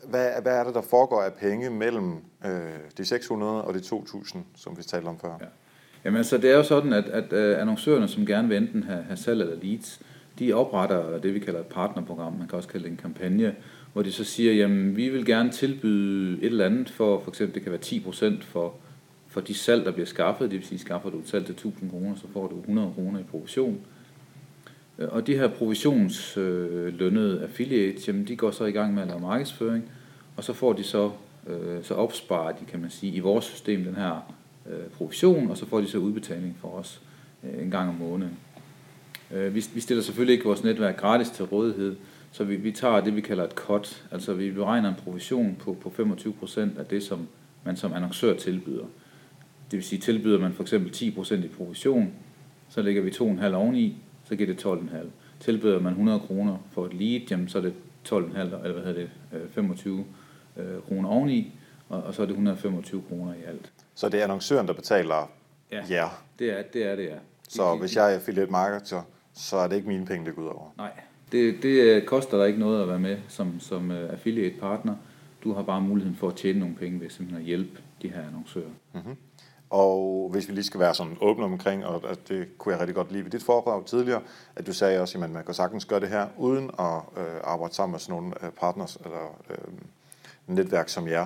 hvad, 0.03 0.29
hvad 0.41 0.57
er 0.57 0.63
det, 0.63 0.73
der 0.73 0.81
foregår 0.81 1.21
af 1.21 1.33
penge 1.33 1.69
mellem 1.69 2.15
øh, 2.45 2.51
de 2.97 3.05
600 3.05 3.61
og 3.61 3.73
de 3.73 3.79
2.000, 3.79 4.37
som 4.55 4.77
vi 4.77 4.83
talte 4.83 5.07
om 5.07 5.19
før? 5.19 5.37
Ja. 5.41 5.45
Jamen 6.05 6.17
altså, 6.17 6.37
det 6.37 6.51
er 6.51 6.55
jo 6.55 6.63
sådan, 6.63 6.93
at, 6.93 7.05
at 7.05 7.33
øh, 7.33 7.61
annoncørerne, 7.61 8.07
som 8.07 8.25
gerne 8.25 8.47
vil 8.47 8.57
enten 8.57 8.83
have, 8.83 9.03
have 9.03 9.17
salg 9.17 9.41
eller 9.41 9.55
leads, 9.63 10.01
de 10.39 10.53
opretter 10.53 11.19
det, 11.19 11.33
vi 11.33 11.39
kalder 11.39 11.59
et 11.59 11.65
partnerprogram, 11.65 12.33
man 12.33 12.47
kan 12.47 12.57
også 12.57 12.69
kalde 12.69 12.83
det 12.83 12.91
en 12.91 12.97
kampagne, 12.97 13.55
hvor 13.93 14.01
de 14.01 14.11
så 14.11 14.23
siger, 14.23 14.53
jamen 14.53 14.97
vi 14.97 15.09
vil 15.09 15.25
gerne 15.25 15.49
tilbyde 15.49 16.37
et 16.37 16.45
eller 16.45 16.65
andet 16.65 16.89
for, 16.89 17.19
for 17.19 17.31
eksempel 17.31 17.55
det 17.55 17.63
kan 17.63 17.71
være 17.71 18.35
10% 18.39 18.41
for, 18.41 18.73
for 19.27 19.41
de 19.41 19.53
salg, 19.53 19.85
der 19.85 19.91
bliver 19.91 20.05
skaffet, 20.05 20.51
det 20.51 20.59
vil 20.59 20.67
sige, 20.67 20.79
skaffer 20.79 21.09
du 21.09 21.19
et 21.19 21.29
salg 21.29 21.45
til 21.45 21.53
1000 21.53 21.89
kroner, 21.89 22.15
så 22.15 22.27
får 22.33 22.47
du 22.47 22.59
100 22.59 22.91
kroner 22.95 23.19
i 23.19 23.23
provision. 23.23 23.79
Øh, 24.99 25.07
og 25.11 25.27
de 25.27 25.35
her 25.37 25.47
provisionslønnede 25.47 27.43
affiliates, 27.43 28.07
jamen 28.07 28.27
de 28.27 28.35
går 28.35 28.51
så 28.51 28.65
i 28.65 28.71
gang 28.71 28.93
med 28.93 29.01
at 29.01 29.07
lave 29.07 29.19
markedsføring, 29.19 29.91
og 30.37 30.43
så 30.43 30.53
får 30.53 30.73
de 30.73 30.83
så, 30.83 31.11
øh, 31.47 31.83
så 31.83 31.93
opsparer 31.93 32.51
de, 32.51 32.65
kan 32.65 32.81
man 32.81 32.89
sige, 32.89 33.13
i 33.13 33.19
vores 33.19 33.45
system 33.45 33.83
den 33.83 33.95
her 33.95 34.33
øh, 34.69 34.89
provision, 34.97 35.49
og 35.49 35.57
så 35.57 35.65
får 35.65 35.81
de 35.81 35.87
så 35.87 35.97
udbetaling 35.97 36.57
for 36.61 36.67
os 36.67 37.01
øh, 37.43 37.63
en 37.63 37.71
gang 37.71 37.89
om 37.89 37.95
måneden. 37.95 38.37
Øh, 39.31 39.55
vi, 39.55 39.65
vi 39.73 39.79
stiller 39.79 40.03
selvfølgelig 40.03 40.33
ikke 40.33 40.45
vores 40.45 40.63
netværk 40.63 40.97
gratis 40.97 41.29
til 41.29 41.45
rådighed, 41.45 41.95
så 42.31 42.43
vi, 42.43 42.55
vi 42.55 42.71
tager 42.71 43.01
det, 43.01 43.15
vi 43.15 43.21
kalder 43.21 43.43
et 43.43 43.51
cut, 43.51 44.05
altså 44.11 44.33
vi 44.33 44.51
beregner 44.51 44.89
en 44.89 44.95
provision 45.03 45.55
på, 45.59 45.77
på 45.81 45.93
25% 45.99 46.79
af 46.79 46.85
det, 46.89 47.03
som 47.03 47.27
man 47.63 47.77
som 47.77 47.93
annoncør 47.93 48.33
tilbyder. 48.33 48.85
Det 49.71 49.77
vil 49.77 49.83
sige, 49.83 49.99
tilbyder 49.99 50.39
man 50.39 50.53
for 50.53 50.63
eksempel 50.63 51.13
10% 51.17 51.33
i 51.33 51.47
provision, 51.47 52.13
så 52.69 52.81
lægger 52.81 53.01
vi 53.01 53.09
2,5 53.09 53.53
oveni, 53.53 53.97
så 54.23 54.35
giver 54.35 54.53
det 54.53 54.65
12,5. 54.65 54.97
Tilbyder 55.39 55.79
man 55.79 55.91
100 55.91 56.19
kroner 56.19 56.57
for 56.71 56.85
et 56.85 56.93
lead, 56.93 57.21
jamen 57.31 57.49
så 57.49 57.57
er 57.57 57.61
det 57.61 57.73
12,5, 58.07 58.15
eller 58.39 58.71
hvad 58.71 58.83
hedder 58.83 58.93
det, 58.93 59.09
øh, 59.33 59.49
25 59.49 60.05
kroner 60.87 61.09
oveni, 61.09 61.51
og, 61.89 62.03
og 62.03 62.13
så 62.13 62.21
er 62.21 62.25
det 62.25 62.31
125 62.31 63.01
kroner 63.09 63.33
i 63.33 63.43
alt. 63.47 63.71
Så 63.95 64.09
det 64.09 64.19
er 64.19 64.23
annoncøren, 64.23 64.67
der 64.67 64.73
betaler 64.73 65.31
ja? 65.71 65.83
Ja. 65.89 66.09
Det 66.39 66.59
er 66.59 66.63
det, 66.73 66.85
er 66.85 66.95
det 66.95 67.05
ja. 67.05 67.15
Så 67.49 67.75
hvis 67.75 67.95
jeg 67.95 68.11
er 68.11 68.15
affiliate 68.15 68.51
marketer, 68.51 69.01
så 69.33 69.57
er 69.57 69.67
det 69.67 69.75
ikke 69.75 69.87
mine 69.87 70.05
penge, 70.05 70.25
det 70.25 70.35
går 70.35 70.41
ud 70.41 70.47
over? 70.47 70.73
Nej, 70.77 70.91
det, 71.31 71.63
det 71.63 71.81
øh, 71.81 72.05
koster 72.05 72.37
dig 72.37 72.47
ikke 72.47 72.59
noget 72.59 72.81
at 72.81 72.87
være 72.87 72.99
med 72.99 73.17
som, 73.27 73.59
som 73.59 73.91
affiliate 73.91 74.55
partner. 74.59 74.95
Du 75.43 75.53
har 75.53 75.61
bare 75.63 75.81
muligheden 75.81 76.17
for 76.17 76.27
at 76.27 76.35
tjene 76.35 76.59
nogle 76.59 76.75
penge 76.75 76.99
ved 76.99 77.09
simpelthen 77.09 77.41
at 77.41 77.47
hjælpe 77.47 77.81
de 78.01 78.09
her 78.09 78.27
annoncører. 78.27 78.69
Mm-hmm. 78.93 79.15
Og 79.69 80.29
hvis 80.31 80.47
vi 80.47 80.53
lige 80.53 80.63
skal 80.63 80.79
være 80.79 80.93
sådan 80.93 81.17
åbne 81.21 81.45
omkring, 81.45 81.85
og 81.85 82.17
det 82.27 82.57
kunne 82.57 82.73
jeg 82.73 82.79
rigtig 82.79 82.95
godt 82.95 83.11
lide 83.11 83.23
ved 83.23 83.31
dit 83.31 83.43
foredrag 83.43 83.85
tidligere, 83.85 84.21
at 84.55 84.67
du 84.67 84.73
sagde 84.73 85.01
også, 85.01 85.23
at 85.23 85.29
man 85.29 85.43
kan 85.45 85.53
sagtens 85.53 85.85
gøre 85.85 85.99
det 85.99 86.09
her, 86.09 86.27
uden 86.37 86.71
at 86.79 87.01
øh, 87.17 87.39
arbejde 87.43 87.73
sammen 87.73 87.91
med 87.91 87.99
sådan 87.99 88.15
nogle 88.15 88.33
øh, 88.43 88.51
partners 88.51 88.97
eller 89.05 89.39
øh, 89.49 89.73
netværk 90.47 90.89
som 90.89 91.07
jer. 91.07 91.25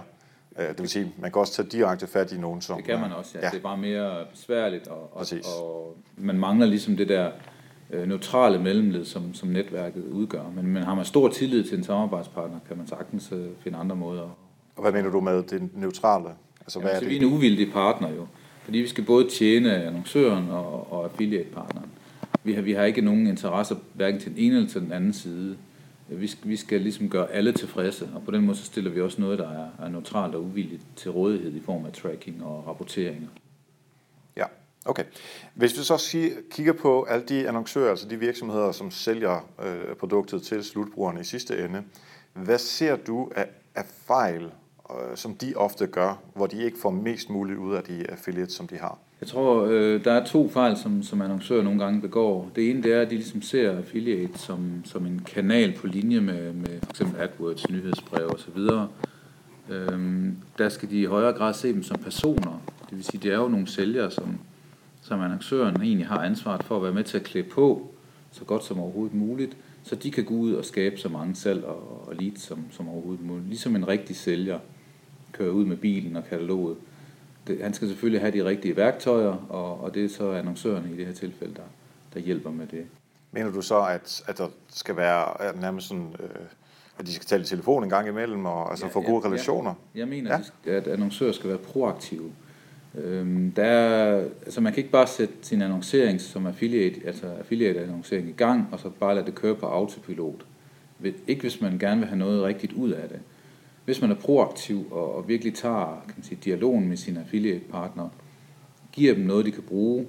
Øh, 0.59 0.67
det 0.67 0.79
vil 0.79 0.89
sige, 0.89 1.13
man 1.17 1.31
kan 1.31 1.39
også 1.39 1.53
tage 1.53 1.67
direkte 1.67 2.07
fat 2.07 2.31
i 2.31 2.37
nogen, 2.37 2.61
som... 2.61 2.77
Det 2.77 2.85
kan 2.85 2.99
man 2.99 3.11
også, 3.11 3.31
ja. 3.35 3.45
ja. 3.45 3.49
Det 3.49 3.57
er 3.57 3.61
bare 3.61 3.77
mere 3.77 4.25
besværligt, 4.31 4.87
og, 4.87 5.17
og, 5.17 5.25
og 5.59 5.97
man 6.17 6.39
mangler 6.39 6.65
ligesom 6.65 6.97
det 6.97 7.09
der 7.09 7.31
øh, 7.91 8.07
neutrale 8.07 8.59
mellemled, 8.59 9.05
som, 9.05 9.33
som 9.33 9.49
netværket 9.49 10.03
udgør. 10.11 10.43
Men, 10.55 10.67
men 10.67 10.83
har 10.83 10.95
man 10.95 11.05
stor 11.05 11.29
tillid 11.29 11.63
til 11.63 11.77
en 11.77 11.83
samarbejdspartner, 11.83 12.59
kan 12.67 12.77
man 12.77 12.87
sagtens 12.87 13.31
øh, 13.31 13.45
finde 13.59 13.77
andre 13.77 13.95
måder. 13.95 14.37
Og 14.75 14.81
hvad 14.81 14.91
mener 14.91 15.09
du 15.09 15.19
med 15.19 15.43
det 15.43 15.69
neutrale? 15.75 16.29
Altså, 16.61 16.79
hvad 16.79 16.89
Jamen, 16.89 16.95
er 16.95 16.99
det? 16.99 17.09
vi 17.09 17.25
er 17.25 17.29
en 17.29 17.33
uvildig 17.33 17.71
partner 17.73 18.09
jo, 18.09 18.27
fordi 18.63 18.77
vi 18.77 18.87
skal 18.87 19.03
både 19.03 19.29
tjene 19.29 19.83
annoncøren 19.83 20.49
og, 20.49 20.93
og 20.93 21.03
affiliate-partneren. 21.03 21.89
Vi 22.43 22.53
har, 22.53 22.61
vi 22.61 22.73
har 22.73 22.83
ikke 22.83 23.01
nogen 23.01 23.27
interesser 23.27 23.75
hverken 23.93 24.19
til 24.19 24.31
den 24.31 24.39
ene 24.39 24.55
eller 24.55 24.69
til 24.69 24.81
den 24.81 24.91
anden 24.91 25.13
side. 25.13 25.57
Vi 26.07 26.27
skal, 26.27 26.49
vi 26.49 26.55
skal 26.55 26.81
ligesom 26.81 27.09
gøre 27.09 27.31
alle 27.31 27.51
tilfredse, 27.51 28.09
og 28.15 28.23
på 28.25 28.31
den 28.31 28.45
måde 28.45 28.57
så 28.57 28.65
stiller 28.65 28.91
vi 28.91 29.01
også 29.01 29.21
noget, 29.21 29.39
der 29.39 29.49
er, 29.49 29.85
er 29.85 29.89
neutralt 29.89 30.35
og 30.35 30.43
uvilligt 30.43 30.81
til 30.95 31.11
rådighed 31.11 31.53
i 31.55 31.59
form 31.59 31.85
af 31.85 31.93
tracking 31.93 32.43
og 32.43 32.67
rapporteringer. 32.67 33.27
Ja, 34.37 34.45
okay. 34.85 35.03
Hvis 35.53 35.77
vi 35.77 35.83
så 35.83 35.97
siger, 35.97 36.29
kigger 36.51 36.73
på 36.73 37.03
alle 37.03 37.25
de 37.25 37.47
annoncører, 37.47 37.89
altså 37.89 38.07
de 38.09 38.19
virksomheder, 38.19 38.71
som 38.71 38.91
sælger 38.91 39.49
øh, 39.65 39.95
produktet 39.95 40.41
til 40.41 40.63
slutbrugerne 40.63 41.21
i 41.21 41.23
sidste 41.23 41.65
ende, 41.65 41.83
hvad 42.33 42.57
ser 42.57 42.95
du 42.95 43.31
af, 43.35 43.47
af 43.75 43.85
fejl 43.85 44.51
øh, 44.91 45.17
som 45.17 45.35
de 45.35 45.53
ofte 45.55 45.87
gør, 45.87 46.21
hvor 46.35 46.47
de 46.47 46.63
ikke 46.63 46.77
får 46.77 46.89
mest 46.89 47.29
muligt 47.29 47.59
ud 47.59 47.75
af 47.75 47.83
de 47.83 48.09
affiliates, 48.09 48.53
som 48.53 48.67
de 48.67 48.77
har? 48.77 48.97
Jeg 49.25 49.31
tror, 49.31 49.65
øh, 49.65 50.03
der 50.03 50.11
er 50.11 50.25
to 50.25 50.49
fejl, 50.49 50.77
som, 50.77 51.03
som 51.03 51.21
annoncører 51.21 51.63
nogle 51.63 51.79
gange 51.79 52.01
begår. 52.01 52.51
Det 52.55 52.69
ene 52.69 52.83
det 52.83 52.93
er, 52.93 53.01
at 53.01 53.09
de 53.09 53.15
ligesom 53.15 53.41
ser 53.41 53.77
affiliate 53.77 54.39
som, 54.39 54.81
som 54.83 55.05
en 55.05 55.19
kanal 55.19 55.73
på 55.73 55.87
linje 55.87 56.19
med, 56.19 56.53
med 56.53 56.79
for 56.83 56.89
eksempel 56.89 57.21
AdWords, 57.21 57.69
nyhedsbrev 57.69 58.27
osv. 58.27 58.59
Øhm, 59.69 60.37
der 60.57 60.69
skal 60.69 60.89
de 60.89 61.01
i 61.01 61.05
højere 61.05 61.33
grad 61.33 61.53
se 61.53 61.73
dem 61.73 61.83
som 61.83 61.97
personer, 61.97 62.61
Det 62.89 62.97
vil 62.97 63.03
sige, 63.03 63.21
det 63.23 63.33
er 63.33 63.37
jo 63.37 63.47
nogle 63.47 63.67
sælgere, 63.67 64.11
som, 64.11 64.37
som 65.01 65.21
annoncøren 65.21 65.81
egentlig 65.81 66.07
har 66.07 66.19
ansvaret 66.23 66.63
for 66.63 66.75
at 66.77 66.83
være 66.83 66.93
med 66.93 67.03
til 67.03 67.17
at 67.17 67.23
klæde 67.23 67.47
på, 67.51 67.91
så 68.31 68.43
godt 68.43 68.63
som 68.63 68.79
overhovedet 68.79 69.15
muligt, 69.15 69.57
så 69.83 69.95
de 69.95 70.11
kan 70.11 70.23
gå 70.23 70.33
ud 70.33 70.53
og 70.53 70.65
skabe 70.65 70.97
så 70.97 71.09
mange 71.09 71.35
salg 71.35 71.63
og, 71.63 72.07
og 72.07 72.15
leads 72.15 72.41
som, 72.41 72.59
som 72.71 72.89
overhovedet 72.89 73.25
muligt. 73.25 73.47
Ligesom 73.47 73.75
en 73.75 73.87
rigtig 73.87 74.15
sælger 74.15 74.59
kører 75.31 75.51
ud 75.51 75.65
med 75.65 75.77
bilen 75.77 76.15
og 76.15 76.23
kataloget. 76.29 76.77
Det, 77.47 77.61
han 77.61 77.73
skal 77.73 77.87
selvfølgelig 77.87 78.21
have 78.21 78.31
de 78.31 78.45
rigtige 78.45 78.75
værktøjer, 78.75 79.45
og, 79.49 79.83
og 79.83 79.93
det 79.93 80.05
er 80.05 80.09
så 80.09 80.31
annoncørerne 80.31 80.93
i 80.93 80.97
det 80.97 81.05
her 81.05 81.13
tilfælde, 81.13 81.53
der, 81.55 81.61
der 82.13 82.19
hjælper 82.19 82.51
med 82.51 82.67
det. 82.67 82.85
Mener 83.31 83.51
du 83.51 83.61
så, 83.61 83.85
at, 83.85 84.23
at 84.27 84.37
der 84.37 84.47
skal 84.69 84.95
være 84.97 85.55
nærmest 85.61 85.87
sådan, 85.87 86.15
øh, 86.19 86.45
at 86.99 87.05
de 87.05 87.13
skal 87.13 87.25
tale 87.25 87.43
i 87.43 87.45
telefon 87.45 87.83
en 87.83 87.89
gang 87.89 88.07
imellem, 88.07 88.45
og 88.45 88.69
altså 88.69 88.85
ja, 88.85 88.91
få 88.91 89.01
gode 89.01 89.21
ja, 89.23 89.29
relationer? 89.29 89.73
Ja. 89.95 89.99
Jeg 89.99 90.07
mener, 90.07 90.39
ja. 90.65 90.71
at 90.71 90.87
annoncører 90.87 91.31
skal 91.31 91.49
være 91.49 91.57
proaktive. 91.57 92.31
Øhm, 92.97 93.51
der 93.51 93.63
er, 93.63 94.27
altså 94.45 94.61
man 94.61 94.73
kan 94.73 94.77
ikke 94.77 94.91
bare 94.91 95.07
sætte 95.07 95.33
sin 95.41 95.61
annoncering 95.61 96.21
som 96.21 96.47
affiliate, 96.47 97.01
altså 97.05 97.27
affiliate 97.39 97.83
annoncering 97.83 98.29
i 98.29 98.31
gang, 98.31 98.67
og 98.71 98.79
så 98.79 98.89
bare 98.89 99.15
lade 99.15 99.25
det 99.25 99.35
køre 99.35 99.55
på 99.55 99.65
autopilot. 99.65 100.45
Ikke 101.27 101.41
hvis 101.41 101.61
man 101.61 101.79
gerne 101.79 101.99
vil 101.99 102.07
have 102.07 102.19
noget 102.19 102.43
rigtigt 102.43 102.73
ud 102.73 102.89
af 102.89 103.09
det. 103.09 103.19
Hvis 103.85 104.01
man 104.01 104.11
er 104.11 104.15
proaktiv 104.15 104.91
og, 104.91 105.15
og 105.15 105.27
virkelig 105.27 105.53
tager 105.53 106.03
kan 106.05 106.13
man 106.17 106.23
sige, 106.23 106.39
dialogen 106.43 106.87
med 106.87 106.97
sine 106.97 107.19
affiliate 107.19 107.65
partnere, 107.71 108.09
giver 108.91 109.13
dem 109.13 109.23
noget, 109.23 109.45
de 109.45 109.51
kan 109.51 109.63
bruge, 109.63 110.05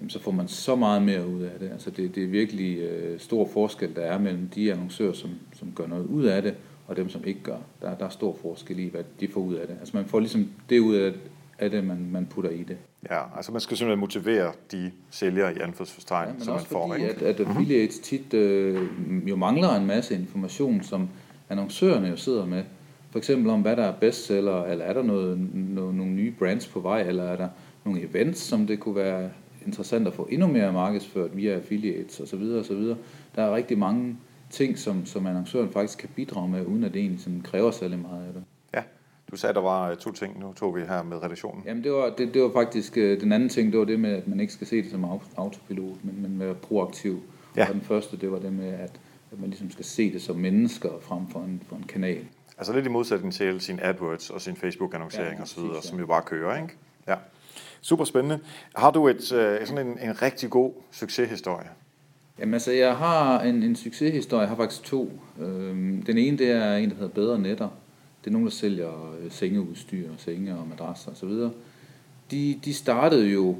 jamen, 0.00 0.10
så 0.10 0.20
får 0.20 0.30
man 0.30 0.48
så 0.48 0.74
meget 0.74 1.02
mere 1.02 1.28
ud 1.28 1.42
af 1.42 1.58
det. 1.60 1.70
Altså 1.72 1.90
det, 1.90 2.14
det 2.14 2.24
er 2.24 2.28
virkelig 2.28 2.78
øh, 2.78 3.20
stor 3.20 3.48
forskel, 3.52 3.96
der 3.96 4.02
er 4.02 4.18
mellem 4.18 4.48
de 4.48 4.72
annoncører, 4.72 5.12
som, 5.12 5.30
som 5.54 5.72
gør 5.74 5.86
noget 5.86 6.06
ud 6.06 6.24
af 6.24 6.42
det, 6.42 6.54
og 6.86 6.96
dem, 6.96 7.08
som 7.08 7.24
ikke 7.24 7.40
gør. 7.42 7.56
Der, 7.82 7.94
der 7.94 8.04
er 8.04 8.10
stor 8.10 8.38
forskel 8.42 8.78
i, 8.78 8.88
hvad 8.88 9.04
de 9.20 9.28
får 9.28 9.40
ud 9.40 9.54
af 9.54 9.66
det. 9.66 9.76
Altså 9.80 9.96
man 9.96 10.06
får 10.06 10.20
ligesom 10.20 10.50
det 10.70 10.78
ud 10.78 10.94
af, 10.94 11.12
af 11.58 11.70
det, 11.70 11.84
man, 11.84 12.08
man 12.12 12.26
putter 12.26 12.50
i 12.50 12.62
det. 12.62 12.76
Ja, 13.10 13.36
altså 13.36 13.52
man 13.52 13.60
skal 13.60 13.76
simpelthen 13.76 14.00
motivere 14.00 14.52
de 14.72 14.90
sælgere 15.10 15.56
i 15.56 15.58
anførselstegn, 15.58 16.34
ja, 16.38 16.44
som 16.44 16.54
man 16.54 16.64
får. 16.64 16.88
Fordi, 16.88 17.04
at, 17.04 17.22
at 17.22 17.38
mhm. 17.38 17.50
affiliates 17.50 17.98
tit 17.98 18.34
øh, 18.34 18.88
jo 19.28 19.36
mangler 19.36 19.74
en 19.74 19.86
masse 19.86 20.14
information, 20.14 20.82
som 20.82 21.08
annoncørerne 21.48 22.08
jo 22.08 22.16
sidder 22.16 22.46
med. 22.46 22.64
For 23.10 23.18
eksempel 23.18 23.50
om, 23.50 23.60
hvad 23.60 23.76
der 23.76 23.84
er 23.84 23.92
bestseller, 24.00 24.64
eller 24.64 24.84
er 24.84 24.92
der 24.92 25.02
noget, 25.02 25.38
noget, 25.54 25.94
nogle 25.94 26.12
nye 26.12 26.34
brands 26.38 26.68
på 26.68 26.80
vej, 26.80 27.00
eller 27.02 27.24
er 27.24 27.36
der 27.36 27.48
nogle 27.84 28.02
events, 28.02 28.40
som 28.40 28.66
det 28.66 28.80
kunne 28.80 28.96
være 28.96 29.30
interessant 29.66 30.06
at 30.06 30.14
få 30.14 30.28
endnu 30.30 30.46
mere 30.46 30.72
markedsført 30.72 31.36
via 31.36 31.54
affiliates 31.54 32.20
osv. 32.20 32.42
osv. 32.42 32.94
Der 33.36 33.42
er 33.42 33.54
rigtig 33.54 33.78
mange 33.78 34.16
ting, 34.50 34.78
som, 34.78 35.06
som 35.06 35.26
annoncøren 35.26 35.70
faktisk 35.70 35.98
kan 35.98 36.08
bidrage 36.16 36.48
med, 36.48 36.66
uden 36.66 36.84
at 36.84 36.94
det 36.94 37.00
egentlig 37.00 37.20
sådan 37.20 37.40
kræver 37.40 37.70
særlig 37.70 37.98
meget 37.98 38.26
af 38.26 38.32
det. 38.32 38.44
Ja, 38.74 38.82
du 39.30 39.36
sagde, 39.36 39.54
der 39.54 39.60
var 39.60 39.94
to 39.94 40.12
ting, 40.12 40.40
nu 40.40 40.52
tog 40.52 40.76
vi 40.76 40.80
her 40.80 41.02
med 41.02 41.22
redaktionen. 41.22 41.62
Jamen 41.66 41.84
det 41.84 41.92
var, 41.92 42.14
det, 42.18 42.34
det 42.34 42.42
var 42.42 42.50
faktisk, 42.52 42.96
øh, 42.96 43.20
den 43.20 43.32
anden 43.32 43.48
ting, 43.48 43.72
det 43.72 43.78
var 43.78 43.86
det 43.86 44.00
med, 44.00 44.10
at 44.10 44.28
man 44.28 44.40
ikke 44.40 44.52
skal 44.52 44.66
se 44.66 44.82
det 44.82 44.90
som 44.90 45.04
autopilot, 45.36 46.04
men, 46.04 46.22
men 46.22 46.40
være 46.40 46.54
proaktiv. 46.54 47.22
Ja. 47.56 47.68
Og 47.68 47.74
den 47.74 47.80
første, 47.80 48.16
det 48.16 48.32
var 48.32 48.38
det 48.38 48.52
med, 48.52 48.68
at, 48.68 49.00
at 49.32 49.40
man 49.40 49.50
ligesom 49.50 49.70
skal 49.70 49.84
se 49.84 50.12
det 50.12 50.22
som 50.22 50.36
mennesker 50.36 50.90
frem 51.00 51.26
for 51.28 51.40
en, 51.40 51.62
for 51.66 51.76
en 51.76 51.84
kanal. 51.88 52.24
Altså 52.60 52.72
lidt 52.72 52.86
i 52.86 52.88
modsætning 52.88 53.34
til 53.34 53.60
sin 53.60 53.78
AdWords 53.82 54.30
og 54.30 54.40
sin 54.40 54.56
Facebook-annoncering 54.56 55.36
ja, 55.36 55.42
osv., 55.42 55.60
ja. 55.74 55.80
som 55.80 55.98
jo 55.98 56.06
bare 56.06 56.22
kører, 56.22 56.62
ikke? 56.62 56.74
Ja. 57.08 57.14
Super 57.80 58.04
spændende. 58.04 58.38
Har 58.76 58.90
du 58.90 59.08
et, 59.08 59.32
øh, 59.32 59.66
sådan 59.66 59.86
en, 59.86 59.98
en 59.98 60.22
rigtig 60.22 60.50
god 60.50 60.72
succeshistorie? 60.90 61.68
Jamen 62.38 62.54
altså, 62.54 62.72
jeg 62.72 62.96
har 62.96 63.40
en, 63.40 63.62
en 63.62 63.76
succeshistorie. 63.76 64.40
Jeg 64.40 64.48
har 64.48 64.56
faktisk 64.56 64.82
to. 64.82 65.20
Øhm, 65.40 66.02
den 66.02 66.18
ene, 66.18 66.38
det 66.38 66.50
er 66.50 66.76
en, 66.76 66.90
der 66.90 66.96
hedder 66.96 67.08
Bedre 67.08 67.38
Netter. 67.38 67.68
Det 68.20 68.26
er 68.26 68.32
nogen, 68.32 68.46
der 68.46 68.52
sælger 68.52 69.16
øh, 69.20 69.30
sengeudstyr, 69.30 70.08
senge 70.18 70.56
og 70.56 70.68
madrasser 70.68 71.10
osv. 71.10 71.30
De, 72.30 72.60
de 72.64 72.74
startede 72.74 73.26
jo, 73.26 73.56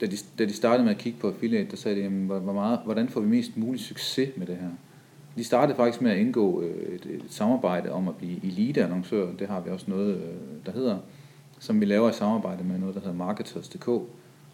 da 0.00 0.06
de, 0.06 0.16
da 0.38 0.44
de 0.44 0.52
startede 0.52 0.84
med 0.84 0.94
at 0.94 0.98
kigge 0.98 1.18
på 1.18 1.28
affiliate, 1.28 1.70
der 1.70 1.76
sagde 1.76 1.96
de, 1.96 2.02
jamen, 2.02 2.26
hvor 2.26 2.52
meget, 2.52 2.80
hvordan 2.84 3.08
får 3.08 3.20
vi 3.20 3.28
mest 3.28 3.56
mulig 3.56 3.80
succes 3.80 4.36
med 4.36 4.46
det 4.46 4.56
her? 4.56 4.70
De 5.36 5.44
startede 5.44 5.76
faktisk 5.76 6.02
med 6.02 6.10
at 6.10 6.18
indgå 6.18 6.62
øh, 6.62 6.94
et, 6.94 7.06
et 7.06 7.24
samarbejde 7.28 7.92
om 7.92 8.08
at 8.08 8.16
blive 8.16 8.44
elite-annoncør. 8.44 9.32
Det 9.38 9.48
har 9.48 9.60
vi 9.60 9.70
også 9.70 9.86
noget, 9.88 10.14
øh, 10.16 10.66
der 10.66 10.72
hedder 10.72 10.98
som 11.60 11.80
vi 11.80 11.84
laver 11.84 12.10
i 12.10 12.12
samarbejde 12.12 12.64
med 12.64 12.78
noget, 12.78 12.94
der 12.94 13.00
hedder 13.00 13.14
Marketers.dk, 13.14 13.86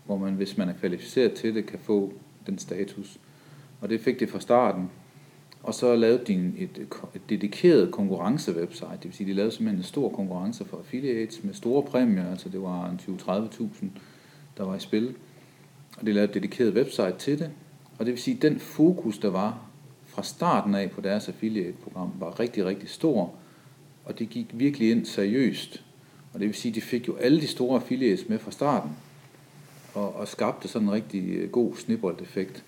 hvor 0.06 0.16
man, 0.16 0.34
hvis 0.34 0.58
man 0.58 0.68
er 0.68 0.72
kvalificeret 0.72 1.32
til 1.32 1.54
det, 1.54 1.66
kan 1.66 1.78
få 1.78 2.12
den 2.46 2.58
status. 2.58 3.18
Og 3.80 3.88
det 3.88 4.00
fik 4.00 4.20
det 4.20 4.28
fra 4.28 4.40
starten. 4.40 4.90
Og 5.62 5.74
så 5.74 5.96
lavede 5.96 6.24
de 6.26 6.34
et, 6.34 6.70
et, 6.78 6.88
et 7.14 7.30
dedikeret 7.30 7.92
konkurrencewebsite, 7.92 8.90
det 8.92 9.04
vil 9.04 9.12
sige, 9.12 9.28
de 9.28 9.32
lavede 9.32 9.52
simpelthen 9.52 9.78
en 9.78 9.84
stor 9.84 10.08
konkurrence 10.08 10.64
for 10.64 10.78
affiliates 10.78 11.44
med 11.44 11.54
store 11.54 11.82
præmier, 11.82 12.30
altså 12.30 12.48
det 12.48 12.62
var 12.62 12.90
en 12.90 13.00
20-30.000, 13.18 13.86
der 14.56 14.64
var 14.64 14.76
i 14.76 14.80
spil. 14.80 15.14
Og 15.98 16.06
de 16.06 16.12
lavede 16.12 16.28
et 16.28 16.34
dedikeret 16.34 16.74
website 16.74 17.14
til 17.18 17.38
det. 17.38 17.50
Og 17.98 18.06
det 18.06 18.12
vil 18.12 18.22
sige, 18.22 18.36
at 18.36 18.42
den 18.42 18.58
fokus, 18.58 19.18
der 19.18 19.30
var 19.30 19.65
fra 20.16 20.22
starten 20.22 20.74
af 20.74 20.90
på 20.90 21.00
deres 21.00 21.28
affiliate-program, 21.28 22.12
var 22.18 22.40
rigtig, 22.40 22.64
rigtig 22.64 22.88
stor. 22.88 23.32
Og 24.04 24.18
det 24.18 24.28
gik 24.28 24.46
virkelig 24.52 24.90
ind 24.90 25.06
seriøst 25.06 25.82
og 26.36 26.40
det 26.40 26.48
vil 26.48 26.54
sige, 26.54 26.70
at 26.70 26.74
de 26.74 26.80
fik 26.80 27.08
jo 27.08 27.16
alle 27.16 27.40
de 27.40 27.46
store 27.46 27.80
affiliates 27.80 28.28
med 28.28 28.38
fra 28.38 28.50
starten, 28.50 28.90
og, 29.94 30.16
og 30.16 30.28
skabte 30.28 30.68
sådan 30.68 30.88
en 30.88 30.94
rigtig 30.94 31.28
øh, 31.28 31.50
god 31.50 31.76
snibboldeffekt. 31.76 32.64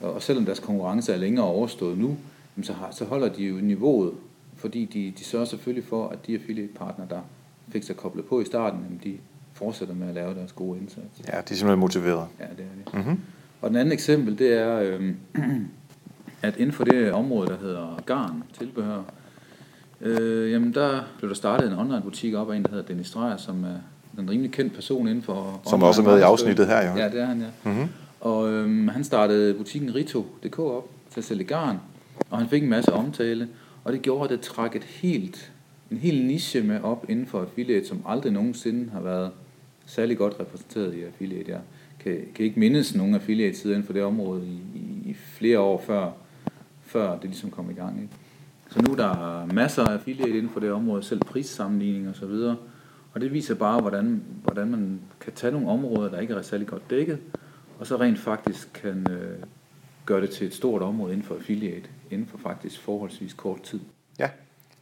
Og, 0.00 0.12
og 0.12 0.22
selvom 0.22 0.44
deres 0.44 0.60
konkurrence 0.60 1.12
er 1.12 1.16
længere 1.16 1.46
overstået 1.46 1.98
nu, 1.98 2.16
så, 2.62 2.72
har, 2.72 2.90
så 2.90 3.04
holder 3.04 3.28
de 3.28 3.44
jo 3.44 3.54
niveauet, 3.54 4.12
fordi 4.56 4.84
de, 4.84 5.12
de 5.18 5.24
sørger 5.24 5.44
selvfølgelig 5.44 5.84
for, 5.84 6.08
at 6.08 6.26
de 6.26 6.34
affiliate-partnere, 6.34 7.08
der 7.10 7.20
fik 7.68 7.82
sig 7.82 7.96
koblet 7.96 8.24
på 8.24 8.40
i 8.40 8.44
starten, 8.44 9.00
de 9.04 9.18
fortsætter 9.52 9.94
med 9.94 10.08
at 10.08 10.14
lave 10.14 10.34
deres 10.34 10.52
gode 10.52 10.78
indsats. 10.78 11.20
Ja, 11.26 11.32
de 11.32 11.36
er 11.36 11.42
simpelthen 11.42 11.78
motiveret. 11.78 12.28
Ja, 12.40 12.44
det 12.44 12.64
er 12.64 12.84
det. 12.84 12.94
Mm-hmm. 12.94 13.20
Og 13.60 13.70
den 13.70 13.76
anden 13.76 13.92
eksempel, 13.92 14.38
det 14.38 14.52
er, 14.52 14.78
øh, 14.78 15.14
at 16.42 16.56
inden 16.56 16.72
for 16.72 16.84
det 16.84 17.12
område, 17.12 17.48
der 17.48 17.58
hedder 17.58 18.02
garn, 18.06 18.42
tilbehør, 18.58 19.02
Øh, 20.02 20.52
jamen, 20.52 20.74
der 20.74 21.00
blev 21.18 21.28
der 21.28 21.34
startet 21.34 21.72
en 21.72 21.78
online 21.78 22.02
butik 22.02 22.34
op 22.34 22.50
af 22.50 22.56
en, 22.56 22.62
der 22.62 22.70
hedder 22.70 22.84
Dennis 22.84 23.10
Dreyer, 23.10 23.36
som 23.36 23.64
er 23.64 24.20
en 24.20 24.30
rimelig 24.30 24.52
kendt 24.52 24.74
person 24.74 25.08
inden 25.08 25.22
for... 25.22 25.60
Som 25.68 25.82
også 25.82 26.02
er 26.02 26.06
med 26.06 26.18
i 26.18 26.22
afsnittet 26.22 26.66
her, 26.66 26.90
jo. 26.90 26.96
Ja, 26.96 27.08
det 27.08 27.20
er 27.20 27.24
han, 27.24 27.40
ja. 27.40 27.70
Mm-hmm. 27.70 27.88
Og 28.20 28.52
øhm, 28.52 28.88
han 28.88 29.04
startede 29.04 29.54
butikken 29.54 29.94
Rito.dk 29.94 30.58
op 30.58 30.88
til 31.10 31.20
at 31.20 31.24
sælge 31.24 31.44
garn, 31.44 31.80
og 32.30 32.38
han 32.38 32.48
fik 32.48 32.62
en 32.62 32.68
masse 32.68 32.92
omtale, 32.92 33.48
og 33.84 33.92
det 33.92 34.02
gjorde, 34.02 34.24
at 34.24 34.30
det 34.30 34.40
trak 34.40 34.76
et 34.76 34.84
helt, 34.84 35.52
en 35.90 35.96
hel 35.98 36.24
niche 36.24 36.62
med 36.62 36.80
op 36.80 37.06
inden 37.08 37.26
for 37.26 37.40
affiliate, 37.40 37.88
som 37.88 38.02
aldrig 38.06 38.32
nogensinde 38.32 38.90
har 38.92 39.00
været 39.00 39.30
særlig 39.86 40.18
godt 40.18 40.34
repræsenteret 40.40 40.94
i 40.94 41.02
affiliate. 41.02 41.50
Jeg 41.50 41.60
kan, 42.00 42.18
kan 42.34 42.44
ikke 42.44 42.60
mindes 42.60 42.94
nogen 42.94 43.14
affiliate 43.14 43.68
inden 43.68 43.84
for 43.84 43.92
det 43.92 44.02
område 44.02 44.42
i, 44.46 44.78
i, 44.78 45.10
i 45.10 45.14
flere 45.14 45.58
år 45.60 45.82
før, 45.86 46.10
før 46.92 47.12
det 47.12 47.24
ligesom 47.24 47.50
kom 47.50 47.70
i 47.70 47.74
gang. 47.74 48.02
Ikke? 48.02 48.14
Så 48.70 48.82
nu 48.82 48.92
er 48.92 48.96
der 48.96 49.46
masser 49.46 49.84
af 49.84 49.92
affiliate 49.92 50.38
inden 50.38 50.52
for 50.52 50.60
det 50.60 50.72
område, 50.72 51.02
selv 51.02 51.20
prissammenligning 51.20 52.08
og 52.08 52.16
så 52.16 52.26
videre. 52.26 52.56
Og 53.14 53.20
det 53.20 53.32
viser 53.32 53.54
bare, 53.54 53.80
hvordan, 53.80 54.22
hvordan 54.42 54.70
man 54.70 55.00
kan 55.20 55.32
tage 55.32 55.52
nogle 55.52 55.68
områder, 55.68 56.10
der 56.10 56.20
ikke 56.20 56.34
er 56.34 56.42
særlig 56.42 56.66
godt 56.66 56.90
dækket, 56.90 57.18
og 57.78 57.86
så 57.86 57.96
rent 57.96 58.18
faktisk 58.18 58.72
kan 58.74 59.06
øh, 59.10 59.38
gøre 60.06 60.20
det 60.20 60.30
til 60.30 60.46
et 60.46 60.54
stort 60.54 60.82
område 60.82 61.12
inden 61.12 61.26
for 61.26 61.34
affiliate, 61.34 61.88
inden 62.10 62.26
for 62.26 62.38
faktisk 62.38 62.80
forholdsvis 62.80 63.32
kort 63.32 63.62
tid. 63.62 63.80
Ja, 64.18 64.30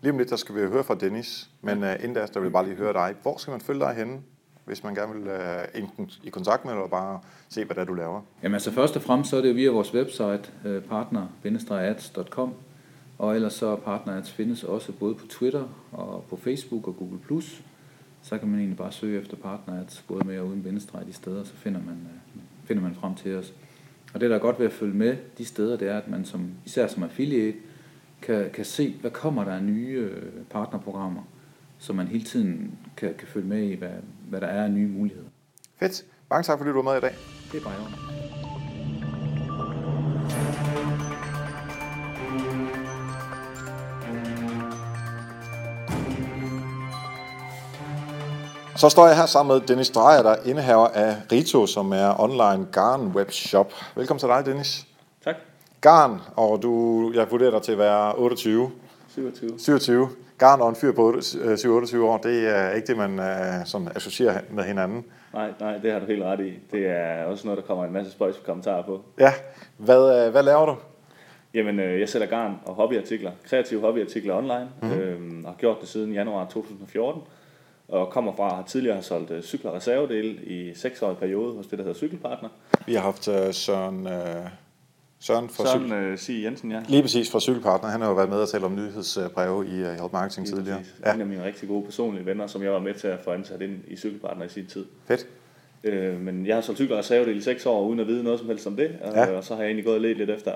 lige 0.01 0.13
om 0.13 0.19
lidt, 0.19 0.31
der 0.31 0.37
skal 0.37 0.55
vi 0.55 0.61
høre 0.61 0.85
fra 0.85 0.95
Dennis, 0.95 1.51
men 1.63 1.83
uh, 1.83 1.93
inden 1.95 2.15
da, 2.15 2.27
der 2.35 2.41
vil 2.41 2.47
jeg 2.47 2.53
bare 2.53 2.65
lige 2.65 2.77
høre 2.77 2.93
dig. 2.93 3.15
Hvor 3.23 3.37
skal 3.39 3.51
man 3.51 3.61
følge 3.61 3.81
dig 3.81 3.95
henne, 3.95 4.19
hvis 4.65 4.85
man 4.85 4.95
gerne 4.95 5.15
vil 5.15 5.33
uh, 5.33 5.83
enten 5.83 6.11
i 6.23 6.31
kontakt 6.31 6.65
med 6.65 6.73
eller 6.73 6.89
bare 6.89 7.21
se, 7.49 7.65
hvad 7.65 7.75
det 7.75 7.81
er, 7.81 7.87
du 7.87 7.95
laver? 7.95 8.23
Jamen 8.43 8.55
altså 8.55 8.73
først 8.73 8.97
og 8.97 9.03
fremmest, 9.03 9.31
så 9.31 9.37
er 9.37 9.41
det 9.41 9.57
via 9.57 9.71
vores 9.71 9.95
website, 9.95 10.43
øh, 10.65 10.77
uh, 10.77 10.83
partner-ads.com, 10.83 12.55
og 13.19 13.35
ellers 13.35 13.53
så 13.53 13.77
partnerads 13.77 14.33
findes 14.33 14.65
også 14.65 14.93
både 14.93 15.15
på 15.15 15.27
Twitter 15.27 15.65
og 15.93 16.25
på 16.31 16.37
Facebook 16.37 16.89
og 16.89 16.97
Google+. 16.97 17.43
Så 18.23 18.39
kan 18.39 18.49
man 18.49 18.59
egentlig 18.59 18.79
bare 18.79 18.93
søge 18.93 19.21
efter 19.21 19.37
partnerads, 19.37 20.05
både 20.09 20.27
med 20.27 20.39
og 20.39 20.47
uden 20.47 20.63
bindestreg 20.63 21.07
de 21.07 21.13
steder, 21.13 21.45
så 21.45 21.55
finder 21.55 21.81
man, 21.81 21.95
øh, 21.95 22.43
finder 22.65 22.83
man 22.83 22.95
frem 22.95 23.15
til 23.15 23.37
os. 23.37 23.55
Og 24.15 24.21
det, 24.21 24.31
der 24.31 24.37
er 24.37 24.41
godt 24.41 24.59
ved 24.59 24.67
at 24.67 24.73
følge 24.73 24.95
med 24.95 25.17
de 25.39 25.45
steder, 25.45 25.77
det 25.77 25.89
er, 25.89 25.99
at 25.99 26.09
man 26.09 26.25
som, 26.25 26.51
især 26.65 26.87
som 26.87 27.03
affiliate, 27.03 27.59
kan, 28.23 28.51
kan 28.55 28.65
se, 28.65 28.97
hvad 29.01 29.11
kommer 29.11 29.45
der 29.45 29.53
af 29.53 29.63
nye 29.63 30.11
øh, 30.11 30.33
partnerprogrammer, 30.51 31.23
så 31.79 31.93
man 31.93 32.07
hele 32.07 32.25
tiden 32.25 32.79
kan, 32.97 33.15
kan 33.19 33.29
følge 33.29 33.47
med 33.47 33.63
i, 33.63 33.75
hvad, 33.75 33.91
hvad 34.31 34.41
der 34.41 34.47
er 34.47 34.65
af 34.65 34.71
nye 34.71 34.89
muligheder. 34.89 35.29
Fedt. 35.79 36.05
Mange 36.31 36.43
tak, 36.43 36.59
fordi 36.59 36.71
du 36.71 36.83
var 36.83 36.83
med 36.83 36.97
i 36.97 37.01
dag. 37.01 37.15
Det 37.53 37.61
er 37.61 37.65
bare 37.65 37.75
i 37.75 38.11
Så 48.77 48.89
står 48.89 49.07
jeg 49.07 49.17
her 49.17 49.27
sammen 49.27 49.57
med 49.57 49.67
Dennis 49.67 49.91
Dreyer, 49.91 50.23
der 50.23 50.31
er 50.31 50.43
indehaver 50.45 50.89
af 50.89 51.17
Rito, 51.33 51.67
som 51.67 51.93
er 51.93 52.21
online 52.21 52.67
garn 52.73 53.07
webshop. 53.07 53.73
Velkommen 53.97 54.19
til 54.19 54.29
dig, 54.29 54.47
Dennis. 54.47 54.87
Tak. 55.25 55.35
Garn, 55.81 56.21
og 56.37 56.63
du, 56.63 57.13
jeg 57.15 57.31
vurderer 57.31 57.51
dig 57.51 57.63
til 57.63 57.73
at 57.73 57.79
være 57.79 58.15
28. 58.15 58.71
27. 59.09 59.59
27. 59.59 60.09
garn 60.41 60.61
og 60.61 60.69
en 60.69 60.77
fyr 60.77 60.93
på 60.93 61.11
7-28 61.11 61.99
år, 61.99 62.19
det 62.19 62.49
er 62.49 62.71
ikke 62.71 62.87
det, 62.87 62.97
man 62.97 63.19
uh, 63.19 63.67
sådan 63.67 63.89
associerer 63.95 64.41
med 64.51 64.65
hinanden. 64.65 65.05
Nej, 65.33 65.51
nej, 65.61 65.79
det 65.79 65.93
har 65.93 66.01
du 66.01 66.07
helt 66.07 66.23
ret 66.23 66.41
i. 66.41 66.59
Det 66.73 66.87
er 66.87 67.25
også 67.25 67.47
noget, 67.47 67.61
der 67.61 67.67
kommer 67.67 67.85
en 67.85 67.93
masse 67.93 68.13
spøjs 68.13 68.37
kommentarer 68.47 68.83
på. 68.83 69.01
Ja. 69.19 69.33
Hvad, 69.77 70.27
uh, 70.27 70.33
hvad 70.33 70.43
laver 70.43 70.67
du? 70.67 70.77
Jamen, 71.55 71.81
øh, 71.81 72.01
jeg 72.01 72.09
sælger 72.09 72.27
garn 72.27 72.55
og 72.65 72.75
hobbyartikler, 72.75 73.31
kreative 73.45 73.81
hobbyartikler 73.81 74.35
online, 74.35 74.69
mm-hmm. 74.83 74.99
øh, 74.99 75.45
og 75.45 75.51
har 75.51 75.57
gjort 75.59 75.81
det 75.81 75.89
siden 75.89 76.13
januar 76.13 76.45
2014, 76.45 77.23
og 77.89 78.11
kommer 78.11 78.33
fra, 78.33 78.55
har 78.55 78.63
tidligere 78.63 78.95
har 78.95 79.03
solgt 79.03 79.31
øh, 79.31 79.43
cykler 79.43 79.71
og 79.71 79.77
reservedele 79.77 80.45
i 80.45 80.75
6 80.75 81.03
år 81.03 81.15
periode 81.15 81.57
hos 81.57 81.67
det, 81.67 81.79
der 81.79 81.85
hedder 81.85 81.99
Cykelpartner. 81.99 82.49
Vi 82.87 82.95
har 82.95 83.03
haft 83.03 83.29
øh, 83.29 83.55
Søren, 83.55 84.07
øh, 84.07 84.47
Søren 85.21 85.49
fra 85.49 85.65
Søren 85.67 85.81
Cykel... 85.89 85.93
øh, 85.99 86.19
Sig 86.19 86.43
Jensen, 86.45 86.73
ja. 86.73 86.83
Lige 86.89 87.03
præcis 87.03 87.31
fra 87.31 87.41
Cykelpartner. 87.41 87.89
Han 87.91 88.01
har 88.01 88.09
jo 88.09 88.15
været 88.15 88.29
med 88.29 88.43
at 88.43 88.49
tale 88.49 88.65
om 88.65 88.75
nyhedsbreve 88.77 89.67
i 89.67 89.83
uh, 89.83 89.87
Help 89.89 90.13
Marketing 90.13 90.47
Lige 90.47 90.57
tidligere. 90.57 90.79
præcis. 90.79 90.95
Ja. 91.07 91.15
En 91.15 91.21
af 91.21 91.27
mine 91.27 91.45
rigtig 91.45 91.69
gode 91.69 91.85
personlige 91.85 92.27
venner, 92.27 92.47
som 92.47 92.63
jeg 92.63 92.73
var 92.73 92.79
med 92.79 92.95
til 92.95 93.09
at 93.09 93.19
få 93.25 93.31
ansat 93.31 93.61
ind 93.63 93.79
i 93.89 93.97
Cykelpartner 93.97 94.45
i 94.45 94.49
sin 94.49 94.67
tid. 94.67 94.85
Fedt. 95.09 95.27
Øh, 95.85 96.21
men 96.21 96.47
jeg 96.47 96.57
har 96.57 96.61
solgt 96.63 96.79
cykler 96.79 96.97
og 96.97 96.99
reservedele 96.99 97.37
i 97.39 97.41
6 97.41 97.67
år, 97.67 97.83
uden 97.87 98.01
at 98.01 98.07
vide 98.07 98.23
noget 98.25 98.39
som 98.39 98.49
helst 98.49 98.67
om 98.67 98.77
det, 98.77 98.91
og, 99.03 99.13
Ja. 99.15 99.27
og 99.37 99.45
så 99.45 99.55
har 99.55 99.61
jeg 99.63 99.69
egentlig 99.69 99.85
gået 99.85 99.95
og 99.97 100.01
let 100.03 100.17
lidt 100.17 100.31
efter, 100.31 100.53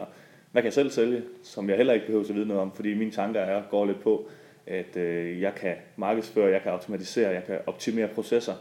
hvad 0.52 0.62
kan 0.62 0.64
jeg 0.66 0.72
selv 0.72 0.90
sælge, 0.90 1.22
som 1.42 1.68
jeg 1.68 1.76
heller 1.76 1.92
ikke 1.92 2.06
behøver 2.06 2.24
at 2.28 2.34
vide 2.34 2.46
noget 2.46 2.62
om, 2.62 2.72
fordi 2.74 2.94
mine 2.94 3.10
tanker 3.10 3.40
er 3.40 3.62
går 3.70 3.86
lidt 3.86 4.00
på, 4.02 4.28
at 4.66 4.96
øh, 4.96 5.40
jeg 5.40 5.54
kan 5.54 5.74
markedsføre, 5.96 6.50
jeg 6.52 6.62
kan 6.62 6.72
automatisere, 6.72 7.30
jeg 7.30 7.44
kan 7.46 7.58
optimere 7.66 8.08
processer, 8.08 8.52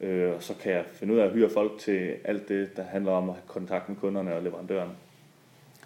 øh, 0.00 0.28
og 0.34 0.42
så 0.42 0.52
kan 0.62 0.72
jeg 0.72 0.84
finde 0.92 1.14
ud 1.14 1.18
af 1.18 1.24
at 1.26 1.32
hyre 1.32 1.50
folk 1.50 1.72
til 1.78 2.10
alt 2.24 2.48
det, 2.48 2.76
der 2.76 2.82
handler 2.82 3.12
om 3.12 3.28
at 3.28 3.34
have 3.34 3.42
kontakt 3.46 3.88
med 3.88 3.96
kunderne 3.96 4.34
og 4.34 4.42
leverandørerne. 4.42 4.90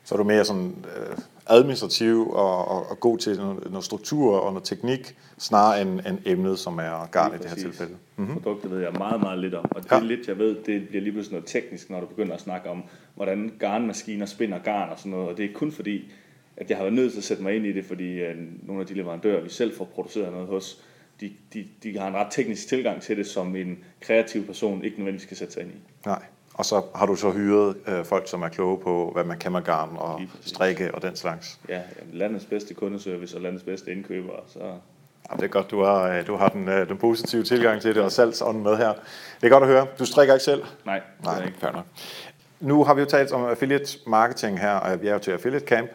Så 0.07 0.15
er 0.15 0.17
du 0.17 0.25
mere 0.25 0.45
sådan 0.45 0.85
øh, 0.97 1.17
administrativ 1.47 2.31
og, 2.31 2.69
og, 2.69 2.91
og 2.91 3.01
god 3.01 3.19
til 3.19 3.37
noget, 3.37 3.71
noget 3.71 3.85
struktur 3.85 4.39
og 4.39 4.53
noget 4.53 4.65
teknik, 4.65 5.17
snarere 5.39 5.83
end, 5.83 6.01
end 6.07 6.19
emnet, 6.25 6.59
som 6.59 6.79
er 6.79 7.07
garn 7.11 7.35
i 7.35 7.39
det 7.39 7.47
her 7.47 7.57
tilfælde. 7.57 7.97
Mm-hmm. 8.17 8.35
Produktet 8.35 8.71
ved 8.71 8.81
jeg 8.81 8.93
meget, 8.93 9.21
meget 9.21 9.39
lidt 9.39 9.55
om. 9.55 9.65
Og 9.71 9.83
det 9.83 9.93
ja. 9.93 9.99
lidt, 9.99 10.29
jeg 10.29 10.39
ved, 10.39 10.57
det 10.67 10.89
bliver 10.89 11.03
lige 11.03 11.13
pludselig 11.13 11.33
noget 11.33 11.47
teknisk, 11.47 11.91
når 11.91 12.01
du 12.01 12.07
begynder 12.07 12.35
at 12.35 12.41
snakke 12.41 12.71
om, 12.71 12.83
hvordan 13.15 13.53
garnmaskiner 13.59 14.27
spinder 14.27 14.59
garn 14.59 14.91
og 14.91 14.99
sådan 14.99 15.13
noget. 15.13 15.29
Og 15.29 15.37
det 15.37 15.45
er 15.45 15.53
kun 15.55 15.73
fordi, 15.73 16.13
at 16.57 16.71
jeg 16.71 16.79
har 16.79 16.85
været 16.85 16.95
nødt 16.95 17.13
til 17.13 17.19
at 17.19 17.25
sætte 17.25 17.43
mig 17.43 17.57
ind 17.57 17.67
i 17.67 17.73
det, 17.73 17.85
fordi 17.85 18.13
øh, 18.13 18.37
nogle 18.63 18.81
af 18.81 18.87
de 18.87 18.95
leverandører, 18.95 19.43
vi 19.43 19.49
selv 19.49 19.77
får 19.77 19.85
produceret 19.85 20.33
noget 20.33 20.47
hos, 20.49 20.83
de, 21.21 21.33
de, 21.55 21.67
de 21.83 21.99
har 21.99 22.09
en 22.09 22.15
ret 22.15 22.29
teknisk 22.31 22.69
tilgang 22.69 23.03
til 23.03 23.17
det, 23.17 23.27
som 23.27 23.57
en 23.57 23.79
kreativ 24.01 24.47
person 24.47 24.85
ikke 24.85 24.97
nødvendigvis 24.97 25.23
skal 25.23 25.37
sætte 25.37 25.55
sig 25.55 25.63
ind 25.63 25.71
i. 25.71 25.77
Nej. 26.07 26.23
Og 26.57 26.65
så 26.65 26.83
har 26.95 27.07
du 27.07 27.17
så 27.17 27.31
hyret 27.31 27.77
øh, 27.89 28.05
folk, 28.05 28.29
som 28.29 28.43
er 28.43 28.49
kloge 28.49 28.79
på, 28.79 29.11
hvad 29.15 29.25
man 29.25 29.39
kan 29.39 29.53
med 29.53 29.63
garn 29.63 29.91
og 29.97 30.21
strikke 30.41 30.95
og 30.95 31.03
den 31.03 31.17
slags. 31.17 31.59
Ja, 31.69 31.75
jamen, 31.75 32.15
landets 32.19 32.45
bedste 32.45 32.75
kundeservice 32.75 33.37
og 33.37 33.43
landets 33.43 33.65
bedste 33.65 33.93
indkøber, 33.93 34.33
så 34.47 34.59
Ja, 35.31 35.37
det 35.37 35.43
er 35.45 35.49
godt, 35.49 35.71
du 35.71 35.83
har, 35.83 36.09
øh, 36.11 36.27
du 36.27 36.37
har 36.37 36.49
den, 36.49 36.69
øh, 36.69 36.89
den 36.89 36.97
positive 36.99 37.43
tilgang 37.43 37.81
til 37.83 37.95
det 37.95 38.03
og 38.03 38.13
salgsånden 38.13 38.63
med 38.63 38.77
her. 38.77 38.93
Det 39.41 39.47
er 39.47 39.49
godt 39.49 39.63
at 39.63 39.69
høre. 39.69 39.87
Du 39.99 40.05
strikker 40.05 40.35
ikke 40.35 40.45
selv? 40.45 40.63
nej, 40.85 41.01
det 41.21 41.29
er 41.29 41.33
Nej, 41.37 41.47
ikke. 41.47 41.59
nok. 41.63 41.85
Nu 42.61 42.85
har 42.85 42.95
vi 42.95 43.01
jo 43.01 43.07
talt 43.07 43.33
om 43.33 43.45
affiliate 43.45 43.99
marketing 44.07 44.61
her, 44.61 44.73
og 44.73 45.03
vi 45.03 45.09
er 45.09 45.13
jo 45.13 45.19
til 45.19 45.31
affiliate 45.31 45.67
camp, 45.67 45.91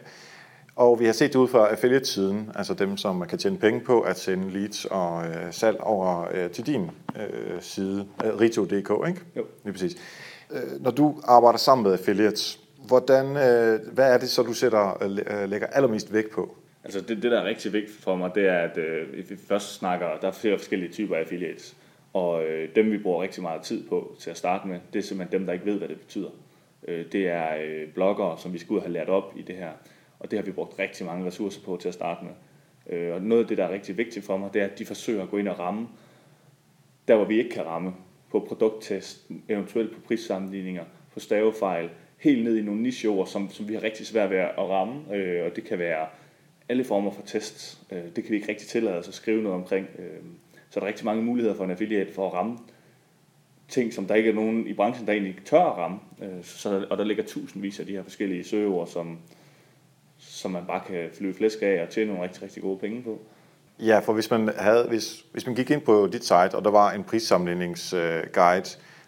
og 0.76 1.00
vi 1.00 1.04
har 1.06 1.12
set 1.12 1.32
det 1.32 1.38
ud 1.38 1.48
fra 1.48 1.68
affiliate-siden, 1.68 2.50
altså 2.54 2.74
dem, 2.74 2.96
som 2.96 3.26
kan 3.28 3.38
tjene 3.38 3.58
penge 3.58 3.80
på 3.80 4.00
at 4.00 4.18
sende 4.18 4.50
leads 4.50 4.84
og 4.84 5.26
øh, 5.26 5.34
salg 5.50 5.80
over 5.80 6.26
øh, 6.32 6.50
til 6.50 6.66
din 6.66 6.90
øh, 7.16 7.60
side, 7.60 8.06
øh, 8.24 8.40
rito.dk, 8.40 9.08
ikke? 9.08 9.20
Jo. 9.36 9.44
Lige 9.64 9.72
præcis. 9.72 9.96
Øh, 10.52 10.82
når 10.82 10.90
du 10.90 11.20
arbejder 11.24 11.58
sammen 11.58 11.82
med 11.82 11.92
affiliates, 11.92 12.60
hvordan, 12.86 13.26
øh, 13.26 13.92
hvad 13.92 14.14
er 14.14 14.18
det 14.18 14.28
så, 14.28 14.42
du 14.42 14.52
sætter, 14.52 15.02
øh, 15.02 15.42
øh, 15.42 15.50
lægger 15.50 15.66
allermest 15.66 16.12
vægt 16.12 16.30
på? 16.30 16.56
Altså 16.84 17.00
det, 17.00 17.22
det, 17.22 17.30
der 17.30 17.40
er 17.40 17.44
rigtig 17.44 17.72
vigtigt 17.72 17.98
for 17.98 18.16
mig, 18.16 18.30
det 18.34 18.48
er, 18.48 18.58
at 18.58 18.78
øh, 18.78 19.30
vi 19.30 19.36
først 19.48 19.74
snakker, 19.74 20.06
der 20.20 20.28
er 20.28 20.32
flere 20.32 20.58
forskellige 20.58 20.92
typer 20.92 21.16
af 21.16 21.20
affiliates. 21.20 21.76
Og 22.12 22.44
øh, 22.44 22.68
dem, 22.74 22.90
vi 22.90 22.98
bruger 22.98 23.22
rigtig 23.22 23.42
meget 23.42 23.62
tid 23.62 23.88
på 23.88 24.16
til 24.20 24.30
at 24.30 24.36
starte 24.36 24.68
med, 24.68 24.80
det 24.92 24.98
er 24.98 25.02
simpelthen 25.02 25.40
dem, 25.40 25.46
der 25.46 25.52
ikke 25.52 25.66
ved, 25.66 25.78
hvad 25.78 25.88
det 25.88 26.00
betyder. 26.00 26.30
Øh, 26.88 27.12
det 27.12 27.28
er 27.28 27.48
øh, 27.64 27.88
bloggere, 27.94 28.38
som 28.38 28.52
vi 28.52 28.58
skal 28.58 28.72
ud 28.72 28.76
og 28.76 28.82
have 28.82 28.92
lært 28.92 29.08
op 29.08 29.32
i 29.36 29.42
det 29.42 29.54
her. 29.54 29.70
Og 30.18 30.30
det 30.30 30.38
har 30.38 30.44
vi 30.44 30.52
brugt 30.52 30.78
rigtig 30.78 31.06
mange 31.06 31.26
ressourcer 31.26 31.60
på 31.64 31.76
til 31.80 31.88
at 31.88 31.94
starte 31.94 32.24
med. 32.24 32.32
Øh, 32.98 33.14
og 33.14 33.22
noget 33.22 33.42
af 33.42 33.48
det, 33.48 33.58
der 33.58 33.64
er 33.64 33.72
rigtig 33.72 33.96
vigtigt 33.96 34.26
for 34.26 34.36
mig, 34.36 34.50
det 34.54 34.62
er, 34.62 34.66
at 34.66 34.78
de 34.78 34.86
forsøger 34.86 35.22
at 35.22 35.30
gå 35.30 35.36
ind 35.36 35.48
og 35.48 35.58
ramme 35.58 35.88
der, 37.08 37.16
hvor 37.16 37.24
vi 37.24 37.38
ikke 37.38 37.50
kan 37.50 37.66
ramme. 37.66 37.92
På 38.32 38.40
produkttest, 38.40 39.30
eventuelt 39.48 39.94
på 39.94 40.00
prissammenligninger, 40.00 40.84
på 41.14 41.20
stavefejl, 41.20 41.90
helt 42.16 42.44
ned 42.44 42.56
i 42.56 42.62
nogle 42.62 42.82
nicheord, 42.82 43.26
som, 43.26 43.50
som 43.50 43.68
vi 43.68 43.74
har 43.74 43.82
rigtig 43.82 44.06
svært 44.06 44.30
ved 44.30 44.38
at 44.38 44.58
ramme. 44.58 45.14
Øh, 45.14 45.44
og 45.46 45.56
det 45.56 45.64
kan 45.64 45.78
være 45.78 46.06
alle 46.68 46.84
former 46.84 47.10
for 47.10 47.22
tests. 47.22 47.80
Øh, 47.92 48.04
det 48.16 48.24
kan 48.24 48.30
vi 48.30 48.36
ikke 48.36 48.48
rigtig 48.48 48.68
tillade 48.68 48.98
os 48.98 49.08
at 49.08 49.14
skrive 49.14 49.42
noget 49.42 49.58
omkring. 49.58 49.86
Øh, 49.98 50.22
så 50.70 50.80
der 50.80 50.86
er 50.86 50.88
rigtig 50.88 51.04
mange 51.04 51.22
muligheder 51.22 51.56
for 51.56 51.64
en 51.64 51.70
affiliate 51.70 52.12
for 52.12 52.26
at 52.26 52.32
ramme 52.32 52.58
ting, 53.68 53.92
som 53.92 54.06
der 54.06 54.14
ikke 54.14 54.30
er 54.30 54.34
nogen 54.34 54.66
i 54.66 54.72
branchen, 54.72 55.06
der 55.06 55.12
egentlig 55.12 55.36
tør 55.44 55.64
at 55.64 55.76
ramme. 55.76 55.98
Øh, 56.22 56.44
så, 56.44 56.86
og 56.90 56.98
der 56.98 57.04
ligger 57.04 57.24
tusindvis 57.24 57.80
af 57.80 57.86
de 57.86 57.92
her 57.92 58.02
forskellige 58.02 58.44
søgeord, 58.44 58.86
som, 58.86 59.18
som 60.18 60.50
man 60.50 60.66
bare 60.66 60.82
kan 60.86 61.10
flyve 61.12 61.34
flæsk 61.34 61.58
af 61.62 61.82
og 61.82 61.88
tjene 61.88 62.06
nogle 62.06 62.22
rigtig, 62.22 62.42
rigtig 62.42 62.62
gode 62.62 62.78
penge 62.78 63.02
på. 63.02 63.20
Ja, 63.82 63.98
for 63.98 64.12
hvis 64.12 64.30
man, 64.30 64.50
havde, 64.58 64.86
hvis, 64.88 65.24
hvis 65.32 65.46
man 65.46 65.54
gik 65.54 65.70
ind 65.70 65.80
på 65.80 66.08
dit 66.12 66.24
site, 66.24 66.54
og 66.54 66.64
der 66.64 66.70
var 66.70 66.92
en 66.92 67.04
prissammenligningsguide 67.04 68.64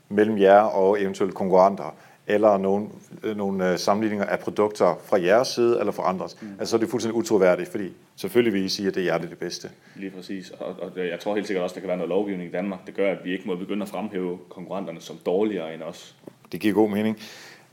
mellem 0.09 0.39
jer 0.39 0.61
og 0.61 1.03
eventuelle 1.03 1.35
konkurrenter, 1.35 1.95
eller 2.27 2.59
nogle, 2.59 2.89
nogle 3.37 3.73
øh, 3.73 3.79
sammenligninger 3.79 4.27
af 4.27 4.39
produkter 4.39 5.01
fra 5.05 5.23
jeres 5.23 5.49
side 5.49 5.81
eller 5.81 5.93
fra 5.93 6.09
andres, 6.09 6.43
mm. 6.43 6.49
altså 6.59 6.71
så 6.71 6.77
er 6.77 6.81
det 6.81 6.89
fuldstændig 6.89 7.17
utroværdigt, 7.17 7.69
fordi 7.69 7.93
selvfølgelig 8.17 8.53
vil 8.53 8.65
I 8.65 8.69
sige, 8.69 8.89
at 8.89 8.95
det 8.95 9.01
er 9.01 9.05
jer, 9.05 9.19
det 9.19 9.25
er 9.25 9.29
det 9.29 9.39
bedste. 9.39 9.71
Lige 9.97 10.11
præcis. 10.11 10.51
Og, 10.51 10.77
og 10.83 10.93
jeg 10.97 11.21
tror 11.21 11.35
helt 11.35 11.47
sikkert 11.47 11.63
også, 11.63 11.75
der 11.75 11.81
kan 11.81 11.89
være 11.89 11.97
noget 11.97 12.09
lovgivning 12.09 12.49
i 12.49 12.53
Danmark, 12.53 12.87
der 12.87 12.93
gør, 12.93 13.11
at 13.11 13.19
vi 13.25 13.33
ikke 13.33 13.45
må 13.47 13.57
begynde 13.57 13.83
at 13.83 13.89
fremhæve 13.89 14.39
konkurrenterne 14.49 15.01
som 15.01 15.17
dårligere 15.27 15.75
end 15.75 15.83
os. 15.83 16.17
Det 16.53 16.61
giver 16.61 16.75
god 16.75 16.91
mening. 16.91 17.19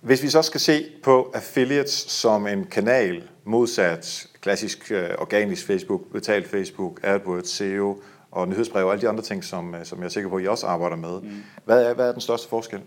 Hvis 0.02 0.24
vi 0.24 0.30
så 0.30 0.42
skal 0.42 0.60
se 0.60 0.86
på 1.04 1.32
affiliates 1.34 1.92
som 1.92 2.48
en 2.48 2.66
kanal 2.66 3.24
modsat 3.44 4.28
klassisk 4.42 4.92
øh, 4.92 5.10
organisk 5.18 5.68
Facebook, 5.68 6.12
betalt 6.12 6.48
Facebook, 6.48 7.00
AdWords, 7.04 7.50
SEO 7.50 8.02
og 8.32 8.48
nyhedsbrev 8.48 8.86
og 8.86 8.92
alle 8.92 9.02
de 9.02 9.10
andre 9.10 9.24
ting, 9.24 9.44
som, 9.44 9.76
øh, 9.76 9.86
som 9.86 10.00
jeg 10.00 10.06
er 10.06 10.10
sikker 10.10 10.30
på, 10.30 10.36
at 10.36 10.44
I 10.44 10.48
også 10.48 10.68
arbejder 10.68 10.96
med. 10.96 11.22
Mm. 11.22 11.30
Hvad, 11.66 11.86
er, 11.86 11.94
hvad 11.94 12.08
er 12.08 12.12
den 12.12 12.22
største 12.22 12.50
forskel? 12.50 12.80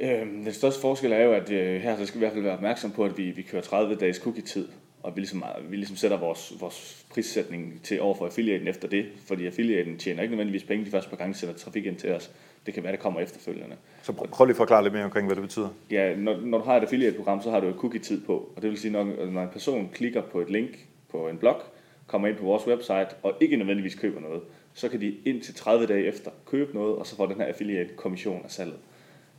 Øhm, 0.00 0.44
den 0.44 0.52
største 0.52 0.80
forskel 0.80 1.12
er 1.12 1.24
jo, 1.24 1.32
at 1.32 1.50
øh, 1.50 1.80
her 1.80 1.96
så 1.96 2.06
skal 2.06 2.20
vi 2.20 2.24
i 2.24 2.26
hvert 2.26 2.32
fald 2.32 2.44
være 2.44 2.54
opmærksom 2.54 2.90
på, 2.90 3.04
at 3.04 3.18
vi, 3.18 3.30
vi 3.30 3.42
kører 3.42 3.62
30 3.62 3.94
dages 3.94 4.16
cookie-tid, 4.16 4.68
og 5.02 5.16
vi 5.16 5.20
ligesom, 5.20 5.44
vi 5.68 5.76
ligesom 5.76 5.96
sætter 5.96 6.16
vores, 6.16 6.52
vores 6.60 7.06
prissætning 7.10 7.80
til 7.82 8.00
over 8.00 8.14
for 8.14 8.26
affiliaten 8.26 8.68
efter 8.68 8.88
det, 8.88 9.06
fordi 9.26 9.46
affiliaten 9.46 9.98
tjener 9.98 10.22
ikke 10.22 10.32
nødvendigvis 10.32 10.64
penge 10.64 10.84
de 10.84 10.90
første 10.90 11.10
par 11.10 11.16
gange, 11.16 11.34
sætter 11.34 11.56
trafik 11.56 11.86
ind 11.86 11.96
til 11.96 12.12
os. 12.12 12.30
Det 12.66 12.74
kan 12.74 12.82
være, 12.82 12.92
det 12.92 13.00
kommer 13.00 13.20
efterfølgende. 13.20 13.76
Så 14.02 14.12
prøv, 14.12 14.28
prøv 14.28 14.44
lige 14.44 14.52
at 14.52 14.56
forklare 14.56 14.82
lidt 14.82 14.94
mere 14.94 15.04
omkring, 15.04 15.26
hvad 15.26 15.36
det 15.36 15.42
betyder. 15.42 15.68
Ja, 15.90 16.16
når, 16.16 16.40
når 16.40 16.58
du 16.58 16.64
har 16.64 16.76
et 16.76 16.82
affiliate-program, 16.82 17.42
så 17.42 17.50
har 17.50 17.60
du 17.60 17.68
et 17.68 17.76
cookie-tid 17.78 18.24
på, 18.24 18.52
og 18.56 18.62
det 18.62 18.70
vil 18.70 18.78
sige, 18.78 18.92
når, 18.92 19.04
når 19.30 19.42
en 19.42 19.48
person 19.52 19.88
klikker 19.92 20.22
på 20.22 20.40
et 20.40 20.50
link 20.50 20.70
på 21.12 21.28
en 21.28 21.38
blog, 21.38 21.62
kommer 22.06 22.28
ind 22.28 22.36
på 22.36 22.44
vores 22.44 22.66
website 22.66 23.08
og 23.22 23.34
ikke 23.40 23.56
nødvendigvis 23.56 23.94
køber 23.94 24.20
noget, 24.20 24.42
så 24.74 24.88
kan 24.88 25.00
de 25.00 25.16
indtil 25.24 25.54
30 25.54 25.86
dage 25.86 26.04
efter 26.04 26.30
købe 26.46 26.74
noget, 26.74 26.96
og 26.96 27.06
så 27.06 27.16
får 27.16 27.26
den 27.26 27.36
her 27.36 27.44
affiliate-kommission 27.44 28.40
af 28.44 28.50
salget. 28.50 28.78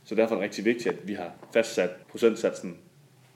Så 0.04 0.14
derfor 0.14 0.34
er 0.34 0.38
det 0.38 0.44
rigtig 0.44 0.64
vigtigt, 0.64 0.88
at 0.88 1.08
vi 1.08 1.14
har 1.14 1.32
fastsat 1.52 1.90
procentsatsen 2.08 2.76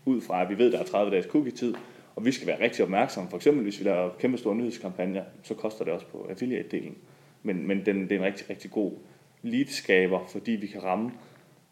ud 0.04 0.20
fra, 0.20 0.42
at 0.42 0.48
vi 0.48 0.58
ved, 0.58 0.66
at 0.66 0.72
der 0.72 0.78
er 0.78 0.84
30 0.84 1.10
dages 1.10 1.26
cookie-tid, 1.26 1.74
og 2.16 2.24
vi 2.24 2.32
skal 2.32 2.46
være 2.46 2.60
rigtig 2.60 2.84
opmærksomme. 2.84 3.30
For 3.30 3.36
eksempel, 3.36 3.62
hvis 3.62 3.80
vi 3.80 3.84
laver 3.84 4.10
kæmpe 4.18 4.38
store 4.38 4.54
nyhedskampagner, 4.54 5.22
så 5.42 5.54
koster 5.54 5.84
det 5.84 5.92
også 5.94 6.06
på 6.06 6.30
affiliate-delen. 6.30 6.94
Men, 7.42 7.66
men 7.66 7.86
den, 7.86 8.02
det 8.02 8.12
er 8.12 8.16
en 8.16 8.24
rigtig, 8.24 8.50
rigtig 8.50 8.70
god 8.70 8.92
lead-skaber, 9.42 10.26
fordi 10.28 10.52
vi 10.52 10.66
kan 10.66 10.84
ramme 10.84 11.10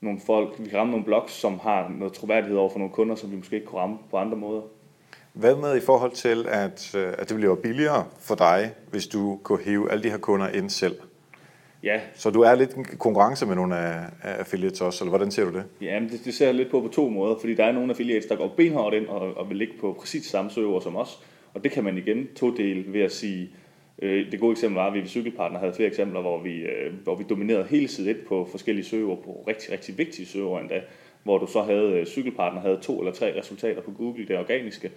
nogle 0.00 0.20
folk, 0.20 0.54
vi 0.58 0.68
kan 0.68 0.78
ramme 0.78 0.90
nogle 0.90 1.04
blogs, 1.04 1.32
som 1.32 1.58
har 1.58 1.88
noget 1.98 2.12
troværdighed 2.12 2.58
over 2.58 2.70
for 2.70 2.78
nogle 2.78 2.92
kunder, 2.92 3.14
som 3.14 3.30
vi 3.30 3.36
måske 3.36 3.56
ikke 3.56 3.66
kunne 3.66 3.80
ramme 3.80 3.98
på 4.10 4.16
andre 4.16 4.36
måder. 4.36 4.62
Hvad 5.36 5.56
med 5.56 5.76
i 5.76 5.80
forhold 5.80 6.12
til, 6.12 6.46
at, 6.48 6.94
øh, 6.96 7.12
at 7.18 7.28
det 7.28 7.36
bliver 7.36 7.54
billigere 7.54 8.04
for 8.20 8.34
dig, 8.34 8.72
hvis 8.90 9.06
du 9.06 9.40
kunne 9.42 9.64
hive 9.64 9.90
alle 9.90 10.02
de 10.04 10.10
her 10.10 10.18
kunder 10.18 10.48
ind 10.48 10.70
selv? 10.70 10.96
Ja, 11.82 12.00
Så 12.14 12.30
du 12.30 12.40
er 12.40 12.54
lidt 12.54 12.70
i 12.92 12.96
konkurrence 12.98 13.46
med 13.46 13.54
nogle 13.54 13.76
af, 13.76 13.98
af 14.22 14.38
affiliates 14.38 14.80
også, 14.80 15.04
eller 15.04 15.10
hvordan 15.10 15.30
ser 15.30 15.44
du 15.44 15.52
det? 15.52 15.64
ja 15.80 16.00
men 16.00 16.08
det, 16.08 16.20
det 16.24 16.34
ser 16.34 16.46
jeg 16.46 16.54
lidt 16.54 16.70
på 16.70 16.80
på 16.80 16.88
to 16.88 17.08
måder, 17.08 17.36
fordi 17.40 17.54
der 17.54 17.64
er 17.64 17.72
nogle 17.72 17.90
affiliates, 17.90 18.26
der 18.26 18.36
går 18.36 18.54
benhårdt 18.56 18.94
ind 18.94 19.06
og, 19.06 19.36
og 19.36 19.48
vil 19.48 19.56
ligge 19.56 19.74
på 19.80 19.96
præcis 20.00 20.26
samme 20.26 20.50
søgeord 20.50 20.82
som 20.82 20.96
os, 20.96 21.18
og 21.54 21.64
det 21.64 21.72
kan 21.72 21.84
man 21.84 21.98
igen 21.98 22.26
todele 22.36 22.92
ved 22.92 23.00
at 23.00 23.12
sige, 23.12 23.50
øh, 24.02 24.32
det 24.32 24.40
gode 24.40 24.52
eksempel 24.52 24.76
var, 24.76 24.86
at 24.86 24.94
vi 24.94 25.00
ved 25.00 25.08
Cykelpartner 25.08 25.58
havde 25.58 25.72
flere 25.72 25.88
eksempler, 25.88 26.20
hvor 26.20 26.42
vi, 26.42 26.54
øh, 26.56 26.92
hvor 27.04 27.14
vi 27.14 27.24
dominerede 27.30 27.64
hele 27.64 27.88
side 27.88 28.10
1 28.10 28.16
på 28.28 28.48
forskellige 28.50 28.84
søgeord, 28.86 29.22
på 29.24 29.44
rigtig, 29.48 29.72
rigtig 29.72 29.98
vigtige 29.98 30.26
søgeord 30.26 30.60
endda, 30.60 30.80
hvor 31.22 31.38
du 31.38 31.46
så 31.46 31.62
havde, 31.62 31.92
øh, 31.92 32.06
Cykelpartner 32.06 32.60
havde 32.60 32.78
to 32.82 32.98
eller 32.98 33.12
tre 33.12 33.38
resultater 33.38 33.82
på 33.82 33.90
Google, 33.90 34.26
det 34.26 34.38
organiske, 34.38 34.90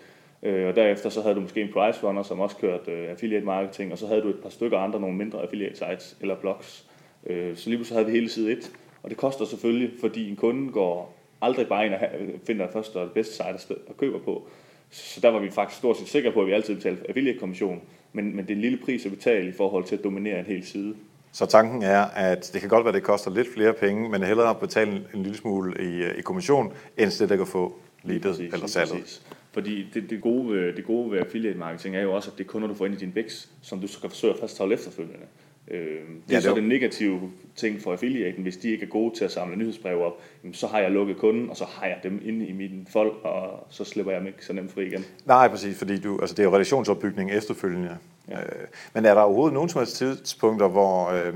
Øh, 0.44 0.68
og 0.68 0.76
derefter 0.76 1.10
så 1.10 1.22
havde 1.22 1.36
du 1.36 1.42
måske 1.42 1.62
en 1.62 1.74
price 1.74 2.08
runner, 2.08 2.24
som 2.24 2.40
også 2.40 2.56
kørte 2.56 2.92
øh, 2.92 3.12
affiliate 3.12 3.46
marketing, 3.46 3.92
og 3.92 3.98
så 3.98 4.08
havde 4.08 4.22
du 4.22 4.30
et 4.30 4.40
par 4.44 4.50
stykker 4.50 4.78
andre, 4.78 5.00
nogle 5.00 5.18
mindre 5.18 5.42
affiliate 5.42 5.76
sites 5.76 6.18
eller 6.22 6.36
blogs. 6.36 6.86
Øh, 7.26 7.58
så 7.58 7.70
lige 7.70 7.78
pludselig 7.78 7.98
havde 7.98 8.06
vi 8.06 8.12
hele 8.12 8.30
side 8.30 8.52
1, 8.52 8.72
og 9.04 9.10
det 9.10 9.18
koster 9.18 9.46
selvfølgelig, 9.46 9.92
fordi 10.02 10.30
en 10.30 10.36
kunde 10.36 10.72
går 10.72 11.16
aldrig 11.42 11.68
bare 11.68 11.86
ind 11.86 11.94
og 11.94 12.00
finder 12.48 12.66
det 12.66 12.74
første 12.74 12.96
og 12.96 13.06
det 13.06 13.14
bedste 13.14 13.34
site 13.34 13.46
at 13.46 13.72
og 13.88 13.98
køber 13.98 14.20
på. 14.20 14.48
Så 14.92 15.20
der 15.22 15.30
var 15.30 15.40
vi 15.40 15.50
faktisk 15.50 15.80
stort 15.80 15.98
set 15.98 16.08
sikre 16.08 16.32
på, 16.32 16.42
at 16.42 16.48
vi 16.48 16.52
altid 16.52 16.76
betalte 16.76 17.10
affiliate-kommission. 17.10 17.82
Men, 18.14 18.36
men 18.36 18.46
det 18.46 18.52
er 18.52 18.56
en 18.56 18.62
lille 18.62 18.78
pris 18.86 19.06
at 19.06 19.12
betale 19.12 19.50
i 19.50 19.52
forhold 19.52 19.84
til 19.84 19.96
at 19.96 20.04
dominere 20.04 20.40
en 20.40 20.46
hel 20.46 20.66
side. 20.66 20.96
Så 21.32 21.46
tanken 21.46 21.84
er, 21.84 22.02
at 22.02 22.50
det 22.54 22.62
kan 22.62 22.70
godt 22.70 22.86
være, 22.86 22.90
at 22.90 22.96
det 22.96 23.04
koster 23.04 23.32
lidt 23.32 23.54
flere 23.54 23.74
penge, 23.74 24.10
men 24.10 24.24
hellere 24.24 24.56
betale 24.56 24.92
en, 25.14 25.24
lille 25.24 25.38
smule 25.38 25.74
i, 25.80 26.20
i 26.20 26.22
kommission, 26.22 26.74
end 26.98 27.12
det, 27.20 27.30
der 27.30 27.38
kan 27.38 27.48
få 27.48 27.76
leadet 28.04 28.40
eller 28.40 28.68
salget. 28.68 28.92
præcis. 28.92 29.22
Fordi 29.52 29.88
det, 29.94 30.10
det, 30.10 30.22
gode, 30.22 30.48
ved- 30.50 30.74
det 30.74 30.86
gode 30.86 31.12
ved 31.12 31.20
affiliate 31.20 31.58
marketing 31.60 31.96
er 31.96 32.02
jo 32.02 32.14
også, 32.16 32.32
at 32.32 32.38
det 32.38 32.44
er 32.44 32.48
kunder, 32.48 32.68
du 32.68 32.74
får 32.74 32.86
ind 32.86 32.96
i 32.96 32.98
din 32.98 33.12
vækst, 33.16 33.50
som 33.62 33.80
du 33.80 33.88
så 33.88 34.02
kan 34.02 34.10
forsøge 34.10 34.34
at 34.34 34.40
fastholde 34.40 34.74
efterfølgende. 34.74 35.26
Øh, 35.72 35.80
det 35.80 35.90
er 35.96 36.02
Ja, 36.30 36.40
så 36.42 36.48
er 36.50 36.52
jo- 36.56 36.60
den 36.62 36.70
negative 36.70 37.22
ting 37.56 37.82
for 37.82 37.92
affiliaten. 37.92 38.44
Hvis 38.44 38.58
de 38.58 38.70
ikke 38.72 38.86
er 38.86 38.90
gode 38.90 39.16
til 39.18 39.26
at 39.26 39.32
samle 39.32 39.56
nyhedsbreve 39.56 40.06
op, 40.06 40.14
jamen, 40.44 40.54
så 40.54 40.68
har 40.68 40.80
jeg 40.80 40.92
lukket 40.92 41.18
kunden, 41.18 41.50
og 41.50 41.58
så 41.58 41.66
har 41.66 41.86
jeg 41.88 42.00
dem 42.04 42.22
inde 42.26 42.46
i 42.48 42.52
min 42.54 42.88
folk, 42.92 43.14
og 43.24 43.68
så 43.70 43.84
slipper 43.84 44.12
jeg 44.12 44.20
dem 44.22 44.28
ikke 44.28 44.46
så 44.46 44.54
nemt 44.54 44.72
fri 44.72 44.86
igen. 44.86 45.06
Nej, 45.26 45.48
præcis, 45.48 45.78
fordi 45.78 46.00
du, 46.00 46.20
altså 46.22 46.36
det 46.36 46.44
er 46.44 46.48
jo 46.48 46.54
relationsopbygning 46.54 47.32
efterfølgende. 47.32 47.98
Ja. 48.30 48.38
Øh, 48.40 48.46
men 48.94 49.06
er 49.06 49.14
der 49.14 49.22
overhovedet 49.22 49.54
nogen 49.54 49.70
som 49.70 49.80
helst 49.80 49.96
tidspunkter, 49.98 50.68
hvor, 50.68 51.10
øh, 51.10 51.34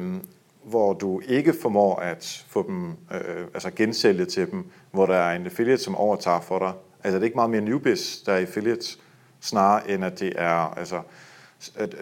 hvor 0.63 0.93
du 0.93 1.21
ikke 1.27 1.53
formår 1.61 1.95
at 1.95 2.45
få 2.47 2.67
dem, 2.67 2.87
øh, 2.87 3.45
altså 3.53 3.71
gensælge 3.75 4.25
til 4.25 4.51
dem, 4.51 4.65
hvor 4.91 5.05
der 5.05 5.15
er 5.15 5.35
en 5.35 5.45
affiliate, 5.45 5.83
som 5.83 5.95
overtager 5.95 6.41
for 6.41 6.59
dig? 6.59 6.71
Altså 7.03 7.15
er 7.15 7.19
det 7.19 7.25
ikke 7.25 7.35
meget 7.35 7.49
mere 7.49 7.61
newbiz, 7.61 8.23
der 8.25 8.33
er 8.33 8.37
i 8.37 8.41
affiliates, 8.41 8.99
snarere 9.41 9.91
end 9.91 10.05
at 10.05 10.19
det 10.19 10.33
er 10.35 10.77
altså, 10.79 11.01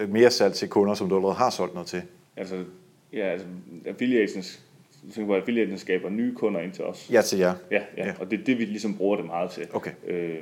mere 0.08 0.30
salg 0.30 0.54
til 0.54 0.68
kunder, 0.68 0.94
som 0.94 1.08
du 1.08 1.16
allerede 1.16 1.36
har 1.36 1.50
solgt 1.50 1.74
noget 1.74 1.88
til? 1.88 2.02
Altså, 2.36 2.64
ja, 3.12 3.18
altså, 3.32 3.46
affiliaten, 3.86 4.36
jeg 5.06 5.12
tænker 5.14 5.26
på, 5.26 5.34
at 5.34 5.40
affiliaten 5.40 5.78
skaber 5.78 6.10
nye 6.10 6.34
kunder 6.34 6.60
ind 6.60 6.72
til 6.72 6.84
os. 6.84 7.10
Ja 7.12 7.22
til 7.22 7.38
jer. 7.38 7.54
Ja, 7.70 7.82
ja, 7.96 8.06
Ja. 8.06 8.14
og 8.20 8.30
det 8.30 8.40
er 8.40 8.44
det, 8.44 8.58
vi 8.58 8.64
ligesom 8.64 8.94
bruger 8.96 9.16
det 9.16 9.24
meget 9.26 9.50
til. 9.50 9.66
Okay. 9.72 9.90
Øh, 10.06 10.38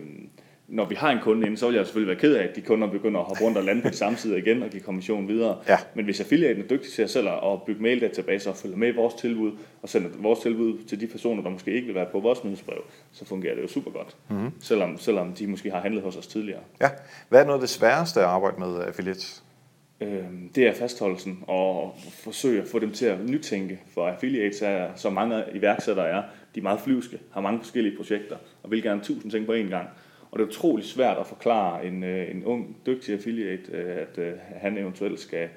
når 0.71 0.85
vi 0.85 0.95
har 0.95 1.11
en 1.11 1.19
kunde 1.23 1.47
inde, 1.47 1.57
så 1.57 1.67
vil 1.67 1.77
jeg 1.77 1.87
selvfølgelig 1.87 2.09
være 2.09 2.21
ked 2.21 2.35
af, 2.35 2.45
at 2.45 2.57
de 2.57 2.61
kunder 2.61 2.89
begynder 2.89 3.21
at 3.21 3.27
hoppe 3.27 3.45
rundt 3.45 3.59
og 3.59 3.65
lande 3.65 3.83
på 3.83 3.89
de 3.89 3.97
samme 3.97 4.19
sider 4.19 4.37
igen 4.37 4.63
og 4.63 4.71
give 4.71 4.83
kommission 4.83 5.29
videre. 5.29 5.59
Ja. 5.69 5.79
Men 5.95 6.05
hvis 6.05 6.21
affiliaten 6.21 6.63
er 6.63 6.67
dygtig 6.69 6.93
til 6.93 7.03
at 7.03 7.11
selv 7.11 7.29
at 7.29 7.63
bygge 7.67 7.83
maildatabaser 7.83 8.51
og 8.51 8.57
følge 8.57 8.77
med 8.77 8.89
i 8.89 8.97
vores 8.97 9.15
tilbud, 9.15 9.53
og 9.83 9.89
sender 9.89 10.11
vores 10.19 10.39
tilbud 10.39 10.79
til 10.89 11.01
de 11.01 11.07
personer, 11.07 11.43
der 11.43 11.51
måske 11.51 11.73
ikke 11.73 11.87
vil 11.87 11.95
være 11.95 12.07
på 12.13 12.21
vores 12.21 12.45
nyhedsbrev, 12.45 12.83
så 13.13 13.25
fungerer 13.25 13.55
det 13.55 13.63
jo 13.63 13.69
super 13.69 13.91
godt. 13.91 14.17
Mm-hmm. 14.29 14.51
Selvom, 14.61 14.99
selvom 14.99 15.33
de 15.33 15.47
måske 15.47 15.71
har 15.71 15.81
handlet 15.81 16.03
hos 16.03 16.17
os 16.17 16.27
tidligere. 16.27 16.61
Ja. 16.81 16.89
Hvad 17.29 17.41
er 17.41 17.45
noget 17.45 17.59
af 17.59 17.61
det 17.61 17.71
sværeste 17.71 18.21
at 18.21 18.27
arbejde 18.27 18.61
med 18.61 18.81
affiliates? 18.81 19.43
Øh, 20.01 20.25
det 20.55 20.67
er 20.67 20.75
fastholdelsen 20.75 21.45
og 21.47 21.95
forsøge 22.25 22.63
at 22.63 22.69
få 22.69 22.79
dem 22.79 22.93
til 22.93 23.07
at 23.07 23.29
nytænke, 23.29 23.81
for 23.95 24.09
affiliates 24.09 24.63
er, 24.63 24.89
som 24.97 25.13
mange 25.13 25.45
iværksættere 25.55 26.09
er, 26.09 26.23
de 26.55 26.61
er 26.61 26.63
meget 26.63 26.81
flyvske, 26.81 27.19
har 27.33 27.41
mange 27.41 27.61
forskellige 27.61 27.97
projekter 27.97 28.37
og 28.63 28.71
vil 28.71 28.83
gerne 28.83 29.01
tusind 29.01 29.31
ting 29.31 29.47
på 29.47 29.53
én 29.53 29.69
gang. 29.69 29.89
Og 30.31 30.39
det 30.39 30.45
er 30.45 30.49
utrolig 30.49 30.85
svært 30.85 31.19
at 31.19 31.27
forklare 31.27 31.87
en, 31.87 32.05
øh, 32.05 32.31
en 32.31 32.45
ung, 32.45 32.77
dygtig 32.87 33.15
affiliate, 33.15 33.73
øh, 33.73 33.97
at 33.97 34.19
øh, 34.19 34.33
han 34.57 34.79
eventuelt 34.79 35.21
skal 35.21 35.49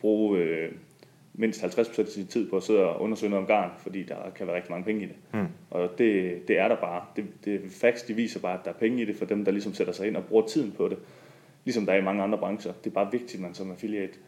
bruge 0.00 0.68
mindst 1.34 1.64
50% 1.64 2.00
af 2.00 2.06
sin 2.08 2.26
tid 2.26 2.50
på 2.50 2.56
at 2.56 2.62
sidde 2.62 2.80
og 2.86 3.02
undersøge 3.02 3.30
noget 3.30 3.42
om 3.42 3.46
garn, 3.46 3.70
fordi 3.78 4.02
der 4.02 4.16
kan 4.36 4.46
være 4.46 4.56
rigtig 4.56 4.70
mange 4.72 4.84
penge 4.84 5.02
i 5.02 5.06
det. 5.06 5.16
Mm. 5.34 5.46
Og 5.70 5.90
det, 5.98 6.38
det 6.48 6.58
er 6.58 6.68
der 6.68 6.76
bare. 6.76 7.04
Det, 7.16 7.24
det, 7.44 7.60
facts 7.70 8.02
de 8.02 8.14
viser 8.14 8.40
bare, 8.40 8.58
at 8.58 8.64
der 8.64 8.70
er 8.70 8.74
penge 8.74 9.02
i 9.02 9.04
det 9.04 9.16
for 9.16 9.24
dem, 9.24 9.44
der 9.44 9.52
ligesom 9.52 9.74
sætter 9.74 9.92
sig 9.92 10.06
ind 10.06 10.16
og 10.16 10.24
bruger 10.24 10.46
tiden 10.46 10.72
på 10.72 10.88
det. 10.88 10.98
Ligesom 11.64 11.86
der 11.86 11.92
er 11.92 11.96
i 11.98 12.04
mange 12.04 12.22
andre 12.22 12.38
brancher. 12.38 12.72
Det 12.84 12.90
er 12.90 12.94
bare 12.94 13.12
vigtigt, 13.12 13.34
at 13.34 13.40
man 13.40 13.54
som 13.54 13.70
affiliate 13.70 14.18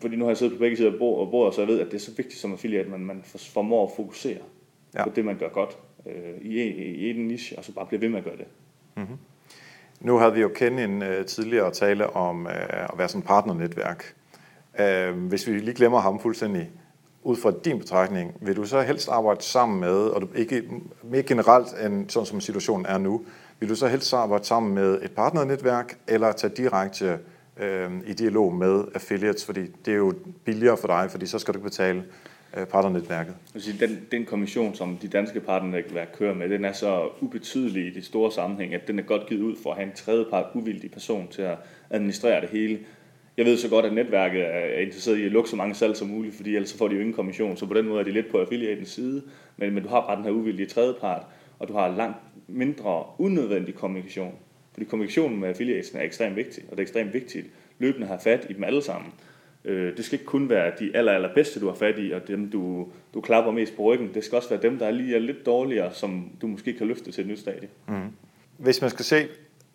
fordi 0.00 0.16
nu 0.16 0.24
har 0.24 0.30
jeg 0.30 0.36
siddet 0.36 0.54
på 0.54 0.58
begge 0.58 0.76
sider 0.76 0.92
af 0.92 0.98
bord- 0.98 1.26
af 1.26 1.30
bordet, 1.30 1.54
så 1.54 1.60
jeg 1.60 1.68
ved, 1.68 1.80
at 1.80 1.86
det 1.86 1.94
er 1.94 1.98
så 1.98 2.10
vigtigt 2.16 2.38
som 2.40 2.52
affiliate, 2.52 2.84
at 2.84 2.90
man, 2.90 3.00
man 3.00 3.20
for- 3.24 3.38
formår 3.38 3.86
at 3.86 3.92
fokusere 3.96 4.38
ja. 4.94 5.04
på 5.04 5.10
det, 5.16 5.24
man 5.24 5.38
gør 5.38 5.48
godt 5.48 5.78
øh, 6.06 6.40
i, 6.42 6.60
en, 6.60 6.76
i 6.76 7.10
en 7.10 7.28
niche, 7.28 7.58
og 7.58 7.64
så 7.64 7.72
bare 7.74 7.86
blive 7.86 8.00
ved 8.00 8.08
med 8.08 8.18
at 8.18 8.24
gøre 8.24 8.36
det. 8.36 8.46
Mm. 8.96 9.06
Nu 10.00 10.18
havde 10.18 10.32
vi 10.32 10.40
jo 10.40 10.48
kendt 10.48 10.80
en 10.80 11.02
uh, 11.02 11.24
tidligere 11.26 11.70
tale 11.70 12.16
om 12.16 12.46
uh, 12.46 12.52
at 12.52 12.90
være 12.96 13.08
sådan 13.08 13.20
et 13.20 13.26
partnernetværk. 13.26 14.14
Uh, 14.80 15.18
hvis 15.18 15.46
vi 15.46 15.52
lige 15.52 15.74
glemmer 15.74 16.00
ham 16.00 16.20
fuldstændig, 16.20 16.70
ud 17.22 17.36
fra 17.36 17.52
din 17.64 17.78
betragtning, 17.78 18.34
vil 18.40 18.56
du 18.56 18.64
så 18.64 18.80
helst 18.80 19.08
arbejde 19.08 19.42
sammen 19.42 19.80
med, 19.80 19.96
og 19.96 20.22
du, 20.22 20.28
ikke 20.34 20.64
mere 21.02 21.22
generelt 21.22 21.68
end 21.84 22.10
sådan 22.10 22.26
som 22.26 22.40
situationen 22.40 22.86
er 22.86 22.98
nu, 22.98 23.24
vil 23.60 23.68
du 23.68 23.74
så 23.74 23.86
helst 23.86 24.14
arbejde 24.14 24.44
sammen 24.44 24.74
med 24.74 25.02
et 25.02 25.12
partnernetværk, 25.12 25.98
eller 26.08 26.32
tage 26.32 26.52
direkte 26.56 27.18
øh, 27.56 27.90
i 28.06 28.12
dialog 28.12 28.54
med 28.54 28.84
affiliates, 28.94 29.44
fordi 29.44 29.66
det 29.84 29.92
er 29.92 29.96
jo 29.96 30.14
billigere 30.44 30.76
for 30.76 30.86
dig, 30.86 31.10
fordi 31.10 31.26
så 31.26 31.38
skal 31.38 31.54
du 31.54 31.60
betale 31.60 32.04
Øh, 32.56 32.66
partnernetværket. 32.66 33.34
Vil 33.52 33.62
sige, 33.62 33.86
Den, 33.86 34.06
den 34.10 34.24
kommission, 34.24 34.74
som 34.74 34.96
de 35.02 35.08
danske 35.08 35.40
partnernetværk 35.40 36.08
kører 36.18 36.34
med, 36.34 36.48
den 36.48 36.64
er 36.64 36.72
så 36.72 37.08
ubetydelig 37.20 37.86
i 37.86 37.90
det 37.90 38.04
store 38.04 38.32
sammenhæng, 38.32 38.74
at 38.74 38.88
den 38.88 38.98
er 38.98 39.02
godt 39.02 39.26
givet 39.26 39.42
ud 39.42 39.56
for 39.62 39.70
at 39.70 39.76
have 39.76 39.86
en 39.86 39.94
tredjepart 39.94 40.46
uvildig 40.54 40.90
person 40.90 41.28
til 41.28 41.42
at 41.42 41.56
administrere 41.90 42.40
det 42.40 42.48
hele. 42.50 42.78
Jeg 43.36 43.44
ved 43.44 43.56
så 43.56 43.68
godt, 43.68 43.86
at 43.86 43.92
netværket 43.92 44.42
er 44.42 44.80
interesseret 44.80 45.18
i 45.18 45.24
at 45.24 45.32
lukke 45.32 45.50
så 45.50 45.56
mange 45.56 45.74
salg 45.74 45.96
som 45.96 46.08
muligt, 46.08 46.34
fordi 46.36 46.54
ellers 46.54 46.70
så 46.70 46.78
får 46.78 46.88
de 46.88 46.94
jo 46.94 47.00
ingen 47.00 47.14
kommission, 47.14 47.56
så 47.56 47.66
på 47.66 47.74
den 47.74 47.88
måde 47.88 48.00
er 48.00 48.04
de 48.04 48.12
lidt 48.12 48.30
på 48.30 48.40
affiliatens 48.40 48.88
side, 48.88 49.22
men, 49.56 49.74
men 49.74 49.82
du 49.82 49.88
har 49.88 50.00
bare 50.00 50.16
den 50.16 50.24
her 50.24 50.30
uvildige 50.30 50.66
tredjepart, 50.66 51.22
og 51.58 51.68
du 51.68 51.72
har 51.72 51.96
langt 51.96 52.16
mindre 52.48 53.04
unødvendig 53.18 53.74
kommunikation. 53.74 54.34
Fordi 54.72 54.86
kommunikationen 54.86 55.40
med 55.40 55.48
affiliatesen 55.48 55.98
er 55.98 56.02
ekstremt 56.02 56.36
vigtig, 56.36 56.64
og 56.64 56.70
det 56.70 56.78
er 56.78 56.82
ekstremt 56.82 57.14
vigtigt 57.14 57.46
løbende 57.78 58.04
at 58.04 58.08
have 58.08 58.20
fat 58.20 58.46
i 58.50 58.52
dem 58.52 58.64
alle 58.64 58.82
sammen. 58.82 59.12
Øh, 59.66 59.96
det 59.96 60.04
skal 60.04 60.14
ikke 60.14 60.24
kun 60.24 60.48
være 60.48 60.72
de 60.78 60.90
aller, 60.96 61.12
allerbedste, 61.12 61.60
du 61.60 61.66
har 61.66 61.74
fat 61.74 61.94
i, 61.98 62.10
og 62.10 62.28
dem, 62.28 62.50
du, 62.50 62.88
du 63.14 63.20
klapper 63.20 63.52
mest 63.52 63.76
på 63.76 63.82
ryggen. 63.82 64.14
Det 64.14 64.24
skal 64.24 64.36
også 64.36 64.48
være 64.48 64.62
dem, 64.62 64.78
der 64.78 64.86
er 64.86 64.90
lige 64.90 65.14
er 65.14 65.18
lidt 65.18 65.46
dårligere, 65.46 65.92
som 65.92 66.30
du 66.42 66.46
måske 66.46 66.72
kan 66.72 66.86
løfte 66.86 67.12
til 67.12 67.20
et 67.20 67.28
nyt 67.28 67.38
stadie. 67.38 67.68
Hvis 68.58 68.80
man 68.80 68.90
skal 68.90 69.04
se 69.04 69.28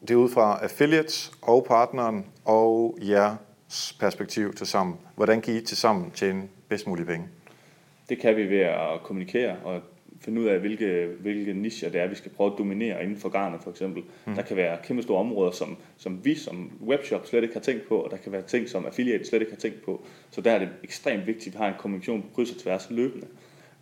det 0.08 0.16
ud 0.16 0.30
fra 0.30 0.60
affiliates 0.64 1.32
og 1.42 1.66
partneren 1.68 2.26
og 2.46 2.98
jeres 3.02 3.98
perspektiv 4.00 4.54
til 4.54 4.68
sammen, 4.68 4.98
hvordan 5.16 5.42
kan 5.42 5.54
I 5.54 5.62
til 5.62 5.78
sammen 5.78 6.12
tjene 6.12 6.44
bedst 6.68 6.88
mulige 6.88 7.06
penge? 7.06 7.28
Det 8.10 8.20
kan 8.20 8.36
vi 8.36 8.50
ved 8.50 8.60
at 8.60 9.04
kommunikere 9.04 9.56
og 9.64 9.82
finde 10.22 10.42
ud 10.42 10.46
af, 10.46 10.60
hvilke, 10.60 11.08
hvilke 11.20 11.54
nicher 11.54 11.90
det 11.90 12.02
er, 12.02 12.08
vi 12.08 12.16
skal 12.16 12.32
prøve 12.32 12.52
at 12.52 12.58
dominere 12.58 13.04
inden 13.04 13.18
for 13.18 13.30
garnet 13.30 13.64
for 13.64 13.70
eksempel. 13.70 14.04
Mm. 14.28 14.36
Der 14.36 14.42
kan 14.42 14.58
være 14.58 14.78
kæmpe 14.84 15.04
store 15.04 15.20
områder, 15.20 15.52
som, 15.52 15.78
som 15.98 16.26
vi 16.26 16.36
som 16.36 16.72
webshop 16.86 17.26
slet 17.26 17.42
ikke 17.44 17.54
har 17.56 17.62
tænkt 17.62 17.88
på, 17.88 17.98
og 17.98 18.12
der 18.12 18.18
kan 18.18 18.32
være 18.32 18.42
ting, 18.42 18.70
som 18.70 18.86
affiliate 18.86 19.26
slet 19.26 19.40
ikke 19.40 19.52
har 19.52 19.60
tænkt 19.60 19.82
på. 19.82 20.06
Så 20.32 20.42
der 20.42 20.52
er 20.52 20.60
det 20.60 20.70
ekstremt 20.84 21.28
vigtigt, 21.28 21.48
at 21.48 21.54
vi 21.54 21.58
har 21.58 21.68
en 21.68 21.74
kommunikation 21.80 22.22
på 22.22 22.28
kryds 22.36 22.52
og 22.52 22.58
tværs 22.58 22.88
løbende. 22.92 23.28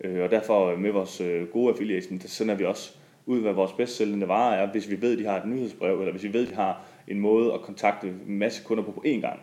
Øh, 0.04 0.22
Og 0.22 0.30
derfor 0.30 0.76
med 0.76 0.90
vores 0.90 1.20
øh, 1.20 1.46
gode 1.46 1.72
affiliates, 1.72 2.06
der 2.22 2.28
sender 2.28 2.54
vi 2.54 2.64
også 2.64 2.92
ud, 3.26 3.40
hvad 3.40 3.52
vores 3.52 3.72
bedst 3.72 3.96
sælgende 3.96 4.28
varer 4.28 4.56
er, 4.56 4.72
hvis 4.72 4.90
vi 4.90 5.02
ved, 5.02 5.12
at 5.12 5.18
de 5.18 5.24
har 5.24 5.36
et 5.40 5.48
nyhedsbrev, 5.48 5.98
eller 5.98 6.12
hvis 6.12 6.22
vi 6.22 6.32
ved, 6.32 6.42
at 6.42 6.50
de 6.50 6.54
har 6.54 6.84
en 7.08 7.20
måde 7.20 7.52
at 7.52 7.60
kontakte 7.60 8.08
en 8.08 8.38
masse 8.38 8.64
kunder 8.64 8.84
på 8.84 8.90
på 8.90 9.02
én 9.06 9.20
gang. 9.20 9.40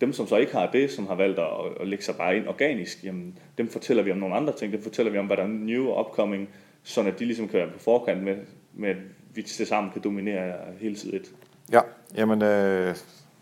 Dem, 0.00 0.12
som 0.12 0.26
så 0.26 0.36
ikke 0.36 0.52
har 0.52 0.70
det, 0.72 0.90
som 0.90 1.06
har 1.06 1.14
valgt 1.14 1.38
at, 1.38 1.46
at 1.80 1.88
lægge 1.88 2.04
sig 2.04 2.16
bare 2.16 2.36
ind 2.36 2.48
organisk, 2.48 3.04
jamen, 3.04 3.38
dem 3.58 3.68
fortæller 3.68 4.02
vi 4.02 4.10
om 4.12 4.18
nogle 4.18 4.34
andre 4.34 4.52
ting. 4.52 4.72
Dem 4.72 4.82
fortæller 4.82 5.12
vi 5.12 5.18
om, 5.18 5.26
hvad 5.26 5.36
der 5.36 5.42
er 5.42 5.46
new 5.48 5.88
og 5.88 6.06
upcoming, 6.06 6.48
så 6.82 7.00
at 7.00 7.18
de 7.18 7.24
ligesom 7.24 7.48
kan 7.48 7.58
være 7.58 7.68
på 7.72 7.78
forkant 7.78 8.22
med, 8.22 8.36
med 8.74 8.90
at 8.90 8.96
vi 9.34 9.42
til 9.42 9.66
sammen 9.66 9.92
kan 9.92 10.02
dominere 10.02 10.52
hele 10.80 10.96
tiden 10.96 11.16
et. 11.16 11.30
Ja, 11.72 11.80
jamen 12.16 12.42
øh, 12.42 12.94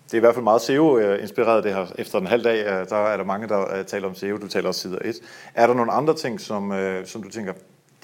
det 0.04 0.14
er 0.14 0.16
i 0.16 0.20
hvert 0.20 0.34
fald 0.34 0.44
meget 0.44 0.60
SEO-inspireret 0.62 1.64
det 1.64 1.74
her. 1.74 1.86
Efter 1.98 2.18
en 2.18 2.26
halv 2.26 2.44
dag, 2.44 2.66
øh, 2.66 2.88
der 2.88 2.96
er 2.96 3.16
der 3.16 3.24
mange, 3.24 3.48
der 3.48 3.78
øh, 3.78 3.84
taler 3.84 4.08
om 4.08 4.14
SEO. 4.14 4.36
Du 4.36 4.48
taler 4.48 4.68
også 4.68 4.80
side 4.80 4.98
1. 5.04 5.16
Er 5.54 5.66
der 5.66 5.74
nogle 5.74 5.92
andre 5.92 6.14
ting, 6.16 6.40
som, 6.40 6.72
øh, 6.72 7.06
som 7.06 7.22
du 7.22 7.28
tænker, 7.28 7.52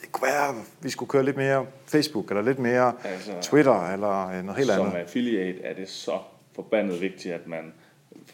det 0.00 0.12
kunne 0.12 0.28
være, 0.28 0.54
vi 0.82 0.90
skulle 0.90 1.08
køre 1.08 1.22
lidt 1.24 1.36
mere 1.36 1.66
Facebook, 1.86 2.30
eller 2.30 2.42
lidt 2.42 2.58
mere 2.58 2.92
Altså- 3.04 3.32
Twitter, 3.42 3.92
eller 3.92 4.28
øh, 4.28 4.44
noget 4.44 4.56
helt 4.56 4.70
Som 4.70 4.86
andet? 4.86 4.98
affiliate 4.98 5.62
er 5.62 5.74
det 5.74 5.88
så 5.88 6.18
forbandet 6.54 7.00
vigtigt, 7.00 7.34
at 7.34 7.46
man 7.46 7.72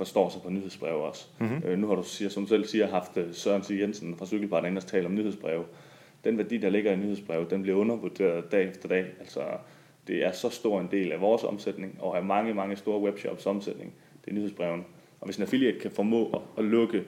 forstår 0.00 0.28
sig 0.28 0.42
på 0.42 0.50
nyhedsbreve 0.50 1.02
også. 1.02 1.26
Mm-hmm. 1.38 1.62
Øh, 1.64 1.78
nu 1.78 1.86
har 1.86 1.94
du, 1.94 2.02
siger, 2.02 2.28
som 2.28 2.42
du 2.42 2.48
selv 2.48 2.64
siger, 2.64 2.86
haft 2.86 3.16
øh, 3.16 3.34
Søren 3.34 3.62
C. 3.62 3.70
Jensen 3.70 4.16
fra 4.16 4.26
Cykelpartner 4.26 4.68
ind 4.68 4.76
og 4.76 4.86
tale 4.86 5.06
om 5.06 5.14
nyhedsbreve. 5.14 5.64
Den 6.24 6.38
værdi, 6.38 6.58
der 6.58 6.70
ligger 6.70 6.92
i 6.92 6.96
nyhedsbreve, 6.96 7.46
den 7.50 7.62
bliver 7.62 7.78
undervurderet 7.78 8.52
dag 8.52 8.68
efter 8.68 8.88
dag. 8.88 9.04
Altså, 9.20 9.40
det 10.06 10.24
er 10.24 10.32
så 10.32 10.50
stor 10.50 10.80
en 10.80 10.88
del 10.90 11.12
af 11.12 11.20
vores 11.20 11.44
omsætning, 11.44 11.98
og 12.00 12.16
af 12.16 12.24
mange, 12.24 12.54
mange 12.54 12.76
store 12.76 13.00
webshops 13.00 13.46
omsætning, 13.46 13.92
det 14.24 14.30
er 14.30 14.34
nyhedsbreven. 14.34 14.84
Og 15.20 15.24
hvis 15.24 15.36
en 15.36 15.42
affiliate 15.42 15.78
kan 15.78 15.90
formå 15.90 16.30
at, 16.30 16.40
at 16.58 16.64
lukke, 16.64 17.04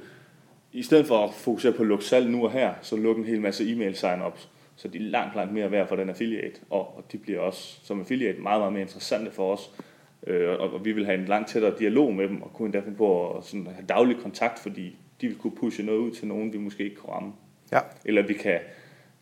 i 0.72 0.82
stedet 0.82 1.06
for 1.06 1.24
at 1.24 1.34
fokusere 1.34 1.72
på 1.72 1.82
at 1.82 1.88
lukke 1.88 2.04
salg 2.04 2.30
nu 2.30 2.44
og 2.44 2.52
her, 2.52 2.74
så 2.82 2.96
lukke 2.96 3.20
en 3.20 3.26
hel 3.26 3.40
masse 3.40 3.72
e-mail 3.72 3.94
sign-ups, 3.94 4.48
så 4.76 4.88
de 4.88 4.98
er 4.98 5.02
langt, 5.02 5.36
langt 5.36 5.54
mere 5.54 5.70
værd 5.70 5.88
for 5.88 5.96
den 5.96 6.08
affiliate, 6.08 6.60
og, 6.70 6.96
og 6.96 7.04
de 7.12 7.18
bliver 7.18 7.40
også 7.40 7.78
som 7.82 8.00
affiliate 8.00 8.40
meget, 8.40 8.60
meget 8.60 8.72
mere 8.72 8.82
interessante 8.82 9.30
for 9.30 9.52
os, 9.52 9.70
øh, 10.26 10.50
og, 10.50 10.72
og 10.72 10.84
vi 10.84 10.92
vil 10.92 11.06
have 11.06 11.18
en 11.18 11.24
langt 11.24 11.48
tættere 11.48 11.74
dialog 11.78 12.14
med 12.14 12.28
dem, 12.28 12.42
og 12.42 12.52
kunne 12.52 12.66
endda 12.66 12.80
finde 12.80 12.96
på 12.96 13.30
at 13.30 13.44
sådan 13.44 13.66
have 13.66 13.86
daglig 13.88 14.16
kontakt, 14.16 14.58
fordi 14.58 14.96
de 15.20 15.26
vil 15.26 15.36
kunne 15.36 15.56
pushe 15.56 15.82
noget 15.82 15.98
ud 15.98 16.10
til 16.10 16.28
nogen, 16.28 16.52
vi 16.52 16.58
måske 16.58 16.84
ikke 16.84 16.96
kunne 16.96 17.12
ramme. 17.12 17.32
Ja, 17.72 17.80
Eller 18.04 18.22
vi 18.22 18.34
kan 18.34 18.58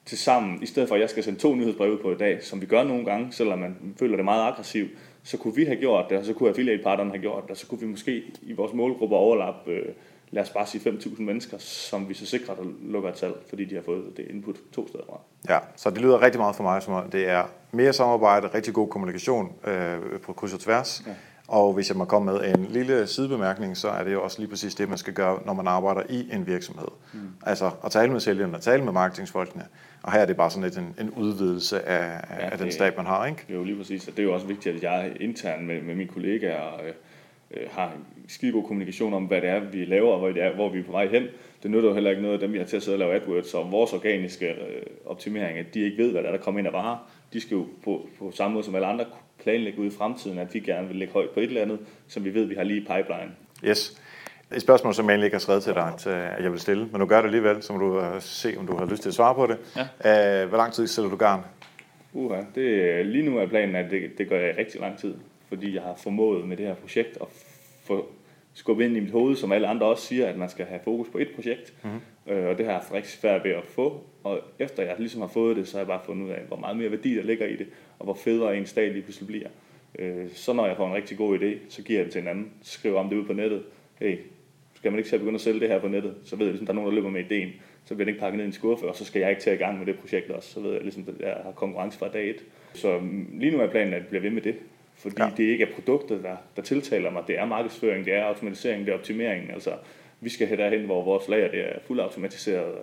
til 0.05 0.19
sammen, 0.19 0.63
i 0.63 0.67
stedet 0.67 0.89
for 0.89 0.95
at 0.95 1.01
jeg 1.01 1.11
skal 1.11 1.23
sende 1.23 1.39
to 1.39 1.55
nyhedsbreve 1.55 1.99
på 1.99 2.13
i 2.13 2.17
dag, 2.17 2.43
som 2.43 2.61
vi 2.61 2.67
gør 2.67 2.85
nogle 2.85 3.05
gange, 3.05 3.33
selvom 3.33 3.59
man 3.59 3.95
føler 3.99 4.17
det 4.17 4.25
meget 4.25 4.47
aggressivt, 4.53 4.91
så 5.23 5.39
kunne 5.39 5.55
vi 5.55 5.65
have 5.65 5.77
gjort 5.77 6.07
det, 6.11 6.19
og 6.19 6.25
så 6.25 6.33
kunne 6.33 6.49
affiliate-partnerne 6.49 7.11
have 7.11 7.21
gjort 7.21 7.43
det, 7.43 7.51
og 7.51 7.57
så 7.57 7.67
kunne 7.67 7.81
vi 7.81 7.87
måske 7.87 8.23
i 8.43 8.53
vores 8.53 8.73
målgruppe 8.73 9.17
overlappe, 9.17 9.71
øh, 9.71 9.93
lad 10.31 10.43
os 10.43 10.51
bare 10.51 10.67
sige 10.67 10.91
5.000 10.91 11.23
mennesker, 11.23 11.59
som 11.59 12.09
vi 12.09 12.15
så 12.15 12.27
sikrer, 12.27 12.55
der 12.55 12.63
lukker 12.83 13.11
et 13.11 13.19
salg, 13.19 13.35
fordi 13.49 13.65
de 13.65 13.75
har 13.75 13.83
fået 13.83 14.05
det 14.17 14.27
input 14.31 14.57
to 14.73 14.89
steder 14.89 15.05
fra. 15.09 15.21
ja, 15.49 15.59
så 15.77 15.91
det 15.91 16.01
lyder 16.01 16.23
rigtig 16.23 16.41
meget 16.41 16.57
for 16.57 16.63
mig, 16.63 16.83
som 16.83 16.95
om 16.95 17.11
det 17.11 17.29
er 17.29 17.45
mere 17.73 17.93
samarbejde, 17.93 18.47
rigtig 18.55 18.75
god 18.75 18.89
kommunikation 18.89 19.53
øh, 19.67 19.99
på 20.23 20.33
kryds 20.33 20.53
og 20.55 20.61
tværs, 20.61 21.03
ja. 21.07 21.13
Og 21.51 21.73
hvis 21.73 21.89
jeg 21.89 21.97
må 21.97 22.05
komme 22.05 22.33
med 22.33 22.55
en 22.55 22.65
lille 22.65 23.07
sidebemærkning, 23.07 23.77
så 23.77 23.89
er 23.89 24.05
det 24.05 24.13
jo 24.13 24.23
også 24.23 24.39
lige 24.39 24.49
præcis 24.51 24.75
det, 24.75 24.89
man 24.89 24.99
skal 24.99 25.13
gøre, 25.13 25.39
når 25.47 25.53
man 25.53 25.67
arbejder 25.67 26.03
i 26.09 26.29
en 26.33 26.47
virksomhed. 26.47 26.89
Mm. 27.13 27.21
Altså 27.47 27.71
at 27.85 27.91
tale 27.91 28.13
med 28.13 28.21
sælgerne, 28.21 28.57
at 28.57 28.63
tale 28.63 28.85
med 28.85 28.93
marketingsfolkene. 28.93 29.65
Og 30.03 30.13
her 30.13 30.21
er 30.21 30.27
det 30.27 30.37
bare 30.37 30.51
sådan 30.51 30.63
lidt 30.65 30.79
en, 30.79 30.95
en 31.01 31.11
udvidelse 31.11 31.89
af, 31.89 32.21
ja, 32.31 32.51
af 32.51 32.59
den 32.59 32.73
stab, 32.73 32.97
man 32.97 33.07
har, 33.07 33.27
ikke? 33.27 33.45
Det 33.49 33.55
er 33.55 33.59
jo 33.59 33.65
lige 33.65 33.77
præcis, 33.77 34.09
og 34.09 34.17
det 34.17 34.19
er 34.19 34.27
jo 34.27 34.35
også 34.35 34.47
vigtigt, 34.47 34.77
at 34.77 34.83
jeg 34.83 35.13
internt 35.21 35.67
med, 35.67 35.83
med 35.83 35.95
mine 35.95 36.09
kollegaer 36.09 36.75
øh, 36.75 36.93
øh, 37.57 37.67
har 37.71 37.93
skide 38.29 38.53
god 38.53 38.65
kommunikation 38.65 39.15
om, 39.15 39.25
hvad 39.25 39.41
det 39.41 39.49
er, 39.49 39.61
vi 39.61 39.85
laver, 39.85 40.13
og 40.13 40.19
hvor, 40.19 40.29
det 40.29 40.43
er, 40.43 40.55
hvor 40.55 40.69
vi 40.69 40.79
er 40.79 40.85
på 40.85 40.93
vej 40.93 41.07
hen. 41.07 41.23
Det 41.63 41.71
nytter 41.71 41.89
jo 41.89 41.95
heller 41.95 42.11
ikke 42.11 42.23
noget 42.23 42.35
af 42.35 42.41
dem, 42.41 42.53
vi 42.53 42.59
har 42.59 42.65
til 42.65 42.77
at 42.77 42.83
sidde 42.83 42.95
og 42.95 42.99
lave 42.99 43.15
AdWords, 43.15 43.55
og 43.55 43.73
vores 43.73 43.93
organiske 43.93 44.49
øh, 44.49 44.83
optimering, 45.07 45.59
at 45.59 45.75
de 45.75 45.81
ikke 45.81 46.03
ved, 46.03 46.13
hvad 46.13 46.23
der, 46.23 46.29
er, 46.29 46.33
der 46.33 46.43
kommer 46.43 46.59
ind 46.59 46.67
af 46.67 46.73
varer. 46.73 47.11
De 47.33 47.41
skal 47.41 47.55
jo 47.55 47.67
på, 47.85 48.09
på 48.19 48.31
samme 48.31 48.55
måde 48.55 48.65
som 48.65 48.75
alle 48.75 48.87
andre 48.87 49.05
planlægge 49.43 49.79
ud 49.79 49.87
i 49.87 49.91
fremtiden, 49.91 50.39
at 50.39 50.55
vi 50.55 50.61
gerne 50.61 50.89
vil 50.89 50.97
lægge 50.97 51.13
højt 51.13 51.31
på 51.31 51.41
et 51.41 51.47
eller 51.47 51.63
andet, 51.63 51.79
som 52.09 52.25
vi 52.25 52.35
ved, 52.35 52.45
vi 52.45 52.55
har 52.55 52.63
lige 52.63 52.81
i 52.81 52.81
pipeline. 52.81 53.33
Yes. 53.65 54.03
Et 54.57 54.63
spørgsmål, 54.63 54.95
som 54.95 55.05
jeg 55.05 55.11
egentlig 55.13 55.27
ikke 55.27 55.35
har 55.35 55.41
skrevet 55.41 55.63
til 55.63 55.75
dig, 55.75 55.93
at 56.37 56.43
jeg 56.43 56.53
vil 56.53 56.61
stille, 56.61 56.89
men 56.93 57.01
du 57.01 57.07
gør 57.07 57.17
det 57.17 57.25
alligevel, 57.25 57.63
så 57.63 57.73
må 57.73 57.79
du 57.79 58.01
øh, 58.01 58.21
se, 58.21 58.55
om 58.59 58.67
du 58.67 58.77
har 58.77 58.87
lyst 58.87 59.03
til 59.03 59.09
at 59.09 59.15
svare 59.15 59.35
på 59.35 59.47
det. 59.47 59.59
Ja. 60.05 60.47
Hvor 60.47 60.57
lang 60.57 60.73
tid 60.73 60.87
sælger 60.87 61.11
du 61.11 61.17
garn? 61.17 61.41
Uha, 62.13 62.41
det, 62.55 63.07
lige 63.07 63.31
nu 63.31 63.39
er 63.39 63.47
planen, 63.47 63.77
at 63.77 63.91
det, 63.91 64.19
det 64.19 64.29
gør 64.29 64.41
jeg 64.41 64.55
i 64.55 64.61
rigtig 64.61 64.81
lang 64.81 64.99
tid, 64.99 65.15
fordi 65.51 65.75
jeg 65.75 65.83
har 65.83 65.95
formået 65.95 66.49
med 66.49 66.57
det 66.57 66.67
her 66.67 66.75
projekt 66.75 67.19
at 67.21 67.27
få 67.85 68.09
skubbet 68.55 68.85
ind 68.85 68.97
i 68.97 69.01
mit 69.01 69.11
hoved, 69.11 69.37
som 69.37 69.53
alle 69.53 69.67
andre 69.67 69.87
også 69.87 70.07
siger, 70.07 70.27
at 70.27 70.39
man 70.39 70.49
skal 70.49 70.67
have 70.67 70.81
fokus 70.85 71.09
på 71.09 71.19
et 71.19 71.29
projekt. 71.35 71.75
Mm-hmm. 71.83 72.33
Øh, 72.33 72.49
og 72.49 72.59
det 72.59 72.67
har 72.67 72.73
jeg 72.73 72.81
haft 72.81 72.93
rigtig 72.93 73.13
svært 73.13 73.45
ved 73.45 73.51
at 73.51 73.67
få. 73.67 74.05
Og 74.25 74.41
efter 74.59 74.83
jeg 74.83 74.95
ligesom 74.99 75.21
har 75.21 75.29
fået 75.29 75.57
det, 75.57 75.69
så 75.69 75.77
har 75.77 75.81
jeg 75.81 75.87
bare 75.87 76.01
fundet 76.05 76.27
ud 76.27 76.31
af, 76.31 76.41
hvor 76.49 76.57
meget 76.57 76.77
mere 76.77 76.91
værdi 76.91 77.17
der 77.17 77.23
ligger 77.23 77.47
i 77.47 77.57
det, 77.57 77.67
og 77.99 78.05
hvor 78.05 78.15
federe 78.15 78.57
en 78.57 78.67
stad 78.67 78.91
lige 78.91 79.03
pludselig 79.03 79.27
bliver. 79.27 79.49
Øh, 79.99 80.29
så 80.35 80.53
når 80.53 80.67
jeg 80.67 80.77
får 80.77 80.87
en 80.87 80.95
rigtig 80.95 81.17
god 81.19 81.39
idé, 81.39 81.59
så 81.69 81.83
giver 81.83 81.99
jeg 81.99 82.05
det 82.05 82.13
til 82.13 82.23
en 82.23 82.29
anden, 82.29 82.53
skriver 82.63 83.01
om 83.01 83.09
det 83.09 83.17
ud 83.17 83.25
på 83.25 83.33
nettet. 83.33 83.63
Hey, 83.99 84.19
skal 84.75 84.93
man 84.93 84.99
ikke 84.99 85.09
til 85.09 85.17
at 85.17 85.21
begynde 85.21 85.35
at 85.35 85.41
sælge 85.41 85.61
det 85.61 85.69
her 85.69 85.81
på 85.81 85.89
nettet, 85.89 86.15
så 86.25 86.37
ved 86.37 86.47
jeg 86.47 86.53
ligesom, 86.53 86.65
at 86.65 86.67
der 86.67 86.73
er 86.73 86.75
nogen, 86.75 86.91
der 86.91 86.95
løber 86.95 87.11
med 87.11 87.25
ideen. 87.25 87.53
Så 87.85 87.95
bliver 87.95 88.05
det 88.05 88.13
ikke 88.13 88.21
pakket 88.21 88.37
ned 88.37 88.45
i 88.45 88.47
en 88.47 88.53
skuffe, 88.53 88.89
og 88.89 88.97
så 88.97 89.05
skal 89.05 89.21
jeg 89.21 89.31
ikke 89.31 89.43
tage 89.43 89.57
i 89.57 89.59
gang 89.59 89.79
med 89.79 89.87
det 89.87 89.99
projekt 89.99 90.31
også. 90.31 90.51
Så 90.53 90.61
ved 90.61 90.73
jeg 90.73 90.83
ligesom, 90.83 91.05
at 91.09 91.27
jeg 91.27 91.37
har 91.45 91.53
konkurrence 91.53 91.99
fra 91.99 92.09
dag 92.09 92.31
et. 92.31 92.45
Så 92.75 92.99
mm, 92.99 93.27
lige 93.33 93.53
nu 93.53 93.61
er 93.61 93.71
planen, 93.71 93.95
at 93.95 94.01
jeg 94.01 94.09
bliver 94.09 94.23
ved 94.23 94.31
med 94.31 94.43
det. 94.43 94.55
Fordi 95.03 95.23
ja. 95.23 95.31
det 95.37 95.45
ikke 95.45 95.65
er 95.65 95.75
produktet, 95.75 96.23
der, 96.23 96.37
der 96.57 96.63
tiltaler 96.63 97.11
mig. 97.11 97.23
Det 97.27 97.39
er 97.39 97.45
markedsføring, 97.45 98.05
det 98.05 98.15
er 98.15 98.25
automatisering, 98.25 98.87
det 98.87 98.93
er 98.93 98.99
optimering. 98.99 99.53
Altså, 99.53 99.71
vi 100.21 100.29
skal 100.31 100.47
have 100.47 100.63
derhen, 100.63 100.85
hvor 100.87 101.05
vores 101.05 101.29
lager 101.29 101.51
det 101.51 101.61
er 101.61 101.79
fuldt 101.87 102.03
automatiseret, 102.03 102.75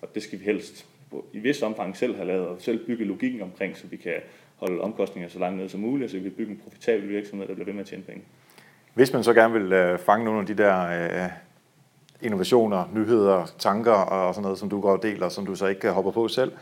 og 0.00 0.14
det 0.14 0.22
skal 0.22 0.38
vi 0.38 0.44
helst 0.44 0.86
i 1.32 1.38
vis 1.38 1.62
omfang 1.62 1.96
selv 1.96 2.16
have 2.16 2.26
lavet, 2.26 2.46
og 2.46 2.56
selv 2.60 2.86
bygge 2.86 3.04
logikken 3.04 3.42
omkring, 3.42 3.76
så 3.76 3.86
vi 3.86 3.96
kan 3.96 4.14
holde 4.56 4.80
omkostninger 4.80 5.28
så 5.28 5.38
langt 5.38 5.58
ned 5.58 5.68
som 5.68 5.80
muligt, 5.80 6.10
så 6.10 6.16
vi 6.16 6.22
kan 6.22 6.32
bygge 6.32 6.52
en 6.52 6.60
profitabel 6.64 7.08
virksomhed, 7.08 7.48
der 7.48 7.54
bliver 7.54 7.64
ved 7.64 7.74
med 7.74 7.80
at 7.80 7.86
tjene 7.86 8.02
penge. 8.02 8.22
Hvis 8.94 9.12
man 9.12 9.24
så 9.24 9.34
gerne 9.34 9.52
vil 9.52 9.72
øh, 9.72 9.98
fange 9.98 10.24
nogle 10.24 10.40
af 10.40 10.46
de 10.46 10.54
der 10.54 10.86
øh, 11.24 11.30
innovationer, 12.22 12.90
nyheder, 12.94 13.54
tanker 13.58 13.92
og 13.92 14.34
sådan 14.34 14.42
noget, 14.42 14.58
som 14.58 14.68
du 14.68 14.80
går 14.80 14.92
og 14.92 15.02
deler, 15.02 15.28
som 15.28 15.46
du 15.46 15.54
så 15.54 15.66
ikke 15.66 15.90
hopper 15.90 16.10
på 16.10 16.28
selv, 16.28 16.52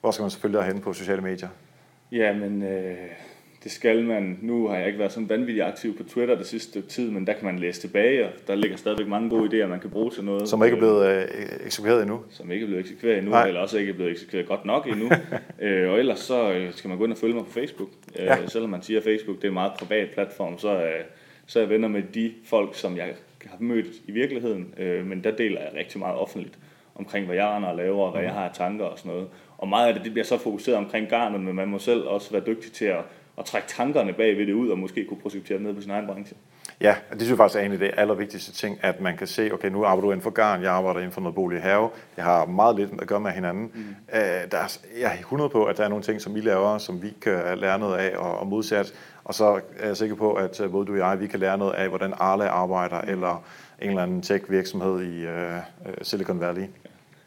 hvor 0.00 0.10
skal 0.10 0.22
man 0.22 0.30
selvfølgelig 0.30 0.58
derhen 0.58 0.80
på 0.80 0.92
sociale 0.92 1.22
medier? 1.22 1.48
Ja, 2.12 2.32
men 2.32 2.62
øh, 2.62 2.96
det 3.64 3.72
skal 3.72 4.04
man. 4.04 4.38
Nu 4.42 4.68
har 4.68 4.76
jeg 4.76 4.86
ikke 4.86 4.98
været 4.98 5.12
sådan 5.12 5.28
vanvittigt 5.28 5.66
aktiv 5.66 5.96
på 5.96 6.02
Twitter 6.02 6.34
det 6.34 6.46
sidste 6.46 6.70
stykke 6.70 6.88
tid, 6.88 7.10
men 7.10 7.26
der 7.26 7.32
kan 7.32 7.44
man 7.44 7.58
læse 7.58 7.80
tilbage, 7.80 8.24
og 8.24 8.30
der 8.46 8.54
ligger 8.54 8.76
stadigvæk 8.76 9.08
mange 9.08 9.30
gode 9.30 9.64
idéer, 9.64 9.66
man 9.66 9.80
kan 9.80 9.90
bruge 9.90 10.10
til 10.10 10.24
noget. 10.24 10.48
Som 10.48 10.64
ikke 10.64 10.74
er 10.74 10.78
blevet 10.78 11.06
øh, 11.06 11.66
eksekveret 11.66 12.02
endnu? 12.02 12.20
Som 12.30 12.50
ikke 12.50 12.62
er 12.62 12.66
blevet 12.66 12.80
eksekveret 12.80 13.18
endnu, 13.18 13.30
Nej. 13.30 13.48
eller 13.48 13.60
også 13.60 13.78
ikke 13.78 13.90
er 13.90 13.94
blevet 13.94 14.10
eksekveret 14.10 14.46
godt 14.46 14.64
nok 14.64 14.86
endnu. 14.86 15.10
øh, 15.62 15.90
og 15.90 15.98
ellers 15.98 16.18
så 16.18 16.52
øh, 16.52 16.72
skal 16.72 16.88
man 16.88 16.98
gå 16.98 17.04
ind 17.04 17.12
og 17.12 17.18
følge 17.18 17.34
mig 17.34 17.44
på 17.44 17.50
Facebook. 17.50 17.88
Øh, 18.18 18.24
ja. 18.24 18.46
Selvom 18.46 18.70
man 18.70 18.82
siger, 18.82 18.98
at 19.00 19.04
Facebook 19.04 19.36
det 19.36 19.44
er 19.44 19.48
en 19.48 19.54
meget 19.54 19.72
privat 19.78 20.10
platform, 20.10 20.58
så, 20.58 20.74
øh, 20.74 21.04
så 21.46 21.58
er 21.58 21.62
jeg 21.62 21.70
venner 21.70 21.88
med 21.88 22.02
de 22.14 22.32
folk, 22.44 22.74
som 22.74 22.96
jeg 22.96 23.14
har 23.46 23.56
mødt 23.60 23.86
i 24.06 24.12
virkeligheden, 24.12 24.74
øh, 24.78 25.06
men 25.06 25.24
der 25.24 25.30
deler 25.30 25.60
jeg 25.60 25.70
rigtig 25.74 25.98
meget 25.98 26.16
offentligt 26.16 26.58
omkring, 26.94 27.26
hvad 27.26 27.36
jeg 27.36 27.46
og 27.46 27.76
laver, 27.76 28.04
og 28.04 28.12
hvad 28.12 28.22
jeg 28.22 28.32
har 28.32 28.48
af 28.48 28.54
tanker 28.54 28.84
og 28.84 28.98
sådan 28.98 29.12
noget. 29.12 29.28
Og 29.58 29.68
meget 29.68 29.88
af 29.88 29.94
det, 29.94 30.04
det 30.04 30.12
bliver 30.12 30.24
så 30.24 30.38
fokuseret 30.38 30.78
omkring 30.78 31.08
garnet, 31.08 31.40
men 31.40 31.54
man 31.54 31.68
må 31.68 31.78
selv 31.78 32.02
også 32.02 32.32
være 32.32 32.42
dygtig 32.46 32.72
til 32.72 32.84
at 32.84 33.00
at 33.38 33.44
trække 33.44 33.68
tankerne 33.68 34.12
bag 34.12 34.38
ved 34.38 34.46
det 34.46 34.52
ud, 34.52 34.68
og 34.68 34.78
måske 34.78 35.04
kunne 35.04 35.20
projektere 35.20 35.60
ned 35.60 35.74
på 35.74 35.80
sin 35.80 35.90
egen 35.90 36.06
branche. 36.06 36.36
Ja, 36.80 36.96
det 37.10 37.20
synes 37.20 37.28
jeg 37.28 37.36
faktisk 37.36 37.60
er 37.60 37.64
en 37.64 37.72
af 37.72 37.78
det 37.78 37.90
allervigtigste 37.96 38.52
ting, 38.52 38.78
at 38.82 39.00
man 39.00 39.16
kan 39.16 39.26
se, 39.26 39.50
okay, 39.52 39.68
nu 39.68 39.84
arbejder 39.84 40.02
du 40.02 40.10
inden 40.10 40.22
for 40.22 40.30
garn, 40.30 40.62
jeg 40.62 40.72
arbejder 40.72 41.00
inden 41.00 41.12
for 41.12 41.20
noget 41.20 41.34
bolig 41.34 41.62
have, 41.62 41.90
jeg 42.16 42.24
har 42.24 42.46
meget 42.46 42.76
lidt 42.76 42.90
at 43.02 43.08
gøre 43.08 43.20
med 43.20 43.30
hinanden. 43.30 43.70
Mm. 43.74 43.80
Øh, 44.14 44.20
der 44.50 44.58
er, 44.58 44.78
jeg 45.00 45.12
er 45.12 45.18
100 45.18 45.50
på, 45.50 45.64
at 45.64 45.76
der 45.76 45.84
er 45.84 45.88
nogle 45.88 46.04
ting, 46.04 46.20
som 46.20 46.34
vi 46.34 46.40
laver, 46.40 46.78
som 46.78 47.02
vi 47.02 47.12
kan 47.22 47.58
lære 47.58 47.78
noget 47.78 47.98
af, 47.98 48.16
og, 48.16 48.38
og 48.38 48.46
modsat. 48.46 48.94
Og 49.24 49.34
så 49.34 49.60
er 49.78 49.86
jeg 49.86 49.96
sikker 49.96 50.16
på, 50.16 50.34
at 50.34 50.60
øh, 50.60 50.70
både 50.70 50.86
du 50.86 50.92
og 50.92 50.98
jeg, 50.98 51.20
vi 51.20 51.26
kan 51.26 51.40
lære 51.40 51.58
noget 51.58 51.74
af, 51.74 51.88
hvordan 51.88 52.14
Arla 52.18 52.46
arbejder, 52.46 53.02
mm. 53.02 53.08
eller 53.08 53.44
en 53.82 53.88
eller 53.88 54.02
anden 54.02 54.22
tech-virksomhed 54.22 55.02
i 55.02 55.26
uh, 55.26 55.92
Silicon 56.02 56.40
Valley. 56.40 56.64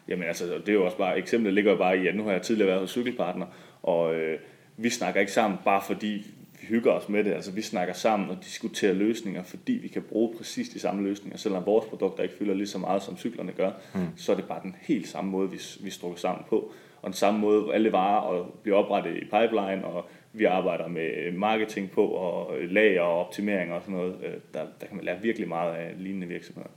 Jamen 0.08 0.28
altså, 0.28 0.44
det 0.46 0.70
er 0.70 0.74
jo 0.74 0.86
også 0.86 0.98
bare, 0.98 1.18
eksemplet 1.18 1.54
ligger 1.54 1.72
jo 1.72 1.78
bare 1.78 1.98
i, 1.98 2.08
at 2.08 2.16
nu 2.16 2.24
har 2.24 2.32
jeg 2.32 2.42
tidligere 2.42 2.70
været 2.70 2.82
hos 2.82 2.90
Cykelpartner, 2.90 3.46
og 3.84 4.16
øh, 4.16 4.40
vi 4.78 4.90
snakker 4.90 5.20
ikke 5.20 5.32
sammen, 5.32 5.60
bare 5.66 5.82
fordi 5.82 6.26
vi 6.62 6.68
hygger 6.68 6.92
os 6.92 7.10
med 7.10 7.24
det. 7.24 7.34
Altså, 7.34 7.52
vi 7.52 7.62
snakker 7.62 7.94
sammen 7.94 8.30
og 8.30 8.38
diskuterer 8.44 8.94
løsninger, 8.94 9.44
fordi 9.44 9.74
vi 9.74 9.88
kan 9.88 10.02
bruge 10.02 10.38
præcis 10.38 10.70
de 10.70 10.80
samme 10.80 11.04
løsninger. 11.04 11.38
Selvom 11.38 11.66
vores 11.66 11.86
produkter 11.86 12.24
ikke 12.24 12.36
fylder 12.40 12.54
lige 12.54 12.68
så 12.68 12.78
meget, 12.78 13.04
som 13.04 13.18
cyklerne 13.18 13.52
gør, 13.52 13.72
mm. 13.94 14.08
så 14.18 14.32
er 14.32 14.36
det 14.36 14.46
bare 14.46 14.60
den 14.64 14.76
helt 14.82 15.08
samme 15.08 15.32
måde, 15.32 15.52
vi, 15.52 15.60
vi 15.80 15.90
strukker 15.90 16.20
sammen 16.20 16.46
på. 16.50 16.72
Og 17.02 17.06
den 17.06 17.14
samme 17.14 17.40
måde, 17.40 17.62
hvor 17.62 17.72
alle 17.72 17.92
varer 17.92 18.52
bliver 18.64 18.78
oprettet 18.78 19.18
i 19.18 19.24
pipeline, 19.24 19.86
og 19.86 20.10
vi 20.34 20.44
arbejder 20.46 20.88
med 20.88 21.32
marketing 21.32 21.92
på, 21.92 22.06
og 22.06 22.56
lager 22.70 23.02
og 23.02 23.26
optimering 23.26 23.74
og 23.74 23.82
sådan 23.82 23.96
noget. 23.96 24.16
Øh, 24.24 24.34
der, 24.54 24.60
der 24.82 24.88
kan 24.88 24.96
man 24.96 25.06
lære 25.06 25.22
virkelig 25.22 25.48
meget 25.48 25.74
af 25.74 25.94
lignende 25.98 26.28
virksomheder. 26.28 26.70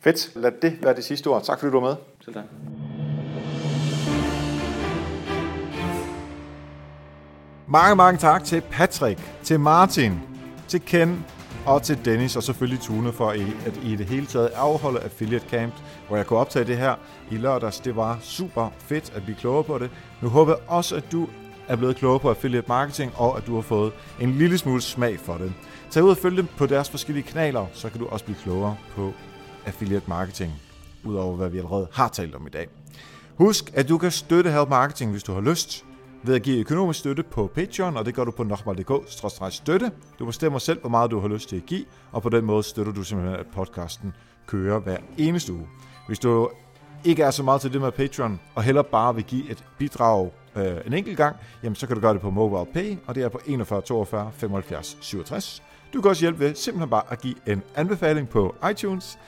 Fedt. 0.00 0.32
Lad 0.36 0.52
det 0.62 0.78
være 0.82 0.94
det 0.94 1.04
sidste 1.04 1.26
ord. 1.28 1.42
Tak 1.42 1.60
fordi 1.60 1.72
du 1.72 1.80
var 1.80 1.88
med. 1.88 1.96
Selv 2.24 2.34
tak. 2.34 2.44
Mange, 7.74 7.96
mange 7.96 8.18
tak 8.18 8.44
til 8.44 8.60
Patrick, 8.60 9.20
til 9.42 9.60
Martin, 9.60 10.20
til 10.68 10.80
Ken 10.80 11.24
og 11.66 11.82
til 11.82 12.04
Dennis 12.04 12.36
og 12.36 12.42
selvfølgelig 12.42 12.80
Tune 12.80 13.12
for 13.12 13.30
at 13.30 13.40
I 13.40 13.92
i 13.92 13.96
det 13.96 14.06
hele 14.06 14.26
taget 14.26 14.48
afholde 14.48 15.00
Affiliate 15.00 15.48
Camp, 15.50 15.74
hvor 16.08 16.16
jeg 16.16 16.26
kunne 16.26 16.38
optage 16.38 16.64
det 16.64 16.76
her 16.76 16.94
i 17.30 17.36
lørdags. 17.36 17.80
Det 17.80 17.96
var 17.96 18.18
super 18.20 18.70
fedt 18.78 19.12
at 19.16 19.22
blive 19.22 19.36
klogere 19.36 19.64
på 19.64 19.78
det. 19.78 19.90
Nu 20.22 20.28
håber 20.28 20.52
jeg 20.52 20.60
også, 20.68 20.96
at 20.96 21.12
du 21.12 21.28
er 21.68 21.76
blevet 21.76 21.96
klogere 21.96 22.20
på 22.20 22.30
affiliate 22.30 22.68
marketing, 22.68 23.12
og 23.16 23.36
at 23.36 23.46
du 23.46 23.54
har 23.54 23.62
fået 23.62 23.92
en 24.20 24.32
lille 24.32 24.58
smule 24.58 24.80
smag 24.80 25.20
for 25.20 25.34
det. 25.34 25.52
Tag 25.90 26.02
ud 26.02 26.10
og 26.10 26.16
følg 26.16 26.36
dem 26.36 26.48
på 26.56 26.66
deres 26.66 26.90
forskellige 26.90 27.26
kanaler, 27.26 27.66
så 27.72 27.88
kan 27.90 28.00
du 28.00 28.06
også 28.06 28.24
blive 28.24 28.38
klogere 28.42 28.76
på 28.96 29.12
affiliate 29.66 30.04
marketing, 30.08 30.52
udover 31.04 31.36
hvad 31.36 31.48
vi 31.48 31.58
allerede 31.58 31.88
har 31.92 32.08
talt 32.08 32.34
om 32.34 32.46
i 32.46 32.50
dag. 32.50 32.68
Husk, 33.34 33.70
at 33.74 33.88
du 33.88 33.98
kan 33.98 34.10
støtte 34.10 34.50
Help 34.50 34.68
Marketing, 34.68 35.10
hvis 35.10 35.22
du 35.22 35.32
har 35.32 35.40
lyst 35.40 35.84
ved 36.26 36.34
at 36.34 36.42
give 36.42 36.58
økonomisk 36.58 36.98
støtte 36.98 37.22
på 37.22 37.50
Patreon, 37.54 37.96
og 37.96 38.06
det 38.06 38.14
gør 38.14 38.24
du 38.24 38.30
på 38.30 38.42
nokmal.dk-støtte. 38.42 39.90
Du 40.18 40.26
bestemmer 40.26 40.58
selv, 40.58 40.80
hvor 40.80 40.90
meget 40.90 41.10
du 41.10 41.20
har 41.20 41.28
lyst 41.28 41.48
til 41.48 41.56
at 41.56 41.66
give, 41.66 41.84
og 42.12 42.22
på 42.22 42.28
den 42.28 42.44
måde 42.44 42.62
støtter 42.62 42.92
du 42.92 43.02
simpelthen, 43.02 43.40
at 43.40 43.46
podcasten 43.54 44.14
kører 44.46 44.78
hver 44.78 44.96
eneste 45.18 45.52
uge. 45.52 45.68
Hvis 46.06 46.18
du 46.18 46.50
ikke 47.04 47.22
er 47.22 47.30
så 47.30 47.42
meget 47.42 47.60
til 47.60 47.72
det 47.72 47.80
med 47.80 47.92
Patreon, 47.92 48.40
og 48.54 48.62
heller 48.62 48.82
bare 48.82 49.14
vil 49.14 49.24
give 49.24 49.50
et 49.50 49.64
bidrag 49.78 50.30
øh, 50.56 50.76
en 50.86 50.92
enkelt 50.92 51.16
gang, 51.16 51.36
jamen 51.62 51.76
så 51.76 51.86
kan 51.86 51.96
du 51.96 52.00
gøre 52.00 52.14
det 52.14 52.20
på 52.20 52.30
MobilePay, 52.30 52.96
og 53.06 53.14
det 53.14 53.22
er 53.22 53.28
på 53.28 53.40
41 53.46 53.82
42 53.82 54.30
75 54.34 54.98
67. 55.00 55.62
Du 55.94 56.00
kan 56.00 56.08
også 56.08 56.20
hjælpe 56.22 56.40
ved 56.40 56.54
simpelthen 56.54 56.90
bare 56.90 57.02
at 57.10 57.20
give 57.20 57.34
en 57.46 57.62
anbefaling 57.74 58.28
på 58.28 58.54
iTunes, 58.70 59.18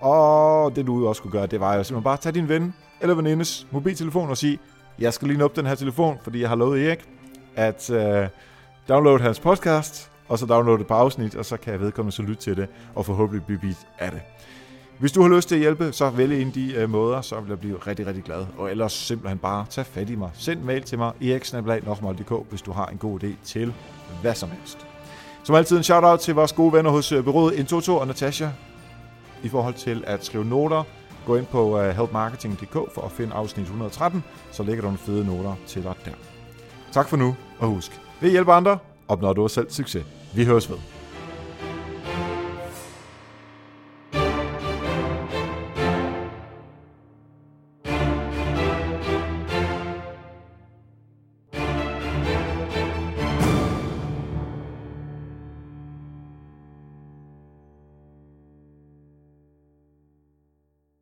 og 0.00 0.76
det 0.76 0.86
du 0.86 1.08
også 1.08 1.22
kunne 1.22 1.32
gøre, 1.32 1.46
det 1.46 1.60
var 1.60 1.74
jo 1.74 1.84
simpelthen 1.84 2.04
bare 2.04 2.14
at 2.14 2.20
tage 2.20 2.32
din 2.32 2.48
ven 2.48 2.74
eller 3.00 3.14
venindes 3.14 3.66
mobiltelefon 3.70 4.30
og 4.30 4.36
sige, 4.36 4.58
jeg 4.98 5.12
skal 5.12 5.28
lige 5.28 5.44
op 5.44 5.56
den 5.56 5.66
her 5.66 5.74
telefon, 5.74 6.18
fordi 6.22 6.40
jeg 6.40 6.48
har 6.48 6.56
lovet 6.56 6.86
Erik 6.86 7.08
at 7.56 7.90
øh, 7.90 8.28
downloade 8.88 9.22
hans 9.22 9.40
podcast, 9.40 10.10
og 10.28 10.38
så 10.38 10.46
downloade 10.46 10.78
det 10.78 10.86
på 10.86 10.94
afsnit, 10.94 11.34
og 11.34 11.44
så 11.44 11.56
kan 11.56 11.72
jeg 11.72 11.80
vedkommende 11.80 12.16
så 12.16 12.22
lytte 12.22 12.42
til 12.42 12.56
det, 12.56 12.68
og 12.94 13.06
forhåbentlig 13.06 13.44
blive 13.44 13.58
bit 13.58 13.86
af 13.98 14.10
det. 14.10 14.20
Hvis 14.98 15.12
du 15.12 15.22
har 15.22 15.28
lyst 15.36 15.48
til 15.48 15.54
at 15.54 15.60
hjælpe, 15.60 15.92
så 15.92 16.10
vælg 16.10 16.40
en 16.40 16.46
af 16.46 16.52
de 16.52 16.74
øh, 16.74 16.90
måder, 16.90 17.20
så 17.20 17.40
vil 17.40 17.48
jeg 17.48 17.58
blive 17.58 17.76
rigtig, 17.86 18.06
rigtig 18.06 18.24
glad. 18.24 18.46
Og 18.58 18.70
ellers 18.70 18.92
simpelthen 18.92 19.38
bare 19.38 19.66
tag 19.70 19.86
fat 19.86 20.10
i 20.10 20.14
mig. 20.14 20.30
Send 20.34 20.60
mail 20.60 20.82
til 20.82 20.98
mig, 20.98 21.12
eriksnabelag.dk, 21.22 22.48
hvis 22.50 22.62
du 22.62 22.72
har 22.72 22.86
en 22.86 22.98
god 22.98 23.24
idé 23.24 23.28
til 23.44 23.74
hvad 24.20 24.34
som 24.34 24.50
helst. 24.50 24.86
Som 25.44 25.54
altid 25.54 25.76
en 25.76 25.82
shout-out 25.82 26.20
til 26.20 26.34
vores 26.34 26.52
gode 26.52 26.72
venner 26.72 26.90
hos 26.90 27.12
øh, 27.12 27.28
uh, 27.28 27.58
Intoto 27.58 27.96
og 27.96 28.06
Natasha 28.06 28.48
i 29.42 29.48
forhold 29.48 29.74
til 29.74 30.04
at 30.06 30.24
skrive 30.24 30.44
noter, 30.44 30.82
Gå 31.26 31.36
ind 31.36 31.46
på 31.46 31.80
øh, 31.80 31.96
helpmarketing.dk 31.96 32.72
for 32.72 33.02
at 33.02 33.12
finde 33.12 33.34
afsnit 33.34 33.62
113, 33.62 34.24
så 34.52 34.62
ligger 34.62 34.82
der 34.82 34.88
nogle 34.88 34.98
fede 34.98 35.26
noter 35.26 35.54
til 35.66 35.82
dig 35.82 35.94
der. 36.04 36.10
Tak 36.92 37.08
for 37.08 37.16
nu, 37.16 37.36
og 37.58 37.68
husk, 37.68 38.00
ved 38.20 38.28
at 38.28 38.32
hjælpe 38.32 38.52
andre, 38.52 38.78
opnår 39.08 39.32
du 39.32 39.48
selv 39.48 39.70
succes. 39.70 40.04
Vi 40.34 40.44
høres 40.44 40.70
ved. 40.70 40.95